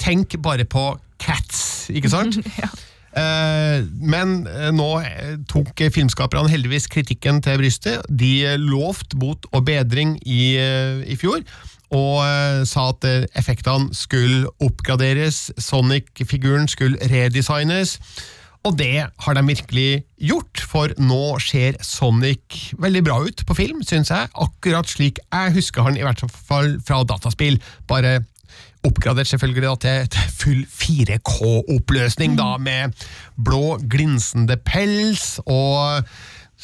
Tenk 0.00 0.38
bare 0.42 0.64
på 0.64 0.94
Cats, 1.20 1.90
ikke 1.92 2.10
sant? 2.12 2.40
Eh, 2.64 2.80
men 3.14 4.40
eh, 4.50 4.70
nå 4.74 4.88
eh, 5.04 5.36
tok 5.50 5.84
filmskaperne 5.94 6.50
heldigvis 6.50 6.88
kritikken 6.90 7.40
til 7.44 7.60
brystet. 7.60 8.02
De 8.10 8.32
eh, 8.42 8.58
lovte 8.58 9.18
bot 9.20 9.46
og 9.52 9.66
bedring 9.68 10.16
i, 10.26 10.56
eh, 10.58 11.04
i 11.06 11.18
fjor, 11.20 11.44
og 11.94 12.14
eh, 12.24 12.62
sa 12.66 12.88
at 12.90 13.06
eh, 13.06 13.26
effektene 13.38 13.94
skulle 13.94 14.48
oppgraderes, 14.64 15.52
Sonic-figuren 15.62 16.66
skulle 16.70 16.98
redesignes. 17.12 18.00
Og 18.64 18.78
det 18.80 19.06
har 19.20 19.36
de 19.36 19.42
virkelig 19.44 20.04
gjort, 20.16 20.62
for 20.64 20.92
nå 20.96 21.36
ser 21.44 21.76
Sonic 21.84 22.72
veldig 22.80 23.02
bra 23.04 23.18
ut 23.26 23.42
på 23.44 23.56
film, 23.58 23.82
syns 23.84 24.08
jeg. 24.10 24.30
Akkurat 24.40 24.88
slik 24.88 25.20
jeg 25.20 25.52
husker 25.58 25.84
han, 25.84 25.98
i 26.00 26.06
hvert 26.06 26.24
fall 26.32 26.78
fra 26.86 27.02
dataspill. 27.04 27.60
Bare 27.90 28.22
oppgradert 28.84 29.30
selvfølgelig 29.30 29.66
da, 29.66 29.74
til, 30.08 30.30
full 30.38 30.62
4K-oppløsning, 30.68 32.38
da, 32.38 32.54
med 32.60 32.94
blå, 33.44 33.76
glinsende 33.90 34.56
pels 34.60 35.38
og 35.46 36.04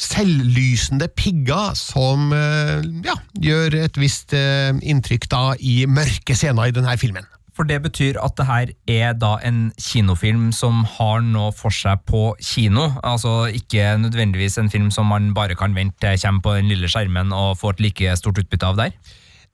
selvlysende 0.01 1.11
pigger 1.19 1.75
som 1.77 2.31
eh, 2.33 2.81
ja, 3.05 3.17
gjør 3.43 3.77
et 3.83 3.99
visst 4.01 4.33
eh, 4.37 4.71
inntrykk 4.81 5.27
da 5.33 5.43
i 5.59 5.83
mørke 5.91 6.37
scener 6.39 6.71
i 6.71 6.75
denne 6.77 6.97
filmen. 7.01 7.27
For 7.57 7.69
det 7.69 7.83
betyr 7.85 8.17
at 8.23 8.37
det 8.39 8.47
her 8.49 8.71
er 8.89 9.17
da 9.19 9.35
en 9.45 9.67
kinofilm 9.77 10.49
som 10.57 10.85
har 10.97 11.21
noe 11.27 11.51
for 11.53 11.75
seg 11.75 12.01
på 12.09 12.31
kino. 12.41 12.87
Altså 13.05 13.51
ikke 13.53 13.99
nødvendigvis 14.01 14.57
en 14.63 14.71
film 14.73 14.89
som 14.95 15.11
man 15.13 15.35
bare 15.37 15.59
kan 15.59 15.75
vente 15.77 15.99
til 16.01 16.23
kommer 16.23 16.47
på 16.47 16.55
den 16.57 16.71
lille 16.71 16.89
skjermen 16.89 17.35
og 17.37 17.59
får 17.61 17.77
et 17.77 17.83
like 17.89 18.17
stort 18.17 18.41
utbytte 18.41 18.71
av 18.71 18.79
der. 18.81 18.95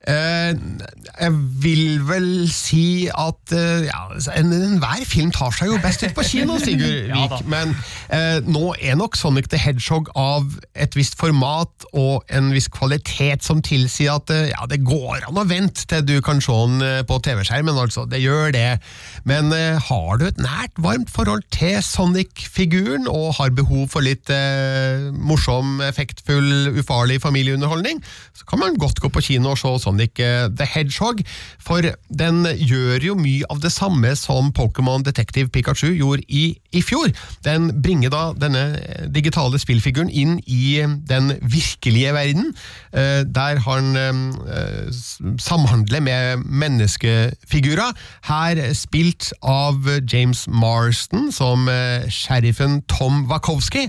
Eh, 0.06 0.52
jeg 1.16 1.32
vil 1.64 1.96
vel 2.06 2.26
si 2.52 3.08
at 3.10 3.52
eh, 3.56 3.86
ja, 3.88 4.02
en- 4.38 4.52
enhver 4.54 5.00
film 5.08 5.32
tar 5.34 5.50
seg 5.56 5.72
jo 5.72 5.78
best 5.82 6.04
ut 6.04 6.12
på 6.14 6.22
kino, 6.28 6.58
Sigurd 6.62 7.08
Vik. 7.10 7.40
Men 7.50 7.72
eh, 8.14 8.38
nå 8.46 8.74
er 8.76 8.94
nok 9.00 9.16
Sonic 9.18 9.48
the 9.50 9.58
Hedgehog 9.58 10.12
av 10.14 10.44
et 10.78 10.94
visst 10.94 11.16
format 11.18 11.88
og 11.96 12.22
en 12.30 12.52
viss 12.54 12.68
kvalitet 12.70 13.42
som 13.42 13.62
tilsier 13.66 14.12
at 14.20 14.30
ja, 14.52 14.68
det 14.70 14.82
går 14.86 15.24
an 15.26 15.40
å 15.42 15.46
vente 15.48 15.88
til 15.90 16.04
du 16.06 16.14
kan 16.22 16.38
se 16.44 16.52
den 16.54 17.02
på 17.08 17.18
TV-skjermen. 17.26 17.74
altså, 17.80 18.04
Det 18.06 18.20
gjør 18.22 18.52
det. 18.54 18.68
Men 19.26 19.50
har 19.88 20.20
du 20.20 20.26
et 20.28 20.38
nært, 20.38 20.76
varmt 20.78 21.10
forhold 21.10 21.42
til 21.56 21.80
Sonic-figuren 21.82 23.08
og 23.10 23.34
har 23.40 23.50
behov 23.56 23.88
for 23.96 24.04
litt 24.06 24.30
eh, 24.30 25.08
morsom, 25.18 25.80
effektfull, 25.88 26.76
ufarlig 26.78 27.18
familieunderholdning, 27.24 28.04
så 28.36 28.46
kan 28.46 28.62
man 28.62 28.78
godt 28.78 29.00
gå 29.02 29.10
på 29.10 29.24
kino 29.32 29.56
og 29.56 29.58
se 29.60 29.74
Sonic 29.86 30.18
eh, 30.18 30.48
the 30.50 30.66
Hedgehog, 30.66 31.22
for 31.62 31.84
den 32.10 32.46
gjør 32.58 33.04
jo 33.10 33.14
mye 33.18 33.46
av 33.52 33.60
det 33.62 33.72
samme 33.72 34.14
som 34.18 34.50
Pokémon 34.56 35.04
Detective 35.06 35.48
Pikachu 35.54 35.92
gjorde 35.94 36.26
i, 36.28 36.56
i 36.74 36.82
fjor. 36.82 37.12
Den 37.46 37.70
bringer 37.82 38.10
da 38.10 38.22
denne 38.34 38.64
eh, 38.80 39.06
digitale 39.14 39.60
spillfiguren 39.62 40.10
inn 40.10 40.40
i 40.46 40.80
eh, 40.82 40.96
den 41.06 41.36
virkelige 41.42 42.14
verden, 42.16 42.54
der 42.96 43.58
han 43.60 43.96
samhandler 45.42 46.00
med 46.00 46.44
menneskefigurer. 46.44 47.92
Her 48.28 48.60
spilt 48.74 49.32
av 49.42 49.84
James 50.12 50.46
Marston 50.48 51.28
som 51.34 51.68
sheriffen 52.08 52.80
Tom 52.88 53.26
Wachowski. 53.30 53.86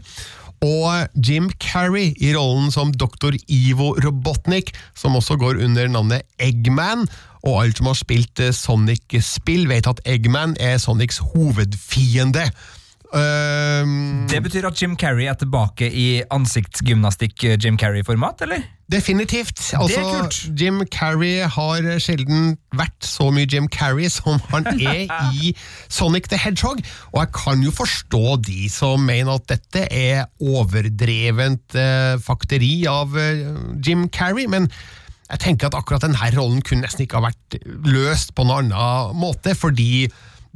Og 0.65 1.19
Jim 1.21 1.49
Carrey 1.61 2.13
i 2.17 2.31
rollen 2.35 2.71
som 2.73 2.91
Dr. 2.93 3.35
Ivo 3.47 3.93
Robotnik, 4.03 4.73
som 4.97 5.15
også 5.19 5.37
går 5.37 5.61
under 5.63 5.87
navnet 5.91 6.25
Eggman. 6.41 7.05
Og 7.45 7.61
alle 7.61 7.77
som 7.77 7.91
har 7.91 7.99
spilt 7.99 8.41
eh, 8.41 8.53
Sonic-spill, 8.55 9.67
vet 9.69 9.87
at 9.87 10.01
Eggman 10.09 10.57
er 10.59 10.79
Sonics 10.81 11.21
hovedfiende. 11.33 12.47
Um, 13.07 14.25
Det 14.27 14.41
betyr 14.43 14.65
at 14.67 14.81
Jim 14.81 14.97
Carrey 14.99 15.29
er 15.29 15.37
tilbake 15.39 15.87
i 15.87 16.23
ansiktsgymnastikk-Jim 16.33 17.77
Carrey-format, 17.79 18.41
eller? 18.43 18.65
Definitivt. 18.91 19.73
Altså. 19.75 20.29
Jim 20.59 20.79
Carrey 20.87 21.41
har 21.43 21.87
sjelden 21.99 22.53
vært 22.71 23.03
så 23.03 23.27
mye 23.35 23.47
Jim 23.49 23.67
Carrey 23.67 24.07
som 24.11 24.39
han 24.47 24.69
er 24.79 25.11
i 25.35 25.51
Sonic 25.91 26.29
the 26.31 26.39
Hedgehog, 26.39 26.79
og 27.11 27.19
jeg 27.19 27.33
kan 27.35 27.65
jo 27.65 27.73
forstå 27.75 28.37
de 28.47 28.69
som 28.71 29.03
mener 29.03 29.35
at 29.35 29.49
dette 29.51 29.83
er 29.91 30.29
overdrevent 30.39 31.75
eh, 31.75 32.15
fakteri 32.23 32.71
av 32.87 33.17
eh, 33.19 33.43
Jim 33.83 34.07
Carrey, 34.07 34.47
men 34.47 34.71
jeg 35.27 35.43
tenker 35.43 35.67
at 35.67 35.75
akkurat 35.75 36.05
denne 36.05 36.31
rollen 36.37 36.63
kunne 36.63 36.87
nesten 36.87 37.03
ikke 37.03 37.19
ha 37.19 37.27
vært 37.27 37.59
løst 37.91 38.31
på 38.37 38.47
noen 38.47 38.71
annen 38.71 39.19
måte, 39.19 39.51
fordi 39.59 40.07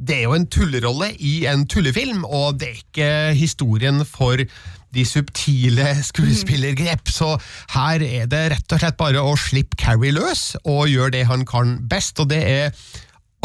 det 0.02 0.16
er 0.16 0.24
jo 0.24 0.36
en 0.38 0.48
tullerolle 0.50 1.12
i 1.20 1.42
en 1.50 1.66
tullefilm, 1.68 2.24
og 2.24 2.56
det 2.58 2.70
er 2.70 2.80
ikke 2.80 3.10
historien 3.38 4.00
for 4.08 4.40
de 4.94 5.04
subtile 5.08 5.94
skuespillergrep, 6.04 7.08
så 7.12 7.34
her 7.76 8.04
er 8.06 8.28
det 8.30 8.42
rett 8.54 8.74
og 8.76 8.82
slett 8.82 8.98
bare 9.00 9.22
å 9.22 9.36
slippe 9.40 9.78
Carrie 9.80 10.14
løs 10.14 10.52
og 10.62 10.90
gjøre 10.92 11.16
det 11.16 11.24
han 11.30 11.46
kan 11.48 11.78
best, 11.88 12.20
og 12.22 12.30
det 12.32 12.42
er 12.42 12.76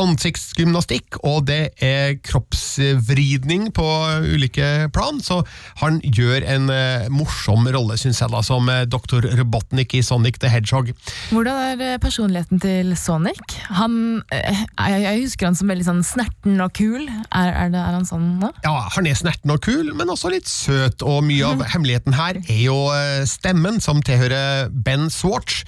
ansiktsgymnastikk, 0.01 1.17
og 1.25 1.47
det 1.49 1.71
er 1.83 2.17
kroppsvridning 2.25 3.69
på 3.75 3.87
ulike 4.27 4.87
plan, 4.93 5.19
så 5.23 5.41
han 5.81 5.99
gjør 6.03 6.45
en 6.45 6.69
eh, 6.73 7.07
morsom 7.13 7.67
rolle, 7.73 7.97
syns 7.99 8.21
jeg, 8.21 8.31
da, 8.33 8.43
som 8.45 8.69
eh, 8.71 8.85
Dr. 8.89 9.25
Robotnik 9.39 9.95
i 9.97 10.03
Sonic 10.05 10.39
the 10.43 10.51
Hedgehog. 10.51 10.93
Hvordan 11.31 11.61
er 11.71 11.83
eh, 11.87 11.99
personligheten 12.01 12.61
til 12.63 12.93
Sonic? 12.99 13.57
Han, 13.79 14.21
eh, 14.33 14.63
jeg, 14.77 15.03
jeg 15.07 15.23
husker 15.25 15.49
han 15.49 15.59
som 15.59 15.73
veldig 15.73 15.89
sånn 15.89 16.05
snerten 16.05 16.61
og 16.63 16.73
kul. 16.77 17.03
Er, 17.07 17.51
er, 17.51 17.73
det, 17.73 17.81
er 17.81 17.97
han 17.97 18.07
sånn 18.07 18.35
nå? 18.41 18.53
Ja, 18.67 18.77
han 18.95 19.09
er 19.09 19.17
snerten 19.17 19.53
og 19.53 19.61
kul, 19.65 19.93
men 19.97 20.13
også 20.13 20.33
litt 20.33 20.49
søt, 20.51 21.05
og 21.05 21.23
mye 21.27 21.53
av 21.53 21.65
hemmeligheten 21.73 22.17
her 22.17 22.41
er 22.45 22.63
jo 22.63 22.79
stemmen, 23.29 23.81
som 23.83 24.03
tilhører 24.05 24.69
Ben 24.71 25.09
Swartz. 25.13 25.63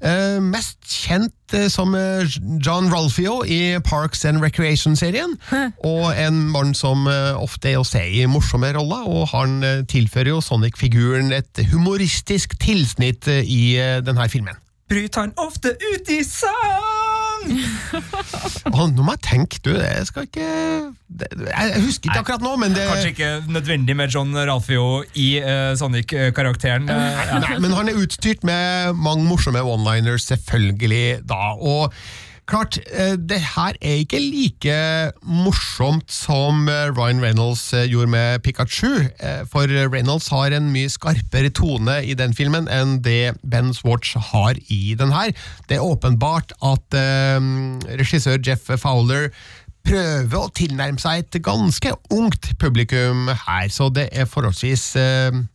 Eh, 0.00 0.38
mest 0.40 0.78
kjent 0.88 1.52
eh, 1.52 1.66
som 1.68 1.92
eh, 1.94 2.24
John 2.64 2.88
Rolfio 2.88 3.42
i 3.44 3.76
Parks 3.84 4.24
and 4.24 4.40
Recreation-serien, 4.40 5.36
og 5.84 6.06
en 6.16 6.38
mann 6.54 6.72
som 6.74 7.04
ofte 7.36 7.74
er 7.74 7.80
å 7.80 7.84
se 7.86 8.00
i 8.00 8.24
morsomme 8.30 8.72
roller, 8.76 9.04
og 9.10 9.28
han 9.34 9.60
tilfører 9.90 10.32
jo 10.32 10.40
Sonic-figuren 10.44 11.34
et 11.36 11.64
humoristisk 11.72 12.56
tilsnitt 12.62 13.28
i 13.28 13.76
denne 14.06 14.28
filmen. 14.32 14.56
Bryter 14.90 15.28
han 15.28 15.36
ofte 15.38 15.76
ut 15.76 16.10
i 16.10 16.22
sang! 16.26 17.09
Og 18.70 18.90
nå 18.94 19.04
må 19.04 19.14
jeg 19.16 19.22
tenke, 19.24 19.60
du, 19.64 19.70
jeg 19.74 20.06
skal 20.08 20.26
ikke 20.28 20.46
Jeg 20.46 21.82
husker 21.84 22.10
ikke 22.10 22.22
akkurat 22.22 22.44
nå, 22.44 22.54
men 22.60 22.74
det 22.76 22.86
Kanskje 22.88 23.12
ikke 23.14 23.30
nødvendig 23.52 23.96
med 23.96 24.14
John 24.14 24.34
Ralfio 24.36 25.02
i 25.18 25.28
uh, 25.42 25.72
Sonic-karakteren. 25.78 26.88
Uh, 26.90 26.96
ja. 26.96 27.58
Men 27.62 27.76
han 27.76 27.90
er 27.90 28.00
utstyrt 28.00 28.44
med 28.46 28.92
mange 28.98 29.26
morsomme 29.28 29.62
one-liners, 29.64 30.28
selvfølgelig, 30.30 31.20
da. 31.28 31.54
Og 31.58 31.94
klart, 32.50 32.78
eh, 32.90 33.14
det 33.16 33.38
her 33.54 33.76
er 33.80 34.00
ikke 34.02 34.18
like 34.18 34.74
morsomt 35.22 36.10
som 36.12 36.68
eh, 36.68 36.90
Ryan 36.96 37.22
Reynolds 37.22 37.62
eh, 37.72 37.86
gjorde 37.90 38.10
med 38.10 38.42
Pikachu, 38.44 39.06
for 39.50 39.70
Reynolds 39.92 40.28
har 40.32 40.54
en 40.56 40.70
mye 40.72 40.90
skarpere 40.90 41.52
tone 41.54 42.00
i 42.04 42.16
den 42.18 42.34
filmen 42.36 42.68
enn 42.70 42.98
det 43.04 43.36
Ben 43.46 43.72
Swartz 43.76 44.16
har 44.30 44.58
i 44.68 44.94
den 44.98 45.14
her. 45.14 45.32
Det 45.68 45.78
er 45.78 45.86
åpenbart 45.86 46.52
at 46.64 46.98
regissør 48.00 48.40
Jeff 48.46 48.70
Fowler 48.80 49.30
prøve 49.86 50.36
å 50.40 50.52
tilnærme 50.56 51.00
seg 51.00 51.22
et 51.22 51.40
ganske 51.44 51.92
ungt 52.12 52.52
publikum 52.60 53.30
her, 53.46 53.68
så 53.72 53.88
det 53.94 54.10
er 54.12 54.28
forholdsvis 54.28 54.92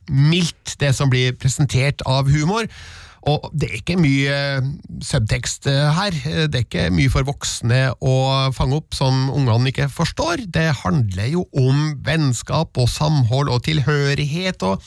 mildt 0.10 0.78
det 0.82 0.96
som 0.98 1.12
blir 1.12 1.36
presentert 1.40 2.06
av 2.10 2.32
humor. 2.32 2.70
Og 3.26 3.48
det 3.58 3.70
er 3.70 3.80
ikke 3.80 3.98
mye 3.98 4.34
eh, 4.34 4.68
subtekst 5.06 5.66
eh, 5.72 5.88
her. 5.98 6.18
Det 6.46 6.60
er 6.60 6.66
ikke 6.66 6.86
mye 6.94 7.10
for 7.10 7.26
voksne 7.26 7.82
å 7.98 8.16
fange 8.54 8.78
opp 8.78 8.98
som 8.98 9.32
ungene 9.34 9.72
ikke 9.72 9.90
forstår. 9.90 10.46
Det 10.54 10.68
handler 10.84 11.32
jo 11.34 11.46
om 11.58 11.96
vennskap 12.06 12.78
og 12.78 12.92
samhold 12.92 13.50
og 13.50 13.64
tilhørighet, 13.66 14.62
og 14.66 14.84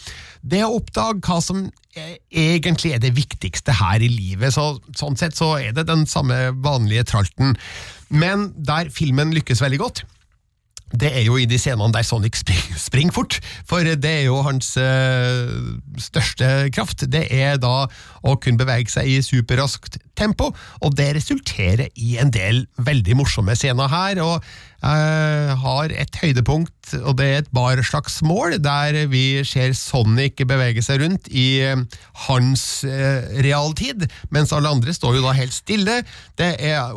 det 0.46 0.62
å 0.62 0.76
oppdage 0.76 1.18
hva 1.26 1.40
som 1.42 1.64
eh, 1.98 2.14
egentlig 2.30 2.94
er 2.94 3.02
det 3.02 3.16
viktigste 3.18 3.74
her 3.80 4.04
i 4.06 4.10
livet. 4.12 4.54
Så, 4.54 4.70
sånn 4.98 5.18
sett 5.18 5.34
så 5.38 5.56
er 5.58 5.74
det 5.74 5.88
den 5.90 6.06
samme 6.06 6.52
vanlige 6.62 7.08
tralten. 7.10 7.56
Men 8.08 8.52
der 8.54 8.92
filmen 8.94 9.34
lykkes 9.34 9.64
veldig 9.64 9.82
godt, 9.82 10.04
det 10.96 11.10
er 11.12 11.24
jo 11.26 11.36
i 11.36 11.46
de 11.48 11.58
scenene 11.60 11.92
der 11.92 12.06
Sonic 12.06 12.38
springer, 12.40 12.78
spring 12.80 13.12
fort, 13.14 13.38
for 13.68 13.84
det 13.84 14.08
er 14.08 14.26
jo 14.28 14.40
hans 14.46 14.74
øh, 14.80 15.50
største 16.00 16.70
kraft. 16.74 17.04
Det 17.12 17.26
er 17.34 17.58
da 17.60 17.88
å 18.24 18.36
kunne 18.40 18.60
bevege 18.60 18.90
seg 18.92 19.10
i 19.10 19.18
superraskt 19.24 19.98
tempo, 20.18 20.50
og 20.82 20.96
det 20.98 21.12
resulterer 21.18 21.92
i 21.94 22.16
en 22.22 22.32
del 22.34 22.64
veldig 22.82 23.18
morsomme 23.20 23.54
scener 23.58 23.90
her. 23.92 24.22
og 24.24 24.40
øh, 24.82 25.52
har 25.58 25.92
et 25.92 26.18
høydepunkt, 26.22 26.94
og 27.02 27.18
det 27.18 27.26
er 27.26 27.38
et 27.42 27.52
bar 27.52 27.82
slags 27.82 28.20
mål, 28.22 28.58
der 28.62 29.06
vi 29.12 29.44
ser 29.44 29.76
Sonic 29.76 30.40
bevege 30.48 30.82
seg 30.82 31.04
rundt 31.04 31.28
i 31.28 31.60
øh, 31.68 31.84
hans 32.28 32.84
realtid, 33.44 34.08
mens 34.30 34.52
alle 34.52 34.72
andre 34.72 34.94
står 34.94 35.18
jo 35.18 35.28
da 35.28 35.36
helt 35.36 35.54
stille. 35.54 36.02
Det 36.38 36.54
er 36.58 36.96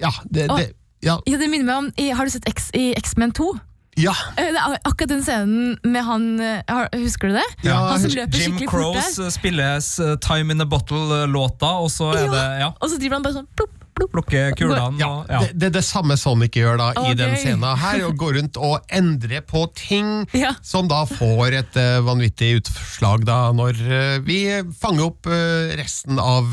Ja, 0.00 0.10
det, 0.24 0.48
det 0.56 0.72
ja. 1.06 1.16
Ja, 1.26 1.38
det 1.40 1.48
minner 1.52 1.66
meg 1.70 1.76
om, 1.84 1.88
i, 2.02 2.10
Har 2.10 2.26
du 2.28 2.34
sett 2.34 2.46
X, 2.50 2.70
i 2.74 2.90
X-Men 2.98 3.32
2? 3.36 3.48
Ja. 3.96 4.12
Eh, 4.36 4.50
Det 4.52 4.60
er 4.60 4.74
akkurat 4.84 5.08
den 5.08 5.22
scenen 5.24 5.78
med 5.88 6.04
han 6.04 6.24
eh, 6.40 6.58
har- 6.68 6.90
Husker 6.92 7.30
du 7.30 7.38
det? 7.38 7.44
han 7.64 8.00
som 8.02 8.10
løper 8.12 8.36
Jim 8.42 8.58
skikkelig 8.58 8.68
fort 8.68 8.74
Crows 8.74 9.16
der. 9.16 9.24
eh, 9.24 9.30
spilles 9.38 9.88
eh, 10.04 10.16
Time 10.20 10.52
in 10.52 10.60
a 10.60 10.66
Bottle-låta, 10.68 11.70
og 11.80 11.88
så 11.94 12.10
er 12.12 12.26
det 12.28 12.44
ja, 12.60 12.72
Og 12.80 12.90
så 12.92 12.98
driver 13.00 13.16
han 13.20 13.24
bare 13.24 13.38
sånn 13.40 13.48
plopp. 13.56 13.72
Plukke 13.96 14.42
kulene. 14.58 14.98
Ja, 15.00 15.10
ja. 15.28 15.40
Det, 15.42 15.54
det 15.56 15.68
er 15.70 15.74
det 15.78 15.84
samme 15.86 16.16
Sonic 16.20 16.56
gjør 16.58 16.78
da 16.80 16.90
i 16.92 17.12
Å, 17.12 17.16
den 17.16 17.34
scenen 17.40 17.64
her, 17.80 18.02
og 18.06 18.16
går 18.20 18.36
rundt 18.38 18.58
og 18.60 18.84
endrer 18.92 19.44
på 19.46 19.64
ting 19.76 20.10
Ja. 20.36 20.52
som 20.64 20.88
da 20.90 21.02
får 21.08 21.56
et 21.62 21.78
uh, 21.80 22.00
vanvittig 22.06 22.52
utslag 22.60 23.24
da, 23.28 23.38
når 23.56 23.80
uh, 23.86 24.18
vi 24.26 24.40
fanger 24.76 25.08
opp 25.08 25.28
uh, 25.30 25.72
resten 25.78 26.20
av 26.20 26.52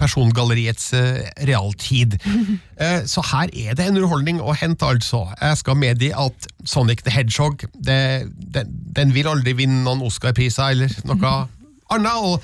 persongalleriets 0.00 0.90
realtid. 1.46 2.16
Så 3.10 3.22
her 3.28 3.50
er 3.52 3.76
det 3.76 3.84
en 3.84 3.98
underholdning 3.98 4.40
å 4.40 4.54
hente, 4.56 4.86
altså. 4.88 5.26
Jeg 5.36 5.58
skal 5.60 5.76
medgi 5.76 6.08
at 6.16 6.46
Sonic 6.68 7.04
the 7.04 7.12
Hedgehog 7.12 7.66
det, 7.74 8.00
den, 8.54 8.72
den 8.96 9.12
vil 9.12 9.28
aldri 9.28 9.52
vinne 9.58 9.82
noen 9.84 10.00
Oscar-priser 10.06 10.72
eller 10.72 10.94
noe 11.08 11.34
annet, 11.94 12.16
og 12.24 12.40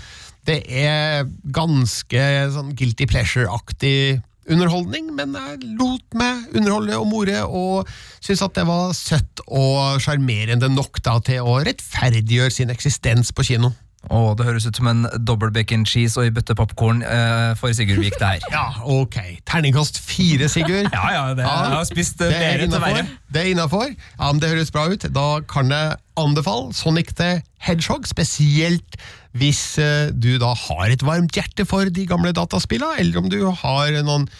det 0.46 0.62
er 0.70 1.26
ganske 1.54 2.24
sånn 2.54 2.74
guilty 2.78 3.08
pleasure-aktig 3.10 4.22
underholdning, 4.46 5.10
men 5.16 5.34
jeg 5.34 5.72
lot 5.78 6.16
meg 6.18 6.54
underholde 6.54 6.98
og 7.00 7.08
more, 7.10 7.40
og 7.46 7.90
syntes 8.20 8.44
at 8.46 8.54
det 8.58 8.66
var 8.68 8.94
søtt 8.94 9.42
og 9.46 9.98
sjarmerende 10.02 10.70
nok 10.70 11.02
da 11.02 11.18
til 11.26 11.46
å 11.46 11.58
rettferdiggjøre 11.66 12.54
sin 12.54 12.70
eksistens 12.74 13.34
på 13.34 13.46
kino. 13.50 13.72
Og 14.14 14.36
det 14.38 14.46
høres 14.46 14.66
ut 14.68 14.78
som 14.78 14.88
en 14.90 15.04
double 15.18 15.50
bacon 15.54 15.84
cheese 15.88 16.18
og 16.18 16.28
ei 16.28 16.32
bøtte 16.34 16.54
popkorn 16.58 17.02
eh, 17.02 17.52
for 17.58 17.74
Sigurd 17.74 18.02
Vik 18.04 18.18
der. 18.22 18.38
Ja, 18.56 18.68
ok. 18.82 19.18
Terningkast 19.48 19.98
fire, 20.02 20.48
Sigurd. 20.52 20.90
Ja, 20.96 21.06
ja, 21.12 21.24
det, 21.34 21.46
jeg 21.46 21.74
har 21.74 21.88
spist 21.88 22.22
eh, 22.22 22.30
det 22.32 22.40
mer 22.40 22.64
enn 22.66 22.76
verre. 22.76 23.04
Det 23.32 23.42
er 23.42 23.52
innafor. 23.52 23.90
Ja, 23.90 24.30
men 24.30 24.42
det 24.42 24.52
høres 24.52 24.72
bra 24.74 24.86
ut. 24.92 25.08
Da 25.14 25.26
kan 25.50 25.72
jeg 25.74 25.98
anbefale 26.16 26.72
Sonic 26.76 27.14
the 27.18 27.40
Hedgehog, 27.66 28.06
spesielt 28.08 28.98
hvis 29.36 29.76
eh, 29.82 30.08
du 30.14 30.36
da 30.40 30.54
har 30.56 30.92
et 30.92 31.04
varmt 31.04 31.36
hjerte 31.36 31.66
for 31.68 31.90
de 31.92 32.06
gamle 32.08 32.32
dataspillene, 32.36 32.96
eller 33.02 33.20
om 33.20 33.28
du 33.32 33.42
har 33.50 33.98
noen 34.06 34.30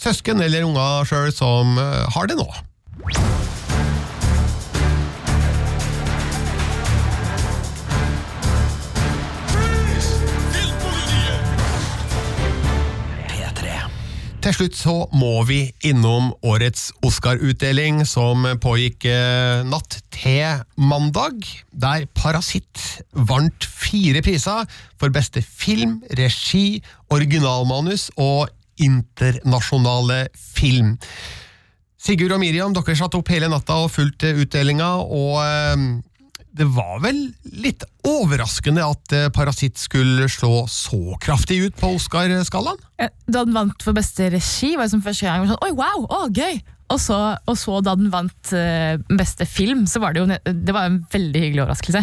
søsken 0.00 0.42
eller 0.44 0.66
unger 0.68 1.08
sjøl 1.10 1.34
som 1.34 1.78
eh, 1.80 2.04
har 2.14 2.30
det 2.30 2.38
nå. 2.38 2.48
Til 14.44 14.52
slutt 14.52 14.74
så 14.76 14.94
må 15.16 15.38
vi 15.48 15.62
innom 15.88 16.26
årets 16.44 16.90
Oscar-utdeling 17.06 18.02
som 18.04 18.44
pågikk 18.60 19.06
eh, 19.08 19.62
natt 19.64 19.96
til 20.12 20.60
mandag, 20.76 21.46
der 21.72 22.04
Parasitt 22.12 22.82
vant 23.16 23.64
fire 23.64 24.20
priser 24.20 24.68
for 25.00 25.14
beste 25.16 25.40
film, 25.40 26.02
regi, 26.20 26.82
originalmanus 27.08 28.10
og 28.20 28.52
internasjonale 28.84 30.26
film. 30.36 30.98
Sigurd 31.96 32.36
og 32.36 32.44
Miriam, 32.44 32.76
dere 32.76 33.00
satt 33.00 33.16
opp 33.16 33.32
hele 33.32 33.48
natta 33.48 33.80
og 33.86 33.94
fulgte 33.96 34.34
utdelinga, 34.44 34.90
og 35.08 35.40
eh, 35.40 35.88
det 36.54 36.66
var 36.70 37.00
vel 37.02 37.18
litt 37.58 37.82
overraskende 38.06 38.84
at 38.86 39.14
eh, 39.16 39.30
Parasitt 39.34 39.80
skulle 39.80 40.28
slå 40.30 40.66
så 40.70 41.16
kraftig 41.22 41.60
ut 41.64 41.80
på 41.80 41.94
Oscar-skalaen? 41.96 42.78
Da 43.26 43.42
den 43.42 43.56
vant 43.56 43.82
for 43.82 43.96
beste 43.96 44.30
regi, 44.34 44.74
var 44.78 44.86
det 44.86 44.94
som 44.94 45.02
første 45.02 45.26
gang 45.26 45.48
sånn, 45.50 45.60
Oi, 45.66 45.74
wow, 45.74 46.06
å, 46.06 46.22
gøy! 46.30 46.62
Og 46.92 47.00
så, 47.00 47.16
og 47.48 47.56
så 47.56 47.78
da 47.82 47.94
den 47.96 48.10
vant 48.12 48.50
eh, 48.54 49.00
beste 49.16 49.46
film, 49.48 49.86
så 49.88 50.02
var 50.02 50.14
det 50.14 50.20
jo 50.20 50.26
det 50.28 50.74
var 50.74 50.90
en 50.90 50.98
veldig 51.10 51.40
hyggelig 51.40 51.62
overraskelse. 51.64 52.02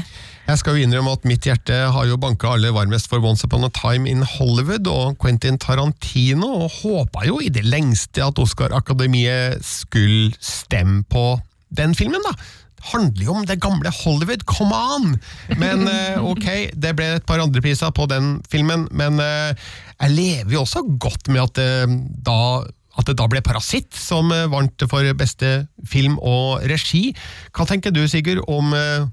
Jeg 0.49 0.59
skal 0.59 0.75
jo 0.75 0.87
innrømme 0.87 1.13
at 1.15 1.27
mitt 1.29 1.45
hjerte 1.47 1.77
har 1.93 2.07
jo 2.09 2.17
banka 2.19 2.55
aller 2.55 2.73
varmest 2.75 3.07
for 3.07 3.23
Once 3.23 3.45
Upon 3.45 3.67
a 3.67 3.69
Time 3.77 4.09
in 4.09 4.25
Hollywood 4.25 4.89
og 4.89 5.19
Quentin 5.21 5.61
Tarantino, 5.61 6.49
og 6.65 6.81
håpa 6.81 7.27
jo 7.29 7.37
i 7.45 7.53
det 7.53 7.63
lengste 7.69 8.25
at 8.25 8.41
Oscar-akademiet 8.41 9.61
skulle 9.63 10.33
stemme 10.41 11.05
på 11.07 11.37
den 11.77 11.93
filmen, 11.95 12.19
da. 12.25 12.33
Det 12.81 12.89
handler 12.95 13.25
jo 13.27 13.33
om 13.37 13.45
det 13.45 13.59
gamle 13.61 13.91
Hollywood, 13.93 14.43
come 14.49 14.73
on! 14.73 15.15
Men 15.61 15.85
eh, 15.85 16.17
ok, 16.17 16.73
det 16.73 16.95
ble 16.97 17.11
et 17.19 17.25
par 17.29 17.41
andre 17.43 17.61
priser 17.61 17.93
på 17.93 18.07
den 18.09 18.39
filmen, 18.49 18.87
men 18.91 19.21
eh, 19.21 19.53
jeg 20.01 20.15
lever 20.15 20.55
jo 20.55 20.63
også 20.65 20.81
godt 20.97 21.29
med 21.29 21.43
at, 21.43 21.61
eh, 21.61 21.93
da, 22.25 22.39
at 22.97 23.07
det 23.07 23.19
da 23.21 23.27
ble 23.29 23.43
Parasitt 23.45 23.93
som 23.93 24.33
vant 24.51 24.87
for 24.89 25.13
beste 25.17 25.53
film 25.85 26.17
og 26.17 26.65
regi. 26.71 27.11
Hva 27.53 27.69
tenker 27.69 27.93
du, 27.93 28.01
Sigurd, 28.09 28.41
om 28.49 28.73
eh, 28.73 29.05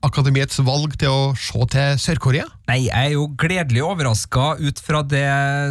Oscar-akademiets 0.00 0.56
valg 0.64 0.94
til 0.96 1.12
å 1.12 1.32
se 1.36 1.60
til 1.74 1.98
Sør-Korea? 2.00 2.46
Nei, 2.70 2.86
jeg 2.86 3.10
er 3.10 3.12
jo 3.12 3.26
gledelig 3.36 3.82
overraska 3.84 4.54
ut 4.56 4.78
fra 4.80 5.02
det 5.04 5.26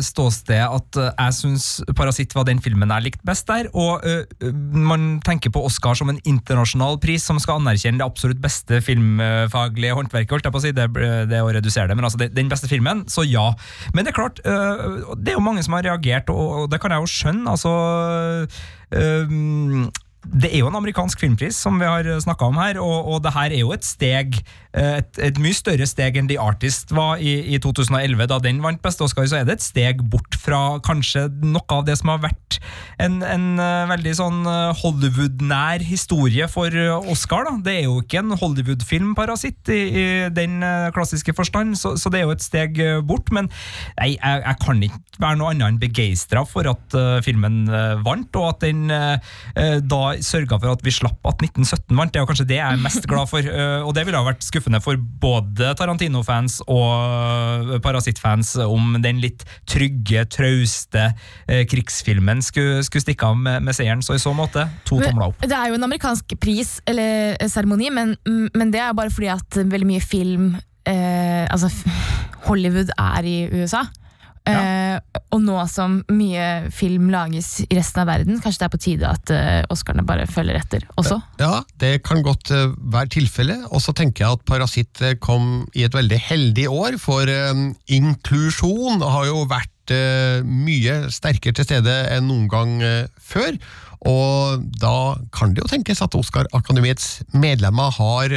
ståstedet 0.06 0.68
at 0.70 1.00
eh, 1.02 1.08
jeg 1.16 1.36
syns 1.40 1.66
Parasitt 1.98 2.36
var 2.38 2.46
den 2.46 2.62
filmen 2.62 2.92
jeg 2.94 3.08
likte 3.08 3.26
best 3.26 3.48
der. 3.50 3.72
Og 3.74 4.06
eh, 4.06 4.52
man 4.78 5.18
tenker 5.26 5.50
på 5.50 5.64
Oscar 5.66 5.98
som 5.98 6.12
en 6.14 6.20
internasjonal 6.30 7.00
pris 7.02 7.26
som 7.26 7.40
skal 7.42 7.58
anerkjenne 7.58 8.04
det 8.04 8.06
absolutt 8.06 8.42
beste 8.44 8.84
filmfaglige 8.86 9.98
håndverket, 9.98 10.36
holdt 10.36 10.46
jeg 10.46 10.54
på 10.54 10.62
å 10.62 10.66
si. 10.68 10.74
Det, 10.78 10.86
det 11.32 11.42
å 11.42 11.50
redusere 11.50 11.90
det, 11.90 11.98
men 11.98 12.06
altså 12.06 12.22
det, 12.22 12.30
den 12.38 12.52
beste 12.52 12.70
filmen, 12.70 13.08
så 13.10 13.26
ja. 13.26 13.48
Men 13.96 14.06
det 14.06 14.14
er 14.14 14.20
klart, 14.20 14.44
eh, 14.46 15.16
det 15.18 15.34
er 15.34 15.40
jo 15.40 15.48
mange 15.48 15.66
som 15.66 15.74
har 15.80 15.88
reagert, 15.90 16.30
og, 16.30 16.68
og 16.68 16.70
det 16.70 16.82
kan 16.84 16.94
jeg 16.94 17.02
jo 17.02 17.14
skjønne. 17.16 17.58
altså 17.58 17.74
eh, 18.94 19.90
det 20.28 20.52
er 20.52 20.62
jo 20.62 20.70
en 20.70 20.78
amerikansk 20.80 21.22
filmpris, 21.24 21.58
som 21.58 21.80
vi 21.80 21.88
har 21.88 22.08
snakka 22.22 22.50
om 22.50 22.60
her, 22.60 22.80
og, 22.84 23.14
og 23.14 23.22
det 23.24 23.34
her 23.34 23.56
er 23.56 23.62
jo 23.62 23.72
et 23.76 23.88
steg, 23.88 24.40
et, 24.74 25.18
et 25.18 25.40
mye 25.42 25.56
større 25.58 25.88
steg 25.90 26.18
enn 26.20 26.28
The 26.30 26.38
Artist 26.42 26.92
var 26.94 27.18
i, 27.18 27.40
i 27.56 27.58
2011, 27.62 28.28
da 28.30 28.38
den 28.44 28.62
vant 28.64 28.82
beste 28.84 29.06
Oscar. 29.06 29.26
Så 29.30 29.40
er 29.40 29.48
det 29.48 29.58
et 29.58 29.66
steg 29.66 30.04
bort 30.12 30.38
fra 30.40 30.78
kanskje 30.86 31.28
noe 31.42 31.66
av 31.74 31.86
det 31.88 31.98
som 32.00 32.12
har 32.14 32.22
vært 32.28 32.60
en, 33.02 33.20
en 33.26 33.48
eh, 33.62 33.90
veldig 33.90 34.14
sånn 34.20 34.40
eh, 34.50 34.82
Hollywood-nær 34.82 35.84
historie 35.88 36.48
for 36.52 36.74
eh, 36.74 37.10
Oscar. 37.12 37.48
da. 37.50 37.56
Det 37.66 37.76
er 37.80 37.88
jo 37.88 38.00
ikke 38.04 38.22
en 38.22 38.38
Hollywood-film, 38.38 39.16
Parasitt, 39.18 39.62
i, 39.74 39.82
i 39.90 40.06
den 40.36 40.62
eh, 40.66 40.90
klassiske 40.96 41.34
forstand, 41.38 41.78
så, 41.80 41.96
så 42.00 42.12
det 42.14 42.22
er 42.22 42.28
jo 42.30 42.36
et 42.36 42.46
steg 42.46 42.80
eh, 42.84 43.00
bort. 43.02 43.34
Men 43.36 43.50
nei, 43.98 44.14
jeg, 44.16 44.44
jeg 44.46 44.62
kan 44.64 44.86
ikke 44.86 45.02
være 45.20 45.40
noe 45.42 45.52
annet 45.52 45.68
enn 45.74 45.82
begeistra 45.82 46.46
for 46.48 46.68
at 46.70 46.96
uh, 46.96 47.18
filmen 47.26 47.66
uh, 47.68 47.98
vant, 48.06 48.30
og 48.40 48.54
at 48.54 48.62
den 48.64 48.86
eh, 48.94 49.34
eh, 49.60 49.78
da 49.84 50.14
sørga 50.24 50.60
for 50.62 50.72
at 50.72 50.84
vi 50.86 50.94
slapp 50.96 51.26
at 51.28 51.44
1917 51.44 51.98
vant. 51.98 52.14
Det 52.14 52.22
er 52.22 52.24
jo 52.24 52.30
kanskje 52.30 52.48
det 52.50 52.60
jeg 52.60 52.78
er 52.78 52.84
mest 52.84 53.08
glad 53.10 53.28
for. 53.32 53.44
eh, 53.44 53.84
og 53.84 53.92
det 53.98 54.06
ville 54.08 54.20
ha 54.20 54.28
vært 54.28 54.46
skuffende 54.46 54.59
for 54.84 55.00
både 55.22 55.74
Tarantino-fans 55.80 56.60
og 56.68 57.76
Parasitt-fans 57.84 58.56
om 58.64 58.98
den 59.04 59.22
litt 59.24 59.46
trygge, 59.70 60.26
trauste 60.32 61.10
eh, 61.48 61.66
krigsfilmen 61.70 62.44
skulle, 62.46 62.84
skulle 62.88 63.06
stikke 63.06 63.30
av 63.30 63.38
med, 63.40 63.64
med 63.66 63.78
seieren. 63.78 64.04
Så 64.06 64.18
i 64.18 64.22
så 64.22 64.34
måte, 64.36 64.68
to 64.88 65.00
tomler 65.02 65.30
opp. 65.30 65.44
Det 65.44 65.56
er 65.56 65.72
jo 65.72 65.80
en 65.80 65.88
amerikansk 65.90 66.36
pris, 66.42 66.78
eller 66.90 67.36
eh, 67.38 67.52
seremoni, 67.52 67.92
men, 67.94 68.16
men 68.54 68.74
det 68.74 68.84
er 68.84 68.98
bare 68.98 69.14
fordi 69.14 69.32
at 69.34 69.62
veldig 69.70 69.90
mye 69.90 70.04
film 70.04 70.52
eh, 70.88 71.46
Altså, 71.50 71.70
Hollywood 72.48 72.92
er 72.98 73.26
i 73.28 73.38
USA. 73.54 73.86
Eh, 74.48 74.98
og 75.36 75.42
nå 75.44 75.58
som 75.70 76.00
mye 76.14 76.70
film 76.74 77.10
lages 77.14 77.60
i 77.66 77.78
resten 77.78 78.02
av 78.04 78.10
verden, 78.10 78.40
kanskje 78.42 78.64
det 78.64 78.68
er 78.68 78.74
på 78.74 78.82
tide 78.82 79.10
at 79.10 79.34
eh, 79.34 79.62
Oscarene 79.74 80.06
bare 80.08 80.28
følger 80.30 80.58
etter 80.60 80.86
også? 81.00 81.20
Ja, 81.42 81.62
det 81.82 82.00
kan 82.08 82.24
godt 82.26 82.52
eh, 82.56 82.72
være 82.80 83.14
tilfellet. 83.20 83.68
Og 83.70 83.84
så 83.84 83.94
tenker 83.98 84.26
jeg 84.26 84.40
at 84.40 84.46
Parasitt 84.50 85.04
eh, 85.06 85.18
kom 85.22 85.68
i 85.78 85.86
et 85.86 85.96
veldig 85.96 86.22
heldig 86.30 86.70
år, 86.72 86.98
for 87.02 87.30
eh, 87.30 87.66
inklusjon 88.00 89.04
har 89.04 89.28
jo 89.30 89.44
vært 89.50 89.94
eh, 89.94 90.40
mye 90.46 91.02
sterkere 91.14 91.60
til 91.60 91.68
stede 91.68 92.00
enn 92.16 92.30
noen 92.30 92.48
gang 92.50 92.80
før. 93.22 93.60
Og 94.08 94.64
da 94.80 95.20
kan 95.36 95.54
det 95.54 95.66
jo 95.66 95.70
tenkes 95.74 96.02
at 96.06 96.16
Oscar-akademiets 96.16 97.20
medlemmer 97.36 97.92
har 97.98 98.34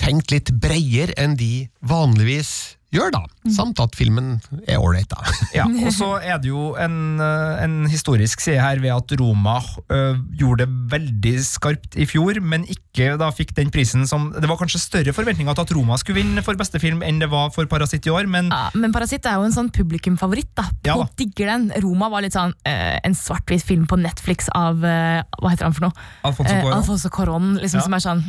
tenkt 0.00 0.32
litt 0.34 0.50
bredere 0.58 1.14
enn 1.20 1.36
de 1.38 1.68
vanligvis 1.86 2.79
gjør, 2.94 3.10
da. 3.14 3.20
Samt 3.54 3.78
at 3.80 3.94
filmen 3.96 4.40
er 4.68 4.80
ålreit, 4.82 5.08
da. 5.12 5.22
Ja, 5.58 5.64
og 5.66 5.92
så 5.94 6.08
er 6.22 6.38
det 6.42 6.50
jo 6.50 6.74
en, 6.80 7.18
eh, 7.22 7.62
en 7.64 7.76
historisk 7.90 8.40
side 8.42 8.60
her 8.62 8.80
ved 8.82 8.90
at 8.94 9.14
Roma 9.20 9.58
ø, 9.90 9.98
gjorde 10.38 10.64
det 10.66 10.68
veldig 10.92 11.34
skarpt 11.46 11.96
i 12.00 12.06
fjor, 12.10 12.40
men 12.42 12.64
ikke 12.70 13.14
da 13.20 13.28
fikk 13.34 13.52
den 13.56 13.70
prisen 13.72 14.02
som 14.10 14.28
Det 14.34 14.48
var 14.50 14.58
kanskje 14.60 14.80
større 14.82 15.12
forventninger 15.14 15.54
til 15.56 15.62
at 15.66 15.72
Roma 15.76 15.96
skulle 16.00 16.20
vinne 16.20 16.42
for 16.46 16.58
beste 16.58 16.80
film 16.82 17.02
enn 17.06 17.20
det 17.22 17.28
var 17.32 17.50
for 17.54 17.66
Parasitt 17.70 18.06
i 18.06 18.12
år, 18.14 18.26
men 18.30 18.50
Ja, 18.50 18.68
men 18.74 18.92
Parasitt 18.94 19.26
er 19.30 19.38
jo 19.38 19.46
en 19.46 19.54
sånn 19.54 19.70
publikumfavoritt. 19.74 20.50
da. 20.58 20.66
Ja 20.86 20.96
Folk 20.98 21.14
digger 21.20 21.52
den. 21.54 21.68
Roma 21.84 22.10
var 22.12 22.22
litt 22.26 22.34
sånn 22.36 22.52
eh, 22.66 22.98
en 23.06 23.14
svart-hvit 23.16 23.62
film 23.66 23.86
på 23.90 23.98
Netflix 24.02 24.50
av 24.56 24.82
eh, 24.84 25.22
Hva 25.40 25.54
heter 25.54 25.68
han 25.70 25.76
for 25.78 25.86
noe? 25.88 26.06
Alfonso 26.26 26.52
Cuarón. 26.54 26.70
Eh, 26.72 26.76
Alfonso 26.80 27.08
Cuarón, 27.14 27.50
liksom, 27.62 27.80
Ja. 27.80 27.86
som 27.86 27.94
er 27.94 28.04
sånn 28.04 28.24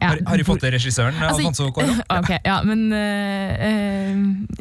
ja, 0.00 0.14
Harry- 0.30 0.44
Potter-regissøren 0.48 1.16
Altså, 1.20 1.42
Alfonso 1.44 1.68
Cuarón. 1.76 2.00
Ok, 2.20 2.32
ja, 2.44 2.60
men 2.64 2.88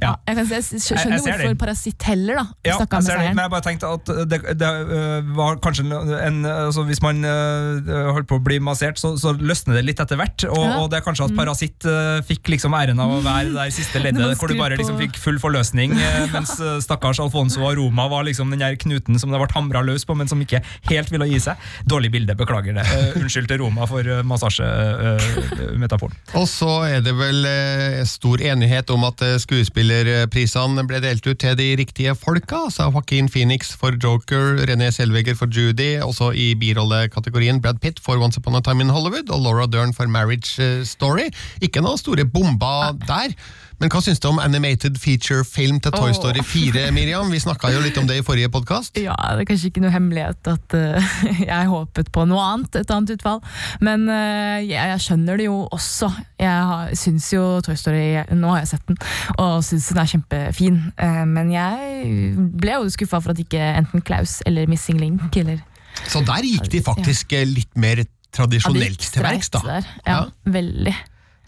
ja. 0.02 0.12
Jeg, 0.28 0.36
kan, 0.38 0.46
si- 0.48 0.56
jeg 0.56 0.82
skjønner 0.84 1.16
jeg 1.18 1.26
jeg 1.26 1.38
hvorfor. 1.40 1.58
Parasitt 1.64 2.04
heller, 2.10 2.40
da. 2.40 2.46
Ja, 2.66 2.78
jeg 2.80 2.88
med 2.90 2.90
ser 2.90 3.00
det, 3.00 3.06
seieren. 3.10 3.36
men 3.36 3.44
jeg 3.46 3.52
bare 3.54 3.66
tenkte 3.68 3.92
at 3.96 4.12
det, 4.32 4.40
det 4.60 4.70
øh, 5.00 5.32
var 5.38 5.60
kanskje 5.64 5.86
en, 5.88 6.14
en 6.20 6.40
altså 6.50 6.84
Hvis 6.88 7.02
man 7.04 7.20
uh, 7.26 8.12
holdt 8.16 8.28
på 8.30 8.38
å 8.40 8.44
bli 8.44 8.60
massert, 8.64 9.00
så, 9.02 9.14
så 9.20 9.34
løsner 9.38 9.80
det 9.80 9.84
litt 9.90 10.00
etter 10.04 10.20
hvert. 10.20 10.46
Og, 10.50 10.64
Ja. 10.64 10.78
og 10.84 10.90
det 10.92 11.00
er 11.00 11.06
kanskje 11.06 11.26
at 11.28 11.34
Mm. 11.34 11.38
Parasitt 11.44 11.86
uh, 11.86 12.20
fikk 12.26 12.50
liksom 12.56 12.74
æren 12.74 13.00
av 13.00 13.12
å 13.14 13.20
være 13.24 13.50
det 13.52 13.56
der 13.60 13.70
siste 13.76 14.00
leddet, 14.02 14.34
hvor 14.40 14.50
du 14.52 14.56
bare 14.60 14.78
liksom 14.80 14.98
fikk 15.00 15.18
full 15.22 15.38
forløsning, 15.40 15.94
øh, 15.94 16.26
mens 16.34 16.56
stakkars 16.84 17.20
Alfonso 17.24 17.62
og 17.64 17.78
Roma 17.78 18.08
var 18.12 18.24
liksom 18.28 18.50
den 18.52 18.60
der 18.64 18.76
knuten 18.82 19.20
som 19.22 19.32
det 19.32 19.40
ble 19.40 19.48
hamra 19.56 19.84
løs 19.86 20.06
på, 20.10 20.16
men 20.18 20.28
som 20.32 20.42
ikke 20.42 20.60
helt 20.90 21.12
ville 21.14 21.28
gi 21.30 21.40
seg. 21.44 21.60
Dårlig 21.90 22.12
bilde, 22.16 22.36
beklager 22.40 22.74
det. 22.80 22.86
Uh, 22.90 23.20
unnskyld 23.22 23.48
til 23.52 23.62
Roma 23.64 23.86
for 23.90 24.04
uh, 24.10 24.24
massasjemetaforen. 24.28 26.16
Og 26.40 26.48
så 26.50 26.70
er 26.90 27.02
det 27.06 27.14
vel 27.18 27.46
eh, 27.48 28.02
stor 28.10 28.42
enighet 28.42 28.90
om 28.94 29.06
at 29.08 29.19
eh, 29.26 29.38
skuespillerprisene 29.42 30.84
ble 30.90 31.02
delt 31.04 31.26
ut 31.28 31.40
til 31.42 31.56
de 31.60 31.68
riktige 31.80 32.16
folka. 32.18 32.66
Altså 32.68 32.90
Joaquin 32.90 33.30
Phoenix 33.32 33.74
for 33.78 33.96
Joker, 33.96 34.60
René 34.70 34.90
Selveger 34.96 35.38
for 35.40 35.52
Judy, 35.52 36.00
også 36.04 36.32
i 36.34 36.54
birollekategorien 36.60 37.62
Brad 37.62 37.82
Pitt 37.84 38.00
for 38.04 38.22
Once 38.22 38.40
Upon 38.40 38.56
a 38.56 38.62
Time 38.62 38.86
in 38.86 38.94
Hollywood, 38.94 39.30
og 39.30 39.42
Laura 39.44 39.68
Dern 39.68 39.94
for 39.94 40.08
Marriage 40.08 40.56
eh, 40.64 40.84
Story. 40.86 41.30
Ikke 41.62 41.84
noen 41.86 42.00
store 42.02 42.26
bomber 42.26 42.96
der. 43.08 43.36
Men 43.80 43.88
hva 43.94 44.02
syns 44.04 44.20
du 44.20 44.28
om 44.28 44.42
animated 44.44 44.98
feature-film 45.00 45.78
til 45.80 45.94
Toy. 45.96 46.12
Story 46.16 46.42
4, 46.44 46.90
Miriam? 46.92 47.30
Vi 47.32 47.40
snakka 47.40 47.70
jo 47.72 47.80
litt 47.80 47.96
om 48.02 48.08
det 48.10 48.18
i 48.20 48.24
forrige 48.28 48.50
podkast. 48.52 48.98
Ja, 49.00 49.16
det 49.38 49.46
er 49.46 49.48
kanskje 49.48 49.70
ikke 49.70 49.84
noe 49.86 49.94
hemmelighet 49.94 50.50
at 50.52 50.76
uh, 50.76 51.14
jeg 51.52 51.70
håpet 51.72 52.10
på 52.12 52.26
noe 52.28 52.44
annet, 52.44 52.76
et 52.82 52.92
annet 52.92 53.14
utfall. 53.16 53.40
Men 53.86 54.04
uh, 54.12 54.58
jeg, 54.60 54.76
jeg 54.76 55.04
skjønner 55.06 55.40
det 55.40 55.48
jo 55.48 55.62
også. 55.72 56.10
Jeg 56.44 56.98
syns 57.00 57.30
jo 57.32 57.44
Toy 57.64 57.78
Story 57.80 58.04
Nå 58.36 58.52
har 58.52 58.66
jeg 58.66 58.72
sett 58.74 58.84
den, 58.92 59.00
og 59.38 59.64
syns 59.64 59.88
den 59.94 60.02
er 60.04 60.12
kjempefin. 60.12 60.82
Uh, 61.00 61.24
men 61.30 61.54
jeg 61.56 62.34
ble 62.60 62.76
jo 62.76 62.92
skuffa 62.92 63.22
for 63.24 63.32
at 63.32 63.40
ikke 63.46 63.64
enten 63.80 64.04
Klaus 64.04 64.42
eller 64.50 64.68
Missing 64.68 65.00
Link 65.00 65.40
eller 65.40 65.64
Så 66.04 66.20
der 66.28 66.44
gikk 66.44 66.68
de 66.74 66.84
faktisk 66.84 67.32
litt 67.48 67.72
mer 67.80 68.04
tradisjonelt 68.36 69.08
til 69.08 69.24
verks, 69.24 69.54
da. 69.56 69.64
Der. 69.70 69.90
Ja, 70.04 70.20
veldig. 70.52 70.98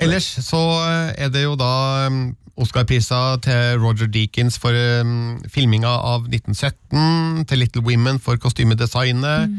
Ellers 0.01 0.27
så 0.41 0.59
eh, 0.81 1.25
er 1.25 1.29
det 1.33 1.43
jo 1.45 1.53
da 1.59 2.07
um, 2.09 2.31
Oscar-priser 2.61 3.37
til 3.45 3.81
Roger 3.81 4.09
Deakins 4.11 4.57
for 4.61 4.73
um, 4.73 5.37
filminga 5.49 5.91
av 5.91 6.25
1917, 6.27 7.45
til 7.49 7.61
Little 7.61 7.85
Women 7.85 8.19
for 8.21 8.41
kostymedesignet. 8.41 9.53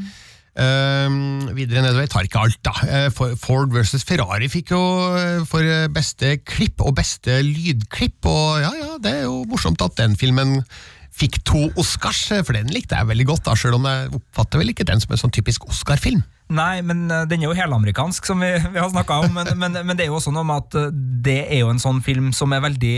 Um, 0.53 1.47
videre 1.57 1.81
nedover, 1.81 2.05
jeg 2.05 2.13
tar 2.13 2.27
ikke 2.27 2.43
alt, 2.43 2.59
da. 2.67 2.75
Eh, 2.85 3.37
Ford 3.41 3.71
versus 3.73 4.05
Ferrari 4.05 4.51
fikk 4.53 4.75
jo 4.75 4.83
eh, 5.17 5.39
for 5.49 5.65
beste 5.95 6.35
klipp 6.45 6.83
og 6.85 6.99
beste 6.99 7.39
lydklipp, 7.47 8.19
og 8.29 8.61
ja, 8.61 8.75
ja, 8.83 8.99
det 9.01 9.15
er 9.23 9.25
jo 9.31 9.47
morsomt 9.49 9.81
at 9.85 9.97
den 10.03 10.19
filmen 10.21 10.59
fikk 11.17 11.41
to 11.49 11.69
Oscars, 11.81 12.27
for 12.43 12.57
den 12.57 12.73
likte 12.73 12.99
jeg 12.99 13.09
veldig 13.09 13.31
godt, 13.31 13.47
da, 13.47 13.57
selv 13.57 13.79
om 13.79 13.89
jeg 13.89 14.13
oppfatter 14.19 14.61
vel 14.61 14.75
ikke 14.75 14.89
den 14.89 15.01
som 15.01 15.15
en 15.15 15.23
sånn 15.23 15.35
typisk 15.35 15.71
Oscar-film. 15.71 16.25
Nei, 16.53 16.83
men 16.85 17.07
eh, 17.11 17.27
den 17.31 17.43
er 17.43 17.51
jo 17.51 17.57
helamerikansk, 17.57 18.27
som 18.29 18.43
vi, 18.45 18.53
vi 18.75 18.81
har 18.81 18.91
snakka 18.93 19.23
om. 19.25 19.37
Men, 19.37 19.53
men, 19.59 19.79
men 19.87 19.99
det 19.99 20.07
er 20.07 20.13
jo 20.13 20.19
også 20.21 20.35
noe 20.35 20.47
med 20.49 20.67
at 20.67 20.79
eh, 20.81 20.95
det 21.29 21.41
er 21.49 21.63
jo 21.63 21.71
en 21.73 21.83
sånn 21.83 22.03
film 22.05 22.33
som 22.37 22.53
er 22.53 22.65
veldig 22.65 22.97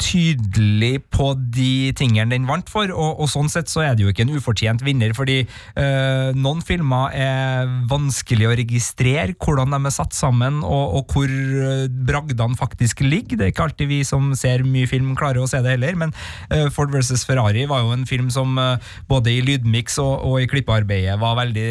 tydelig 0.00 0.98
på 1.14 1.30
de 1.38 1.92
tingene 1.96 2.34
den 2.34 2.48
vant 2.48 2.68
for, 2.70 2.90
og, 2.90 3.20
og 3.22 3.30
sånn 3.30 3.50
sett 3.52 3.70
så 3.70 3.84
er 3.84 3.94
det 3.94 4.04
jo 4.04 4.10
ikke 4.10 4.24
en 4.26 4.34
ufortjent 4.34 4.82
vinner, 4.82 5.14
fordi 5.14 5.44
øh, 5.44 6.34
noen 6.34 6.62
filmer 6.66 7.14
er 7.14 7.70
vanskelig 7.90 8.48
å 8.48 8.56
registrere 8.58 9.36
hvordan 9.38 9.70
de 9.74 9.80
er 9.86 9.94
satt 9.94 10.16
sammen, 10.16 10.60
og, 10.66 10.98
og 10.98 11.14
hvor 11.14 11.30
eh, 11.30 11.86
bragdene 12.08 12.58
faktisk 12.58 13.04
ligger. 13.06 13.38
Det 13.38 13.46
er 13.46 13.54
ikke 13.54 13.68
alltid 13.68 13.90
vi 13.90 14.00
som 14.06 14.32
ser 14.38 14.64
mye 14.66 14.90
film 14.90 15.12
klarer 15.18 15.44
å 15.44 15.50
se 15.50 15.62
det 15.62 15.76
heller, 15.76 15.98
men 16.00 16.14
øh, 16.50 16.66
Ford 16.74 16.90
vs. 16.94 17.24
Ferrari 17.28 17.66
var 17.70 17.84
jo 17.84 17.94
en 17.94 18.06
film 18.08 18.32
som 18.34 18.58
øh, 18.58 18.90
både 19.10 19.36
i 19.36 19.44
lydmiks 19.46 20.00
og, 20.02 20.26
og 20.26 20.42
i 20.42 20.50
klippearbeidet 20.50 21.16
var 21.20 21.38
veldig 21.38 21.68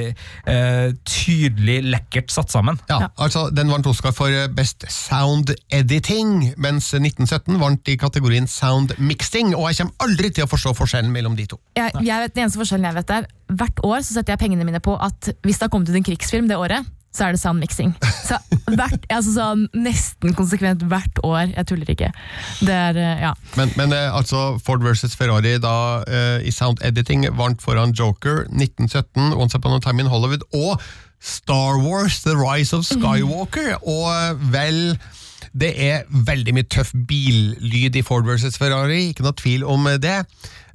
tydelig 1.07 1.75
lekkert 1.91 2.31
satt 2.31 2.51
sammen. 2.53 2.77
Ja, 2.89 3.09
altså 3.21 3.45
Den 3.53 3.71
vant 3.71 3.87
Oscar 3.89 4.13
for 4.15 4.31
Best 4.55 4.85
Sound 4.91 5.51
Editing, 5.73 6.53
mens 6.61 6.89
1917 6.95 7.59
vant 7.61 7.91
i 7.91 7.97
kategorien 7.99 8.12
Sound 8.47 8.93
Mixing. 8.97 9.55
Og 9.55 9.69
jeg 9.69 9.81
kommer 9.81 10.07
aldri 10.07 10.31
til 10.33 10.45
å 10.45 10.49
forstå 10.49 10.73
forskjellen 10.77 11.11
mellom 11.11 11.35
de 11.35 11.47
to. 11.47 11.59
Jeg, 11.77 11.93
jeg 12.01 12.25
vet, 12.25 12.35
den 12.35 12.45
eneste 12.45 12.61
forskjellen 12.61 12.89
jeg 12.89 12.99
vet 12.99 13.09
er 13.09 13.31
Hvert 13.53 13.79
år 13.85 14.01
så 14.01 14.15
setter 14.15 14.33
jeg 14.33 14.41
pengene 14.41 14.65
mine 14.65 14.81
på 14.81 14.95
at 14.97 15.29
hvis 15.45 15.59
det 15.59 15.67
har 15.67 15.69
kommet 15.69 15.89
ut 15.89 15.97
en 15.97 16.05
krigsfilm 16.05 16.47
det 16.49 16.57
året, 16.57 16.87
så 17.13 17.27
er 17.27 17.35
det 17.35 17.41
sound 17.43 17.61
mixing. 17.61 17.91
Så 18.27 18.39
hvert, 18.73 19.05
altså 19.13 19.35
sånn, 19.35 19.67
Nesten 19.77 20.33
konsekvent 20.33 20.81
hvert 20.89 21.19
år. 21.21 21.51
Jeg 21.51 21.67
tuller 21.69 21.91
ikke. 21.93 22.09
Det 22.65 22.73
er, 22.73 22.97
eh, 22.97 23.21
ja. 23.27 23.33
Men, 23.59 23.73
men 23.77 23.93
eh, 23.93 24.09
altså 24.09 24.57
Ford 24.65 24.81
versus 24.81 25.13
Ferrari 25.19 25.59
da 25.61 25.75
eh, 26.07 26.47
i 26.47 26.53
Sound 26.55 26.81
Editing 26.81 27.27
vant 27.37 27.61
foran 27.61 27.93
Joker 27.93 28.47
1917, 28.49 29.35
Once 29.37 29.59
Upon 29.59 29.77
a 29.77 29.81
Time 29.83 30.01
in 30.01 30.09
Hollywood 30.09 30.47
og 30.57 30.81
Star 31.23 31.77
Wars 31.79 32.23
The 32.25 32.33
Rise 32.35 32.75
of 32.75 32.87
Skywalker. 32.87 33.77
Og 33.85 34.09
eh, 34.09 34.47
vel 34.53 34.81
det 35.53 35.69
er 35.77 36.03
veldig 36.09 36.53
mye 36.57 36.65
tøff 36.73 36.91
billyd 37.07 37.95
i 37.99 38.01
Ford 38.05 38.25
versus 38.25 38.57
Ferrari, 38.57 39.11
ikke 39.11 39.25
noe 39.25 39.37
tvil 39.37 39.63
om 39.69 39.85
eh, 39.91 39.99
det. 40.01 40.17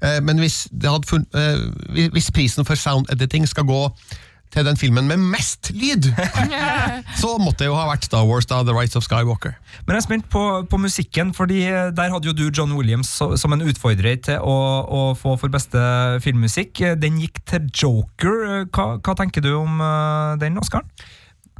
Eh, 0.03 0.20
Men 0.22 0.39
hvis, 0.39 0.68
det 0.70 0.91
hadde 0.91 1.09
funn, 1.11 1.26
eh, 1.35 2.09
hvis- 2.14 2.31
prisen 2.35 2.64
for 2.64 2.79
sound 2.79 3.11
editing 3.11 3.47
skal 3.49 3.66
gå 3.66 3.81
til 4.55 4.64
den 4.64 4.79
filmen 4.81 5.05
med 5.11 5.18
mest 5.20 5.72
lyd, 5.76 6.07
så 7.20 7.35
måtte 7.43 7.64
det 7.64 7.66
jo 7.68 7.74
ha 7.76 7.89
vært 7.91 8.07
Star 8.07 8.24
Wars, 8.24 8.47
da, 8.49 8.62
The 8.64 8.72
Rights 8.72 8.97
of 8.97 9.05
Skywalker. 9.05 9.59
Men 9.85 9.93
jeg 9.97 10.01
er 10.01 10.07
spent 10.07 10.31
på, 10.33 10.45
på 10.70 10.81
musikken, 10.81 11.35
fordi 11.37 11.66
der 11.66 12.14
hadde 12.14 12.31
jo 12.31 12.33
du 12.33 12.47
John 12.49 12.72
Williams 12.79 13.11
som 13.18 13.53
en 13.53 13.66
utfordrer 13.66 14.16
til 14.24 14.39
å, 14.41 14.57
å 14.89 15.03
få 15.20 15.35
for 15.43 15.53
beste 15.53 15.83
filmmusikk. 16.24 16.81
Den 17.03 17.18
gikk 17.20 17.43
til 17.51 17.68
Joker. 17.83 18.64
Hva, 18.72 18.89
hva 19.05 19.18
tenker 19.20 19.45
du 19.45 19.53
om 19.59 19.83
den 20.41 20.57
Oscar? 20.62 20.87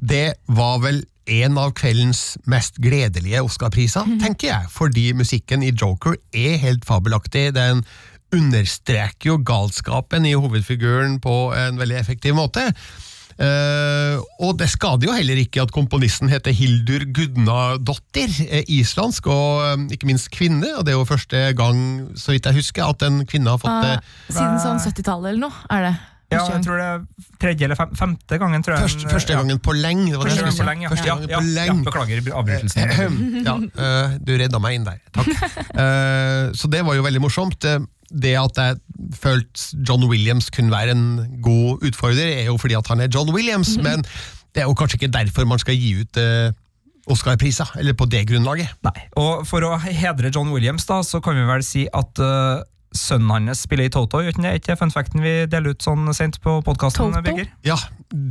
Det 0.01 0.39
var 0.49 0.79
vel 0.81 1.03
en 1.29 1.59
av 1.61 1.74
kveldens 1.79 2.37
mest 2.49 2.79
gledelige 2.83 3.43
Oscar-priser, 3.45 4.07
tenker 4.22 4.53
jeg. 4.53 4.70
Fordi 4.72 5.11
musikken 5.16 5.64
i 5.66 5.72
Joker 5.72 6.16
er 6.33 6.57
helt 6.62 6.89
fabelaktig. 6.89 7.51
Den 7.57 7.85
understreker 8.35 9.33
jo 9.33 9.37
galskapen 9.41 10.26
i 10.29 10.37
hovedfiguren 10.37 11.18
på 11.24 11.37
en 11.57 11.79
veldig 11.81 12.01
effektiv 12.01 12.37
måte. 12.37 12.70
Uh, 13.39 14.18
og 14.43 14.57
det 14.59 14.66
skader 14.72 15.07
jo 15.07 15.14
heller 15.14 15.39
ikke 15.39 15.62
at 15.62 15.70
komponisten 15.70 16.26
heter 16.26 16.51
Hildur 16.51 17.05
Gudnadottir, 17.14 18.33
eh, 18.49 18.64
islandsk 18.81 19.29
og 19.31 19.62
um, 19.62 19.85
ikke 19.95 20.09
minst 20.11 20.33
kvinne. 20.35 20.72
Og 20.74 20.83
det 20.83 20.93
er 20.93 20.99
jo 20.99 21.07
første 21.07 21.45
gang, 21.59 21.79
så 22.18 22.35
vidt 22.35 22.51
jeg 22.51 22.59
husker, 22.59 22.89
at 22.91 23.05
en 23.07 23.22
kvinne 23.31 23.55
har 23.55 23.62
fått 23.62 23.85
det. 23.87 23.95
Ah, 24.01 24.33
Siden 24.33 24.59
sånn 24.64 24.83
70-tallet 24.83 25.37
eller 25.37 25.45
noe, 25.47 25.66
er 25.70 25.87
det. 25.87 25.95
Ja, 26.31 26.43
jeg 26.53 26.61
tror 26.66 26.76
det 26.76 26.87
er 26.87 27.05
tredje 27.41 27.64
eller 27.64 27.79
fem, 27.79 27.93
femte 27.97 28.37
gangen. 28.39 28.62
tror 28.62 28.74
jeg. 28.76 28.83
Første, 28.85 29.09
første 29.09 29.33
gangen 29.39 29.59
på 29.64 29.72
lenge. 29.72 30.11
Det 30.12 30.18
var 30.20 30.29
Første 30.29 30.43
gangen 30.45 30.59
på 30.59 30.66
lenge, 30.68 30.83
ja. 30.85 30.89
Første 30.93 31.07
Ja, 31.09 31.14
gangen 31.14 31.31
ja, 31.31 31.39
på 31.39 31.45
ja, 31.45 31.55
lenge. 31.57 31.85
beklager 31.87 32.33
avbrytelsen. 32.41 33.45
ja, 33.47 33.55
eh, 33.87 34.16
du 34.20 34.33
redda 34.37 34.61
meg 34.61 34.76
inn 34.76 34.85
der. 34.89 34.99
Takk. 35.16 35.31
Eh, 35.79 36.51
så 36.59 36.66
det 36.72 36.81
var 36.85 36.97
jo 36.99 37.05
veldig 37.07 37.20
morsomt. 37.22 37.64
Eh, 37.64 37.79
Det 38.11 38.35
at 38.41 38.57
jeg 38.57 38.76
følte 39.20 39.76
John 39.89 40.05
Williams 40.09 40.49
kunne 40.51 40.72
være 40.72 40.95
en 40.97 41.41
god 41.45 41.83
utfordrer, 41.85 42.31
er 42.41 42.47
jo 42.49 42.57
fordi 42.59 42.74
at 42.79 42.87
han 42.89 43.01
er 43.05 43.09
John 43.12 43.29
Williams, 43.35 43.74
men 43.85 44.01
det 44.57 44.62
er 44.62 44.66
jo 44.68 44.72
kanskje 44.74 44.97
ikke 45.01 45.11
derfor 45.12 45.45
man 45.47 45.59
skal 45.61 45.76
gi 45.76 45.91
ut 46.01 46.16
Oscar-priser, 47.09 47.68
eller 47.81 47.93
på 47.97 48.05
det 48.09 48.26
grunnlaget. 48.29 48.68
Nei. 48.85 49.05
Og 49.20 49.45
for 49.49 49.64
å 49.64 49.74
hedre 49.81 50.31
John 50.35 50.51
Williams, 50.53 50.85
da, 50.89 51.01
så 51.05 51.20
kan 51.24 51.37
vi 51.39 51.45
vel 51.49 51.62
si 51.64 51.87
at 51.93 52.20
sønnen 52.95 53.30
hans 53.49 53.62
spiller 53.66 53.89
i 53.89 53.93
Toto. 53.93 54.22
Gjør 54.22 54.34
ikke 54.34 54.45
det? 54.45 54.55
Ikke 54.61 54.76
fun 54.80 54.93
facten 54.93 55.22
vi 55.24 55.34
deler 55.51 55.74
ut 55.74 55.84
sånn 55.84 56.09
sent 56.16 56.41
på 56.45 56.59
podkasten, 56.66 57.12
Toto? 57.12 57.22
Birger? 57.24 57.51
Ja, 57.66 57.76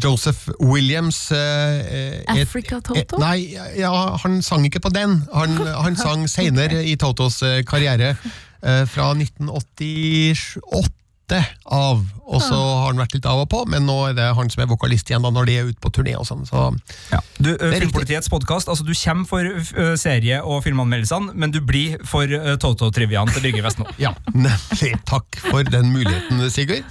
Joseph 0.03 0.49
Williams 0.63 1.19
eh, 1.35 2.17
eh, 2.25 2.33
Africa 2.33 2.81
Toto? 2.81 2.97
Et, 2.99 3.17
nei, 3.21 3.37
ja, 3.77 3.93
han 4.23 4.41
sang 4.45 4.65
ikke 4.67 4.81
på 4.87 4.93
den. 4.95 5.19
Han, 5.33 5.57
han 5.85 5.99
sang 6.05 6.25
senere 6.31 6.83
i 6.85 6.97
Totos 6.99 7.41
eh, 7.45 7.61
karriere, 7.67 8.15
eh, 8.63 8.83
fra 8.89 9.11
1988 9.13 10.93
av. 11.35 12.03
Og 12.27 12.41
så 12.43 12.55
har 12.55 12.89
han 12.89 12.99
vært 12.99 13.13
litt 13.15 13.25
av 13.27 13.41
og 13.43 13.47
på, 13.51 13.61
men 13.71 13.85
nå 13.87 13.95
er 14.09 14.15
det 14.17 14.25
han 14.35 14.49
som 14.51 14.63
er 14.63 14.69
vokalist 14.71 15.07
igjen 15.07 15.23
da 15.23 15.31
når 15.31 15.47
de 15.47 15.55
er 15.55 15.69
ute 15.69 15.79
på 15.83 15.91
turné. 15.95 16.15
og 16.19 16.25
sånn. 16.27 16.45
Så 16.47 16.69
Ja. 17.11 17.19
Du, 17.37 17.51
Filmpolitiets 17.55 18.29
podkast, 18.29 18.67
altså 18.67 18.83
du 18.83 18.93
kommer 18.97 19.27
for 19.27 19.95
serie- 19.95 20.41
og 20.43 20.63
filmanmeldelsene, 20.63 21.35
men 21.35 21.51
du 21.51 21.59
blir 21.61 21.97
for 22.03 22.23
uh, 22.25 22.55
Toto-triviaen 22.57 23.31
til 23.31 23.43
Birger 23.45 23.63
Vestmo. 23.63 23.85
ja, 24.05 24.13
nemlig. 24.33 24.95
Takk 25.05 25.39
for 25.47 25.63
den 25.63 25.91
muligheten, 25.93 26.49
Sigurd. 26.51 26.83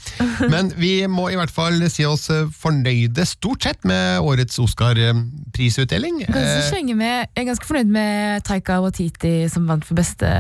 Men 0.50 0.72
vi 0.76 1.06
må 1.06 1.28
i 1.32 1.36
hvert 1.36 1.52
fall 1.52 1.80
si 1.90 2.04
oss 2.04 2.28
fornøyde 2.60 3.26
stort 3.26 3.66
sett 3.66 3.84
med 3.84 4.20
årets 4.20 4.58
Oscar-prisutdeling. 4.62 6.22
Eh, 6.28 6.62
jeg 6.76 7.28
er 7.36 7.48
ganske 7.48 7.66
fornøyd 7.66 7.90
med 7.92 8.44
Taika 8.46 8.80
Waititi 8.84 9.48
som 9.52 9.66
vant 9.68 9.84
for 9.84 9.98
beste 9.98 10.30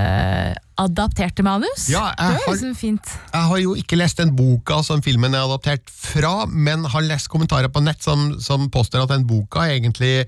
adapterte 0.78 1.42
manus. 1.46 1.86
Ja, 1.88 2.10
jeg 2.12 2.16
det 2.36 2.40
har- 2.46 2.52
liksom 2.54 2.74
fint. 2.76 3.12
Jeg 3.32 3.42
har 3.50 3.58
jo 3.62 3.74
ikke 3.74 3.96
lest 3.96 4.18
den 4.20 4.34
boka 4.36 4.82
som 4.84 5.02
filmen 5.02 5.34
er 5.34 5.46
adaptert 5.46 5.88
fra, 5.90 6.46
men 6.46 6.84
har 6.84 7.00
lest 7.02 7.28
kommentarer 7.32 7.68
på 7.72 7.82
nett 7.82 8.02
som, 8.02 8.34
som 8.40 8.68
påstår 8.70 9.02
at 9.06 9.14
den 9.14 9.26
boka 9.26 9.64
er 9.66 9.78
egentlig 9.80 10.26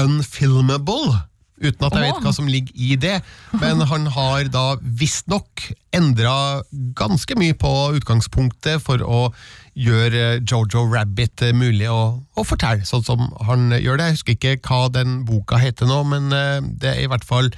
unfilmable. 0.00 1.26
Uten 1.60 1.84
at 1.84 1.92
jeg 1.92 2.06
vet 2.06 2.22
hva 2.24 2.30
som 2.32 2.46
ligger 2.48 2.72
i 2.80 2.94
det. 2.96 3.18
Men 3.60 3.82
han 3.92 4.06
har 4.14 4.48
da 4.48 4.76
visstnok 4.80 5.66
endra 5.92 6.62
ganske 6.96 7.36
mye 7.36 7.56
på 7.60 7.72
utgangspunktet 7.98 8.80
for 8.80 9.02
å 9.04 9.26
gjøre 9.76 10.40
Jojo 10.48 10.86
Rabbit 10.90 11.44
mulig 11.56 11.88
å, 11.92 12.00
å 12.36 12.44
fortelle, 12.48 12.86
sånn 12.88 13.04
som 13.04 13.28
han 13.46 13.68
gjør 13.76 14.00
det. 14.00 14.08
Jeg 14.08 14.16
husker 14.16 14.38
ikke 14.38 14.56
hva 14.64 14.88
den 14.96 15.20
boka 15.28 15.60
heter 15.60 15.88
nå, 15.90 16.00
men 16.08 16.32
eh, 16.32 16.58
det 16.80 16.94
er 16.94 17.04
i 17.04 17.10
hvert 17.12 17.28
fall 17.28 17.52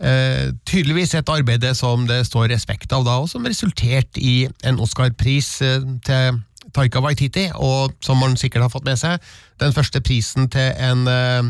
eh, 0.00 0.52
tydeligvis 0.66 1.14
et 1.14 1.28
arbeid 1.28 1.66
som 1.76 2.06
det 2.08 2.24
står 2.26 2.48
respekt 2.52 2.92
av 2.92 3.04
da, 3.06 3.18
og 3.22 3.28
som 3.30 3.46
resulterte 3.46 4.20
i 4.20 4.48
en 4.64 4.80
Oscar-pris 4.82 5.60
eh, 5.62 5.84
til 6.06 6.40
Taika 6.74 7.02
Waititi, 7.04 7.50
og 7.54 7.94
som 8.02 8.18
man 8.18 8.36
sikkert 8.40 8.66
har 8.66 8.72
fått 8.72 8.88
med 8.88 8.98
seg, 8.98 9.20
den 9.60 9.74
første 9.76 10.00
prisen 10.04 10.48
til 10.50 10.72
en, 10.80 11.06
eh, 11.08 11.44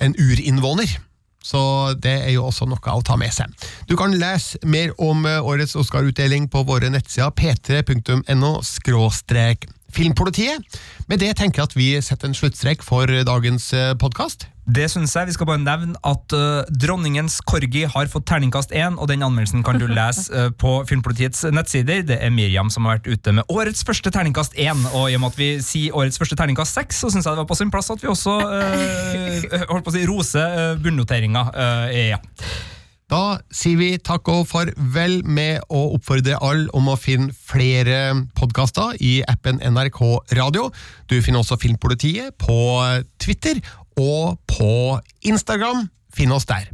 en 0.00 0.16
urinnvåner. 0.18 0.98
Så 1.44 1.92
det 2.00 2.14
er 2.24 2.30
jo 2.32 2.46
også 2.46 2.64
noe 2.64 2.80
å 2.80 3.02
ta 3.04 3.18
med 3.20 3.32
seg. 3.32 3.50
Du 3.88 3.98
kan 4.00 4.14
lese 4.16 4.58
mer 4.64 4.94
om 4.98 5.26
eh, 5.26 5.42
årets 5.44 5.76
Oscar-utdeling 5.76 6.48
på 6.48 6.64
våre 6.64 6.88
nettsider 6.90 7.34
p3.no 7.36 8.62
filmpolitiet. 9.94 10.58
Med 11.06 11.20
det 11.22 11.36
tenker 11.36 11.62
jeg 11.62 11.68
at 11.68 11.76
vi 11.76 12.00
setter 12.02 12.26
en 12.26 12.34
sluttstrek 12.34 12.82
for 12.82 13.06
dagens 13.06 13.70
podkast. 14.00 14.48
Det 14.64 14.86
syns 14.88 15.12
jeg. 15.12 15.28
Vi 15.28 15.34
skal 15.36 15.48
bare 15.48 15.60
nevne 15.60 15.98
at 16.08 16.32
uh, 16.32 16.64
dronningens 16.72 17.36
corgi 17.44 17.84
har 17.90 18.08
fått 18.08 18.24
terningkast 18.30 18.72
én, 18.72 18.96
og 18.96 19.10
den 19.10 19.24
anmeldelsen 19.26 19.64
kan 19.66 19.76
du 19.80 19.84
lese 19.98 20.32
uh, 20.32 20.48
på 20.56 20.78
Filmpolitiets 20.88 21.44
nettsider. 21.52 22.00
Det 22.08 22.16
er 22.16 22.32
Miriam 22.32 22.72
som 22.72 22.88
har 22.88 22.98
vært 22.98 23.10
ute 23.12 23.36
med 23.36 23.52
årets 23.52 23.84
første 23.84 24.12
terningkast 24.14 24.56
én, 24.56 24.86
og 24.94 25.10
i 25.10 25.18
og 25.18 25.24
med 25.24 25.34
at 25.34 25.40
vi 25.40 25.50
sier 25.64 25.96
årets 25.96 26.20
første 26.20 26.38
terningkast 26.40 26.80
seks, 26.80 27.02
så 27.04 27.12
syns 27.12 27.28
jeg 27.28 27.36
det 27.36 27.44
var 27.44 27.50
på 27.50 27.60
sin 27.60 27.72
plass 27.74 27.92
at 27.92 28.00
vi 28.00 28.08
også 28.08 28.38
uh, 28.40 29.66
holdt 29.72 29.84
på 29.84 29.92
å 29.92 29.98
si 29.98 30.06
roser 30.08 30.56
uh, 30.56 30.78
bunnoteringa. 30.80 31.50
ja. 31.92 32.22
Da 33.12 33.36
sier 33.52 33.76
vi 33.76 33.88
takk 34.00 34.26
og 34.32 34.46
farvel 34.48 35.18
med 35.28 35.60
å 35.68 35.82
oppfordre 35.98 36.38
alle 36.40 36.70
om 36.74 36.88
å 36.88 36.96
finne 36.96 37.34
flere 37.36 38.14
podkaster 38.38 38.96
i 39.04 39.18
appen 39.28 39.60
NRK 39.60 40.00
Radio. 40.38 40.70
Du 41.10 41.18
finner 41.20 41.42
også 41.42 41.60
Filmpolitiet 41.60 42.32
på 42.40 42.56
Twitter 43.20 43.60
og 44.00 44.38
på 44.50 44.98
Instagram. 45.22 45.88
Finn 46.14 46.34
oss 46.34 46.46
der. 46.46 46.73